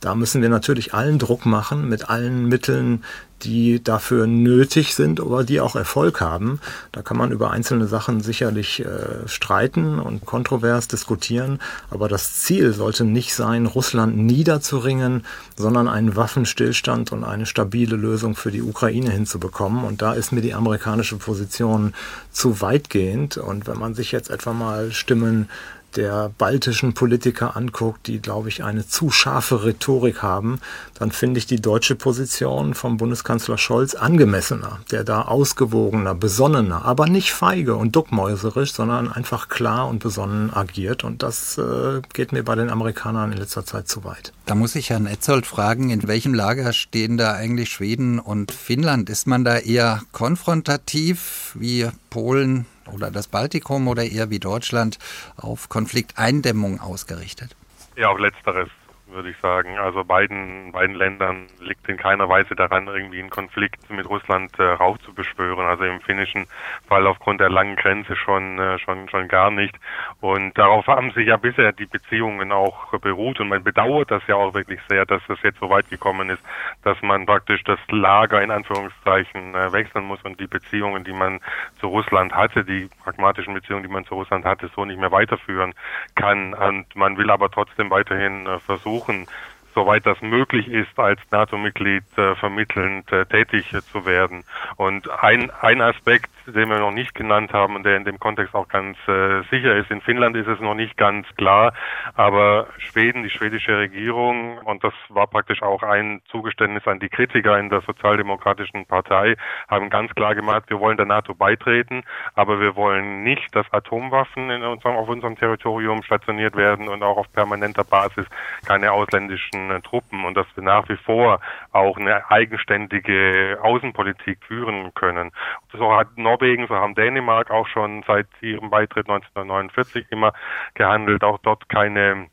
Da 0.00 0.14
müssen 0.14 0.27
wir 0.34 0.48
natürlich 0.48 0.94
allen 0.94 1.18
Druck 1.18 1.46
machen 1.46 1.88
mit 1.88 2.08
allen 2.08 2.46
Mitteln, 2.46 3.02
die 3.42 3.82
dafür 3.82 4.26
nötig 4.26 4.94
sind 4.94 5.20
oder 5.20 5.44
die 5.44 5.60
auch 5.60 5.76
Erfolg 5.76 6.20
haben. 6.20 6.60
Da 6.92 7.02
kann 7.02 7.16
man 7.16 7.30
über 7.30 7.50
einzelne 7.50 7.86
Sachen 7.86 8.20
sicherlich 8.20 8.84
äh, 8.84 9.26
streiten 9.26 9.98
und 9.98 10.24
kontrovers 10.26 10.88
diskutieren, 10.88 11.60
aber 11.90 12.08
das 12.08 12.40
Ziel 12.40 12.72
sollte 12.72 13.04
nicht 13.04 13.34
sein, 13.34 13.66
Russland 13.66 14.16
niederzuringen, 14.16 15.24
sondern 15.56 15.88
einen 15.88 16.16
Waffenstillstand 16.16 17.12
und 17.12 17.24
eine 17.24 17.46
stabile 17.46 17.96
Lösung 17.96 18.34
für 18.34 18.50
die 18.50 18.62
Ukraine 18.62 19.10
hinzubekommen. 19.10 19.84
Und 19.84 20.02
da 20.02 20.14
ist 20.14 20.32
mir 20.32 20.40
die 20.40 20.54
amerikanische 20.54 21.16
Position 21.16 21.94
zu 22.32 22.60
weitgehend. 22.60 23.36
Und 23.36 23.66
wenn 23.66 23.78
man 23.78 23.94
sich 23.94 24.12
jetzt 24.12 24.30
etwa 24.30 24.52
mal 24.52 24.92
Stimmen 24.92 25.48
der 25.96 26.30
baltischen 26.36 26.94
Politiker 26.94 27.56
anguckt, 27.56 28.06
die, 28.06 28.20
glaube 28.20 28.48
ich, 28.48 28.62
eine 28.62 28.86
zu 28.86 29.10
scharfe 29.10 29.64
Rhetorik 29.64 30.22
haben, 30.22 30.60
dann 30.94 31.10
finde 31.10 31.38
ich 31.38 31.46
die 31.46 31.60
deutsche 31.60 31.94
Position 31.94 32.74
vom 32.74 32.96
Bundeskanzler 32.96 33.58
Scholz 33.58 33.94
angemessener, 33.94 34.80
der 34.90 35.04
da 35.04 35.22
ausgewogener, 35.22 36.14
besonnener, 36.14 36.84
aber 36.84 37.06
nicht 37.06 37.32
feige 37.32 37.76
und 37.76 37.96
duckmäuserisch, 37.96 38.72
sondern 38.72 39.10
einfach 39.10 39.48
klar 39.48 39.88
und 39.88 40.00
besonnen 40.00 40.52
agiert. 40.52 41.04
Und 41.04 41.22
das 41.22 41.58
äh, 41.58 42.00
geht 42.12 42.32
mir 42.32 42.42
bei 42.42 42.54
den 42.54 42.70
Amerikanern 42.70 43.32
in 43.32 43.38
letzter 43.38 43.64
Zeit 43.64 43.88
zu 43.88 44.04
weit. 44.04 44.32
Da 44.46 44.54
muss 44.54 44.74
ich 44.74 44.90
Herrn 44.90 45.06
Etzold 45.06 45.46
fragen, 45.46 45.90
in 45.90 46.06
welchem 46.06 46.34
Lager 46.34 46.72
stehen 46.72 47.16
da 47.16 47.32
eigentlich 47.32 47.70
Schweden 47.70 48.18
und 48.18 48.52
Finnland? 48.52 49.10
Ist 49.10 49.26
man 49.26 49.44
da 49.44 49.58
eher 49.58 50.02
konfrontativ 50.12 51.52
wie 51.54 51.88
Polen 52.10 52.66
oder 52.92 53.10
das 53.10 53.28
Baltikum 53.28 53.88
oder 53.88 54.04
eher 54.04 54.30
wie 54.30 54.38
Deutschland 54.38 54.98
auf 55.36 55.68
Konflikteindämmung 55.68 56.80
ausgerichtet? 56.80 57.56
Ja, 57.96 58.08
auf 58.08 58.18
letzteres 58.18 58.68
würde 59.10 59.30
ich 59.30 59.36
sagen. 59.38 59.78
Also 59.78 60.04
beiden, 60.04 60.72
beiden 60.72 60.94
Ländern 60.94 61.46
liegt 61.60 61.88
in 61.88 61.96
keiner 61.96 62.28
Weise 62.28 62.54
daran, 62.54 62.86
irgendwie 62.86 63.20
einen 63.20 63.30
Konflikt 63.30 63.88
mit 63.90 64.08
Russland 64.08 64.58
äh, 64.58 64.62
raufzubeschwören. 64.62 65.66
Also 65.66 65.84
im 65.84 66.00
finnischen 66.00 66.46
Fall 66.86 67.06
aufgrund 67.06 67.40
der 67.40 67.50
langen 67.50 67.76
Grenze 67.76 68.16
schon, 68.16 68.58
äh, 68.58 68.78
schon, 68.78 69.08
schon 69.08 69.28
gar 69.28 69.50
nicht. 69.50 69.74
Und 70.20 70.56
darauf 70.58 70.86
haben 70.86 71.10
sich 71.12 71.26
ja 71.26 71.36
bisher 71.36 71.72
die 71.72 71.86
Beziehungen 71.86 72.52
auch 72.52 72.92
beruht. 72.98 73.40
Und 73.40 73.48
man 73.48 73.64
bedauert 73.64 74.10
das 74.10 74.22
ja 74.26 74.36
auch 74.36 74.54
wirklich 74.54 74.80
sehr, 74.88 75.06
dass 75.06 75.22
es 75.28 75.38
jetzt 75.42 75.60
so 75.60 75.70
weit 75.70 75.88
gekommen 75.90 76.30
ist, 76.30 76.42
dass 76.82 77.00
man 77.02 77.26
praktisch 77.26 77.64
das 77.64 77.78
Lager 77.90 78.42
in 78.42 78.50
Anführungszeichen 78.50 79.54
äh, 79.54 79.72
wechseln 79.72 80.04
muss 80.04 80.22
und 80.22 80.38
die 80.40 80.46
Beziehungen, 80.46 81.04
die 81.04 81.12
man 81.12 81.40
zu 81.80 81.88
Russland 81.88 82.34
hatte, 82.34 82.64
die 82.64 82.88
pragmatischen 83.02 83.54
Beziehungen, 83.54 83.82
die 83.82 83.88
man 83.88 84.04
zu 84.04 84.14
Russland 84.14 84.44
hatte, 84.44 84.70
so 84.74 84.84
nicht 84.84 85.00
mehr 85.00 85.12
weiterführen 85.12 85.74
kann. 86.14 86.54
Und 86.54 86.94
man 86.94 87.16
will 87.16 87.30
aber 87.30 87.50
trotzdem 87.50 87.90
weiterhin 87.90 88.46
äh, 88.46 88.58
versuchen, 88.58 88.97
versuchen, 88.98 89.26
soweit 89.74 90.06
das 90.06 90.20
möglich 90.20 90.68
ist, 90.68 90.98
als 90.98 91.20
NATO-Mitglied 91.30 92.04
äh, 92.16 92.34
vermittelnd 92.36 93.10
äh, 93.12 93.26
tätig 93.26 93.72
äh, 93.72 93.82
zu 93.82 94.04
werden. 94.04 94.44
Und 94.76 95.08
ein, 95.22 95.50
ein 95.60 95.80
Aspekt, 95.80 96.30
den 96.54 96.68
wir 96.68 96.78
noch 96.78 96.92
nicht 96.92 97.14
genannt 97.14 97.52
haben 97.52 97.76
und 97.76 97.84
der 97.84 97.96
in 97.96 98.04
dem 98.04 98.18
Kontext 98.18 98.54
auch 98.54 98.68
ganz 98.68 98.96
äh, 99.06 99.42
sicher 99.50 99.76
ist, 99.76 99.90
in 99.90 100.00
Finnland 100.00 100.36
ist 100.36 100.46
es 100.46 100.60
noch 100.60 100.74
nicht 100.74 100.96
ganz 100.96 101.26
klar, 101.36 101.72
aber 102.14 102.68
Schweden, 102.78 103.22
die 103.22 103.30
schwedische 103.30 103.76
Regierung, 103.76 104.58
und 104.58 104.82
das 104.82 104.94
war 105.08 105.26
praktisch 105.26 105.62
auch 105.62 105.82
ein 105.82 106.20
Zugeständnis 106.30 106.86
an 106.86 107.00
die 107.00 107.08
Kritiker 107.08 107.58
in 107.58 107.68
der 107.68 107.82
Sozialdemokratischen 107.82 108.86
Partei, 108.86 109.36
haben 109.68 109.90
ganz 109.90 110.14
klar 110.14 110.34
gemacht, 110.34 110.64
wir 110.68 110.80
wollen 110.80 110.96
der 110.96 111.06
NATO 111.06 111.34
beitreten, 111.34 112.02
aber 112.34 112.60
wir 112.60 112.76
wollen 112.76 113.22
nicht, 113.22 113.54
dass 113.54 113.70
Atomwaffen 113.72 114.50
in 114.50 114.62
unserem, 114.62 114.96
auf 114.96 115.08
unserem 115.08 115.36
Territorium 115.36 116.02
stationiert 116.02 116.56
werden 116.56 116.88
und 116.88 117.02
auch 117.02 117.18
auf 117.18 117.32
permanenter 117.32 117.84
Basis 117.84 118.26
keine 118.66 118.92
ausländischen 118.92 119.70
äh, 119.70 119.80
Truppen 119.80 120.24
und 120.24 120.36
dass 120.36 120.46
wir 120.54 120.64
nach 120.64 120.88
wie 120.88 120.96
vor 120.96 121.40
auch 121.72 121.96
eine 121.98 122.30
eigenständige 122.30 123.58
Außenpolitik 123.62 124.38
führen 124.46 124.92
können. 124.94 125.30
So 125.72 125.94
hat 125.94 126.16
Norwegen, 126.16 126.37
so 126.66 126.74
haben 126.74 126.94
Dänemark 126.94 127.50
auch 127.50 127.66
schon 127.68 128.02
seit 128.06 128.26
ihrem 128.40 128.70
Beitritt 128.70 129.08
1949 129.08 130.06
immer 130.10 130.32
gehandelt, 130.74 131.24
auch 131.24 131.38
dort 131.38 131.68
keine 131.68 132.28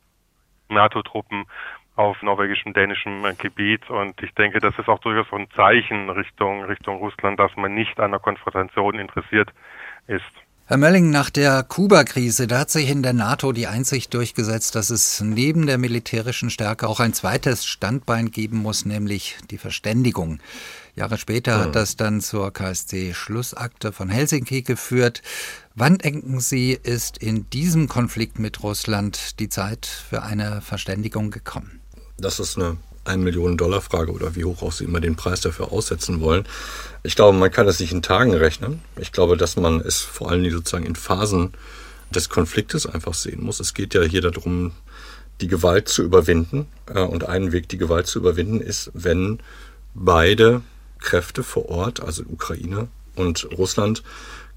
NATO-Truppen 0.68 1.46
auf 1.96 2.22
norwegischem, 2.22 2.74
dänischem 2.74 3.24
Gebiet. 3.38 3.88
Und 3.90 4.22
ich 4.22 4.32
denke, 4.34 4.60
das 4.60 4.78
ist 4.78 4.88
auch 4.88 4.98
durchaus 4.98 5.32
ein 5.32 5.50
Zeichen 5.50 6.10
Richtung, 6.10 6.64
Richtung 6.64 6.98
Russland, 6.98 7.40
dass 7.40 7.56
man 7.56 7.74
nicht 7.74 7.98
an 7.98 8.10
der 8.10 8.20
Konfrontation 8.20 8.98
interessiert 8.98 9.50
ist. 10.06 10.45
Herr 10.68 10.78
Mölling, 10.78 11.10
nach 11.10 11.30
der 11.30 11.62
Kuba-Krise, 11.62 12.48
da 12.48 12.58
hat 12.58 12.70
sich 12.72 12.90
in 12.90 13.04
der 13.04 13.12
NATO 13.12 13.52
die 13.52 13.68
Einsicht 13.68 14.12
durchgesetzt, 14.12 14.74
dass 14.74 14.90
es 14.90 15.20
neben 15.20 15.66
der 15.66 15.78
militärischen 15.78 16.50
Stärke 16.50 16.88
auch 16.88 16.98
ein 16.98 17.14
zweites 17.14 17.64
Standbein 17.64 18.32
geben 18.32 18.58
muss, 18.58 18.84
nämlich 18.84 19.36
die 19.52 19.58
Verständigung. 19.58 20.40
Jahre 20.96 21.18
später 21.18 21.60
hat 21.60 21.76
das 21.76 21.94
dann 21.94 22.20
zur 22.20 22.52
KSC-Schlussakte 22.52 23.92
von 23.92 24.08
Helsinki 24.08 24.62
geführt. 24.62 25.22
Wann 25.76 25.98
denken 25.98 26.40
Sie, 26.40 26.72
ist 26.72 27.18
in 27.18 27.48
diesem 27.50 27.86
Konflikt 27.86 28.40
mit 28.40 28.64
Russland 28.64 29.38
die 29.38 29.48
Zeit 29.48 29.86
für 29.86 30.24
eine 30.24 30.62
Verständigung 30.62 31.30
gekommen? 31.30 31.78
Das 32.18 32.40
ist 32.40 32.56
eine 32.56 32.76
1 33.06 33.22
Millionen 33.22 33.56
Dollar 33.56 33.80
Frage 33.80 34.12
oder 34.12 34.34
wie 34.36 34.44
hoch 34.44 34.62
auch 34.62 34.72
Sie 34.72 34.84
immer 34.84 35.00
den 35.00 35.16
Preis 35.16 35.40
dafür 35.40 35.72
aussetzen 35.72 36.20
wollen. 36.20 36.44
Ich 37.02 37.16
glaube, 37.16 37.36
man 37.36 37.50
kann 37.50 37.66
das 37.66 37.80
nicht 37.80 37.92
in 37.92 38.02
Tagen 38.02 38.34
rechnen. 38.34 38.80
Ich 38.98 39.12
glaube, 39.12 39.36
dass 39.36 39.56
man 39.56 39.80
es 39.80 40.00
vor 40.00 40.30
allem 40.30 40.48
sozusagen 40.50 40.86
in 40.86 40.96
Phasen 40.96 41.52
des 42.10 42.28
Konfliktes 42.28 42.86
einfach 42.86 43.14
sehen 43.14 43.42
muss. 43.42 43.60
Es 43.60 43.74
geht 43.74 43.94
ja 43.94 44.02
hier 44.02 44.20
darum, 44.20 44.72
die 45.40 45.48
Gewalt 45.48 45.88
zu 45.88 46.02
überwinden. 46.02 46.66
Äh, 46.92 47.00
und 47.00 47.28
ein 47.28 47.52
Weg, 47.52 47.68
die 47.68 47.78
Gewalt 47.78 48.06
zu 48.06 48.18
überwinden, 48.18 48.60
ist, 48.60 48.90
wenn 48.94 49.40
beide 49.94 50.62
Kräfte 51.00 51.42
vor 51.42 51.68
Ort, 51.68 52.00
also 52.00 52.22
Ukraine 52.28 52.88
und 53.14 53.48
Russland, 53.56 54.02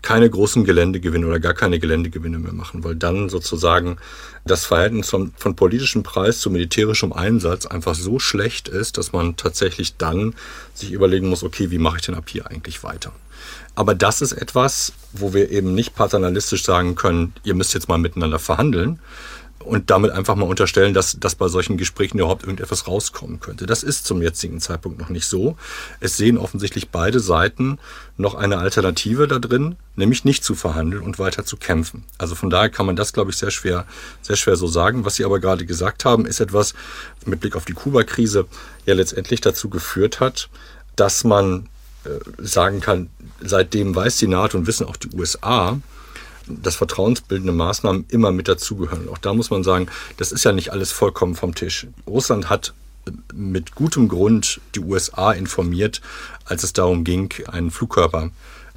keine 0.01 0.29
großen 0.29 0.63
Geländegewinne 0.63 1.27
oder 1.27 1.39
gar 1.39 1.53
keine 1.53 1.79
Geländegewinne 1.79 2.39
mehr 2.39 2.53
machen, 2.53 2.83
weil 2.83 2.95
dann 2.95 3.29
sozusagen 3.29 3.97
das 4.45 4.65
Verhältnis 4.65 5.09
von, 5.09 5.33
von 5.35 5.55
politischem 5.55 6.03
Preis 6.03 6.39
zu 6.39 6.49
militärischem 6.49 7.11
Einsatz 7.11 7.65
einfach 7.65 7.95
so 7.95 8.19
schlecht 8.19 8.69
ist, 8.69 8.97
dass 8.97 9.11
man 9.11 9.35
tatsächlich 9.35 9.97
dann 9.97 10.35
sich 10.73 10.91
überlegen 10.91 11.27
muss, 11.27 11.43
okay, 11.43 11.71
wie 11.71 11.77
mache 11.77 11.97
ich 11.97 12.05
denn 12.05 12.15
ab 12.15 12.29
hier 12.29 12.47
eigentlich 12.47 12.83
weiter? 12.83 13.11
Aber 13.75 13.95
das 13.95 14.21
ist 14.21 14.33
etwas, 14.33 14.93
wo 15.13 15.33
wir 15.33 15.51
eben 15.51 15.73
nicht 15.73 15.95
paternalistisch 15.95 16.63
sagen 16.63 16.95
können, 16.95 17.33
ihr 17.43 17.55
müsst 17.55 17.73
jetzt 17.73 17.87
mal 17.87 17.97
miteinander 17.97 18.39
verhandeln, 18.39 18.99
und 19.63 19.89
damit 19.89 20.11
einfach 20.11 20.35
mal 20.35 20.45
unterstellen, 20.45 20.93
dass, 20.93 21.19
dass 21.19 21.35
bei 21.35 21.47
solchen 21.49 21.77
Gesprächen 21.77 22.19
überhaupt 22.19 22.43
irgendetwas 22.43 22.87
rauskommen 22.87 23.39
könnte. 23.39 23.65
Das 23.65 23.83
ist 23.83 24.05
zum 24.05 24.21
jetzigen 24.21 24.59
Zeitpunkt 24.59 24.99
noch 24.99 25.09
nicht 25.09 25.25
so. 25.25 25.57
Es 25.99 26.17
sehen 26.17 26.37
offensichtlich 26.37 26.89
beide 26.89 27.19
Seiten 27.19 27.77
noch 28.17 28.35
eine 28.35 28.57
Alternative 28.57 29.27
da 29.27 29.37
drin, 29.37 29.75
nämlich 29.95 30.23
nicht 30.23 30.43
zu 30.43 30.55
verhandeln 30.55 31.03
und 31.03 31.19
weiter 31.19 31.43
zu 31.43 31.57
kämpfen. 31.57 32.05
Also 32.17 32.35
von 32.35 32.49
daher 32.49 32.69
kann 32.69 32.85
man 32.85 32.95
das, 32.95 33.11
glaube 33.11 33.31
ich, 33.31 33.37
sehr 33.37 33.51
schwer, 33.51 33.85
sehr 34.21 34.37
schwer 34.37 34.55
so 34.55 34.67
sagen. 34.67 35.03
Was 35.03 35.15
Sie 35.15 35.25
aber 35.25 35.39
gerade 35.39 35.65
gesagt 35.65 36.05
haben, 36.05 36.25
ist 36.25 36.39
etwas 36.39 36.73
mit 37.25 37.41
Blick 37.41 37.55
auf 37.55 37.65
die 37.65 37.73
Kuba-Krise 37.73 38.45
ja 38.85 38.93
letztendlich 38.93 39.41
dazu 39.41 39.69
geführt 39.69 40.21
hat, 40.21 40.49
dass 40.95 41.23
man 41.25 41.67
äh, 42.05 42.19
sagen 42.37 42.79
kann, 42.79 43.09
seitdem 43.41 43.93
weiß 43.93 44.17
die 44.17 44.27
NATO 44.27 44.57
und 44.57 44.67
wissen 44.67 44.85
auch 44.85 44.95
die 44.95 45.09
USA, 45.13 45.79
dass 46.49 46.75
vertrauensbildende 46.75 47.53
Maßnahmen 47.53 48.05
immer 48.09 48.31
mit 48.31 48.47
dazugehören. 48.47 49.09
Auch 49.09 49.17
da 49.17 49.33
muss 49.33 49.49
man 49.49 49.63
sagen, 49.63 49.87
das 50.17 50.31
ist 50.31 50.43
ja 50.43 50.51
nicht 50.51 50.71
alles 50.71 50.91
vollkommen 50.91 51.35
vom 51.35 51.55
Tisch. 51.55 51.87
Russland 52.07 52.49
hat 52.49 52.73
mit 53.33 53.75
gutem 53.75 54.07
Grund 54.07 54.59
die 54.75 54.81
USA 54.81 55.31
informiert, 55.31 56.01
als 56.45 56.63
es 56.63 56.73
darum 56.73 57.03
ging, 57.03 57.33
einen 57.47 57.71
Flugkörper 57.71 58.29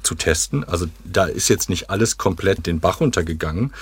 zu 0.03 0.15
testen. 0.15 0.63
Also 0.63 0.87
da 1.03 1.25
ist 1.25 1.47
jetzt 1.49 1.69
nicht 1.69 1.89
alles 1.89 2.17
komplett 2.17 2.65
den 2.67 2.79
Bach 2.79 2.99
runtergegangen. 2.99 3.73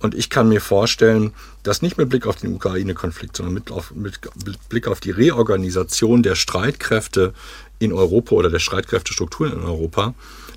Und 0.00 0.14
ich 0.14 0.30
kann 0.30 0.48
mir 0.48 0.60
vorstellen, 0.60 1.32
dass 1.62 1.82
nicht 1.82 1.98
mit 1.98 2.08
Blick 2.08 2.26
auf 2.26 2.36
den 2.36 2.54
Ukraine-Konflikt, 2.54 3.36
sondern 3.36 3.54
mit, 3.54 3.70
auf, 3.70 3.92
mit 3.94 4.18
Blick 4.68 4.88
auf 4.88 5.00
die 5.00 5.10
Reorganisation 5.10 6.22
der 6.22 6.34
Streitkräfte 6.34 7.34
in 7.78 7.92
Europa 7.92 8.34
oder 8.34 8.50
der 8.50 8.58
Streitkräftestrukturen 8.58 9.52
in 9.52 9.64
Europa, 9.64 10.14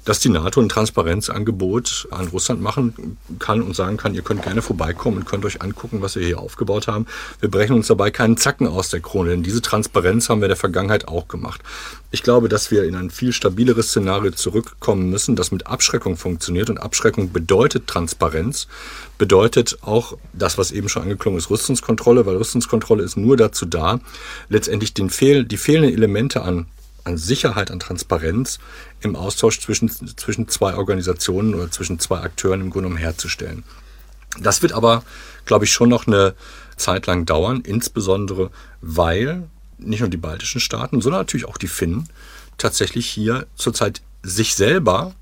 dass 0.10 0.20
die 0.20 0.30
NATO 0.30 0.60
ein 0.60 0.70
Transparenzangebot 0.70 2.08
an 2.10 2.30
Russland 2.30 2.64
machen 2.64 3.18
kann 3.38 3.62
und 3.62 3.76
sagen 3.76 3.96
kann, 3.96 4.16
ihr 4.16 4.24
könnt 4.24 4.42
gerne 4.42 4.64
vorbeikommen 4.64 5.18
und 5.18 5.26
könnt 5.28 5.46
euch 5.46 5.62
angucken, 5.62 6.02
was 6.02 6.16
wir 6.16 6.26
hier 6.26 6.40
aufgebaut 6.40 6.88
haben. 6.88 7.06
Wir 7.42 7.52
brechen 7.52 7.76
uns 7.76 7.86
dabei 7.86 8.10
keinen 8.10 8.36
Zacken 8.36 8.66
aus 8.66 8.90
der 8.90 9.02
Krone, 9.02 9.30
denn 9.30 9.44
diese 9.44 9.62
Transparenz 9.62 10.28
haben 10.28 10.42
wir 10.42 10.48
in 10.48 10.50
der 10.50 10.58
Vergangenheit 10.58 11.08
auch 11.08 11.28
gemacht. 11.28 11.62
Ich 12.10 12.24
glaube, 12.24 12.50
dass 12.50 12.72
wir 12.72 12.86
in 12.86 12.96
ein 12.96 13.12
viel 13.12 13.34
stabileres 13.34 13.90
Szenario 13.90 14.32
zurückkommen 14.32 15.12
müssen, 15.12 15.36
das 15.36 15.52
mit 15.52 15.68
Abschreckung 15.68 16.18
funktioniert. 16.18 16.72
Und 16.72 16.80
Abschreckung 16.80 17.32
bedeutet 17.32 17.86
Transparenz, 17.86 18.68
bedeutet 19.20 19.78
auch 19.82 20.18
das, 20.34 20.58
was 20.58 20.72
eben 20.72 20.90
schon 20.90 21.04
angeklungen 21.04 21.38
ist, 21.38 21.52
Rüstungskontrolle, 21.52 22.26
weil 22.26 22.38
Rüstungskontrolle 22.38 23.04
ist 23.04 23.16
nur 23.16 23.38
dazu 23.38 23.68
da, 23.68 24.00
letztendlich 24.50 24.96
den 24.96 25.12
fehl, 25.12 25.46
die 25.46 25.58
fehlenden 25.58 25.94
Elemente 25.94 26.42
an 26.42 26.66
an 27.04 27.18
Sicherheit, 27.18 27.72
an 27.72 27.80
Transparenz 27.80 28.60
im 29.02 29.16
Austausch 29.16 29.60
zwischen, 29.60 29.90
zwischen 29.90 30.48
zwei 30.48 30.76
Organisationen 30.76 31.56
oder 31.56 31.72
zwischen 31.72 32.00
zwei 32.00 32.20
Akteuren 32.20 32.62
im 32.62 32.70
Grunde 32.70 32.90
genommen 32.90 33.02
herzustellen. 33.02 33.64
Das 34.40 34.62
wird 34.62 34.74
aber, 34.74 35.04
glaube 35.46 35.66
ich, 35.66 35.72
schon 35.72 35.90
noch 35.90 36.08
eine 36.08 36.36
Zeit 36.78 37.08
lang 37.08 37.26
dauern, 37.26 37.62
insbesondere 37.62 38.52
weil 38.82 39.50
nicht 39.78 40.02
nur 40.02 40.10
die 40.10 40.18
baltischen 40.18 40.62
Staaten, 40.62 41.02
sondern 41.02 41.22
natürlich 41.22 41.48
auch 41.48 41.58
die 41.58 41.68
Finnen 41.68 42.08
tatsächlich 42.58 43.08
hier 43.08 43.48
zurzeit 43.56 44.02
sich 44.24 44.56
selber 44.56 45.14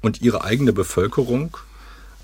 und 0.00 0.22
ihre 0.22 0.44
eigene 0.44 0.72
Bevölkerung 0.72 1.56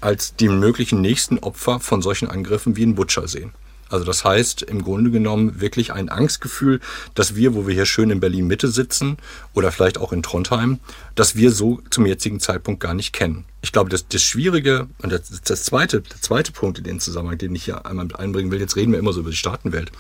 als 0.01 0.35
die 0.37 0.49
möglichen 0.49 1.01
nächsten 1.01 1.39
Opfer 1.39 1.81
von 1.81 2.03
solchen 2.03 2.29
Angriffen 2.29 2.77
wie 2.77 2.83
in 2.83 2.95
Butcher 2.95 3.29
sehen. 3.29 3.53
Also 3.93 4.05
das 4.05 4.25
heißt 4.25 4.63
im 4.63 4.83
Grunde 4.83 5.11
genommen 5.11 5.61
wirklich 5.61 5.93
ein 5.93 6.09
Angstgefühl, 6.09 6.81
dass 7.15 7.35
wir, 7.35 7.55
wo 7.55 7.67
wir 7.67 7.75
hier 7.75 7.87
schön 7.87 8.11
in 8.11 8.21
Berlin 8.21 8.47
Mitte 8.47 8.69
sitzen 8.69 9.19
oder 9.55 9.71
vielleicht 9.71 9.99
auch 9.99 10.13
in 10.13 10.23
Trondheim, 10.23 10.81
dass 11.15 11.37
wir 11.37 11.51
so 11.51 11.81
zum 11.91 12.07
jetzigen 12.07 12.41
Zeitpunkt 12.41 12.81
gar 12.81 12.95
nicht 12.95 13.13
kennen. 13.13 13.45
Ich 13.61 13.71
glaube, 13.71 13.91
das, 13.91 14.09
das 14.09 14.23
Schwierige 14.23 14.89
und 15.03 15.13
das, 15.13 15.43
das 15.43 15.65
zweite, 15.65 16.01
der 16.01 16.21
zweite 16.21 16.53
Punkt 16.53 16.79
in 16.79 16.85
den 16.85 17.01
Zusammenhang, 17.01 17.39
den 17.39 17.55
ich 17.55 17.65
hier 17.65 17.87
einmal 17.87 18.07
mit 18.07 18.19
einbringen 18.19 18.51
will, 18.51 18.61
jetzt 18.61 18.77
reden 18.77 18.93
wir 18.93 18.99
immer 18.99 19.13
so 19.13 19.21
über 19.21 19.31
die 19.31 19.37
Staatenwelt. 19.37 19.93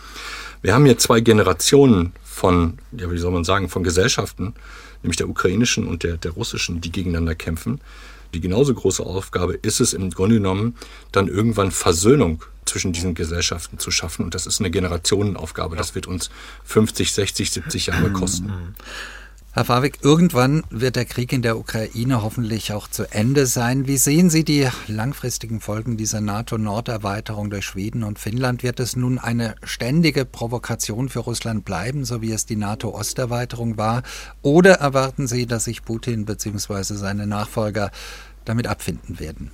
Wir 0.63 0.75
haben 0.75 0.85
hier 0.85 0.99
zwei 0.99 1.21
Generationen 1.21 2.13
von, 2.25 2.79
ja, 2.93 3.11
wie 3.11 3.19
soll 3.19 3.33
man 3.33 3.45
sagen, 3.45 3.69
von 3.69 3.85
Gesellschaften, 3.85 4.55
nämlich 5.03 5.17
der 5.17 5.29
ukrainischen 5.29 5.87
und 5.87 6.03
der, 6.03 6.17
der 6.17 6.31
russischen, 6.33 6.81
die 6.81 6.91
gegeneinander 6.91 7.35
kämpfen. 7.35 7.81
Die 8.33 8.41
genauso 8.41 8.73
große 8.73 9.03
Aufgabe 9.03 9.55
ist 9.55 9.81
es 9.81 9.93
im 9.93 10.11
Grunde 10.11 10.37
genommen, 10.37 10.77
dann 11.11 11.29
irgendwann 11.29 11.71
Versöhnung 11.71 12.45
zwischen 12.65 12.93
diesen 12.93 13.15
Gesellschaften 13.15 13.79
zu 13.79 13.91
schaffen. 13.91 14.25
Und 14.25 14.35
das 14.35 14.47
ist 14.47 14.61
eine 14.61 14.71
Generationenaufgabe. 14.71 15.77
Das 15.77 15.95
wird 15.95 16.07
uns 16.07 16.31
50, 16.65 17.13
60, 17.13 17.51
70 17.51 17.87
Jahre 17.87 18.11
kosten. 18.13 18.75
Herr 19.55 19.67
Fawig, 19.67 19.99
irgendwann 20.01 20.63
wird 20.71 20.97
der 20.97 21.05
Krieg 21.05 21.31
in 21.31 21.43
der 21.43 21.59
Ukraine 21.59 22.23
hoffentlich 22.23 22.73
auch 22.73 22.89
zu 22.89 23.05
Ende 23.13 23.45
sein. 23.45 23.87
Wie 23.87 23.99
sehen 23.99 24.31
Sie 24.31 24.45
die 24.45 24.67
langfristigen 24.87 25.61
Folgen 25.61 25.99
dieser 25.99 26.23
NATO-Norderweiterung 26.23 27.51
durch 27.51 27.67
Schweden 27.67 28.03
und 28.03 28.19
Finnland? 28.19 28.63
Wird 28.63 28.81
es 28.81 28.97
nun 28.97 29.19
eine 29.19 29.55
ständige 29.63 30.25
Provokation 30.25 31.11
für 31.11 31.19
Russland 31.19 31.67
bleiben, 31.67 32.07
so 32.07 32.23
wie 32.23 32.33
es 32.33 32.47
die 32.47 32.57
NATO-Osterweiterung 32.57 33.77
war? 33.77 34.05
Oder 34.41 34.77
erwarten 34.77 35.27
Sie, 35.27 35.45
dass 35.45 35.65
sich 35.65 35.85
Putin 35.85 36.25
bzw. 36.25 36.95
seine 36.95 37.27
Nachfolger 37.27 37.91
damit 38.47 38.67
abfinden 38.67 39.21
werden? 39.21 39.51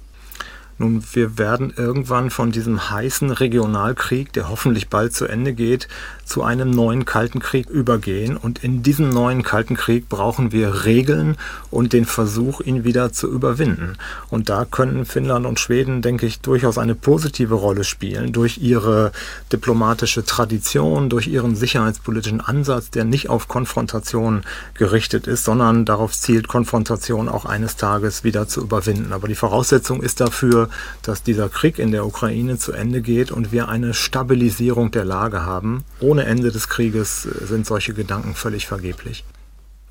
Nun, 0.80 1.02
wir 1.12 1.38
werden 1.38 1.72
irgendwann 1.76 2.30
von 2.30 2.52
diesem 2.52 2.90
heißen 2.90 3.32
Regionalkrieg, 3.32 4.32
der 4.32 4.48
hoffentlich 4.48 4.88
bald 4.88 5.12
zu 5.12 5.26
Ende 5.26 5.52
geht, 5.52 5.88
zu 6.24 6.44
einem 6.44 6.70
neuen 6.70 7.04
Kalten 7.04 7.40
Krieg 7.40 7.68
übergehen. 7.68 8.36
Und 8.36 8.62
in 8.62 8.84
diesem 8.84 9.08
neuen 9.08 9.42
Kalten 9.42 9.74
Krieg 9.74 10.08
brauchen 10.08 10.52
wir 10.52 10.84
Regeln 10.84 11.36
und 11.72 11.92
den 11.92 12.04
Versuch, 12.04 12.60
ihn 12.60 12.84
wieder 12.84 13.12
zu 13.12 13.28
überwinden. 13.28 13.96
Und 14.30 14.50
da 14.50 14.64
könnten 14.64 15.04
Finnland 15.04 15.46
und 15.46 15.58
Schweden, 15.58 16.00
denke 16.00 16.26
ich, 16.26 16.40
durchaus 16.40 16.78
eine 16.78 16.94
positive 16.94 17.54
Rolle 17.54 17.82
spielen, 17.82 18.32
durch 18.32 18.58
ihre 18.58 19.10
diplomatische 19.52 20.24
Tradition, 20.24 21.08
durch 21.08 21.26
ihren 21.26 21.56
sicherheitspolitischen 21.56 22.40
Ansatz, 22.40 22.90
der 22.90 23.04
nicht 23.04 23.28
auf 23.30 23.48
Konfrontation 23.48 24.42
gerichtet 24.74 25.26
ist, 25.26 25.44
sondern 25.44 25.84
darauf 25.84 26.12
zielt, 26.12 26.46
Konfrontation 26.46 27.28
auch 27.28 27.46
eines 27.46 27.74
Tages 27.74 28.22
wieder 28.22 28.46
zu 28.46 28.60
überwinden. 28.60 29.12
Aber 29.12 29.26
die 29.26 29.34
Voraussetzung 29.34 30.02
ist 30.02 30.20
dafür, 30.20 30.67
dass 31.02 31.22
dieser 31.22 31.48
Krieg 31.48 31.78
in 31.78 31.92
der 31.92 32.06
Ukraine 32.06 32.58
zu 32.58 32.72
Ende 32.72 33.00
geht 33.02 33.30
und 33.30 33.52
wir 33.52 33.68
eine 33.68 33.94
Stabilisierung 33.94 34.90
der 34.90 35.04
Lage 35.04 35.44
haben. 35.44 35.84
Ohne 36.00 36.24
Ende 36.24 36.50
des 36.50 36.68
Krieges 36.68 37.22
sind 37.22 37.66
solche 37.66 37.94
Gedanken 37.94 38.34
völlig 38.34 38.66
vergeblich. 38.66 39.24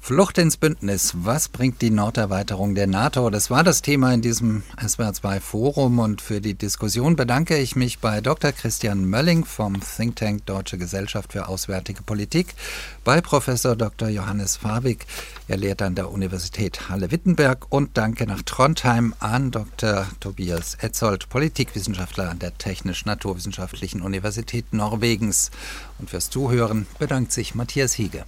Flucht 0.08 0.38
ins 0.38 0.55
Bündnis. 0.55 1.12
Was 1.26 1.49
bringt 1.49 1.82
die 1.82 1.89
Norderweiterung 1.89 2.76
der 2.76 2.88
NATO? 2.88 3.30
Das 3.30 3.51
war 3.51 3.66
das 3.66 3.82
Thema 3.82 4.14
in 4.14 4.22
diesem 4.22 4.64
SWR2 4.78 5.41
Forum 5.41 5.99
und 5.99 6.22
für 6.22 6.39
die 6.39 6.53
Diskussion 6.53 7.18
bedanke 7.18 7.58
ich 7.58 7.76
mich 7.76 7.99
bei 7.99 8.22
Dr. 8.22 8.53
Christian 8.53 9.03
Mölling 9.03 9.43
vom 9.43 9.82
Think 9.82 10.16
Tank 10.16 10.45
Deutsche 10.45 10.78
Gesellschaft 10.78 11.34
für 11.34 11.49
Auswärtige 11.49 12.03
Politik, 12.03 12.55
bei 13.03 13.20
Professor 13.20 13.76
Dr. 13.76 14.08
Johannes 14.08 14.55
Fabig, 14.55 15.05
er 15.49 15.58
lehrt 15.58 15.82
an 15.82 15.95
der 15.95 16.10
Universität 16.10 16.88
Halle-Wittenberg 16.88 17.68
und 17.70 17.97
danke 17.97 18.28
nach 18.28 18.43
Trondheim 18.43 19.14
an 19.20 19.51
Dr. 19.51 20.08
Tobias 20.22 20.76
Etzold, 20.76 21.28
Politikwissenschaftler 21.28 22.30
an 22.30 22.39
der 22.39 22.58
Technisch-Naturwissenschaftlichen 22.58 24.01
Universität 24.01 24.72
Norwegens. 24.72 25.51
Und 25.99 26.10
fürs 26.10 26.30
Zuhören 26.30 26.88
bedankt 26.97 27.34
sich 27.34 27.55
Matthias 27.55 27.93
Hiege. 27.93 28.26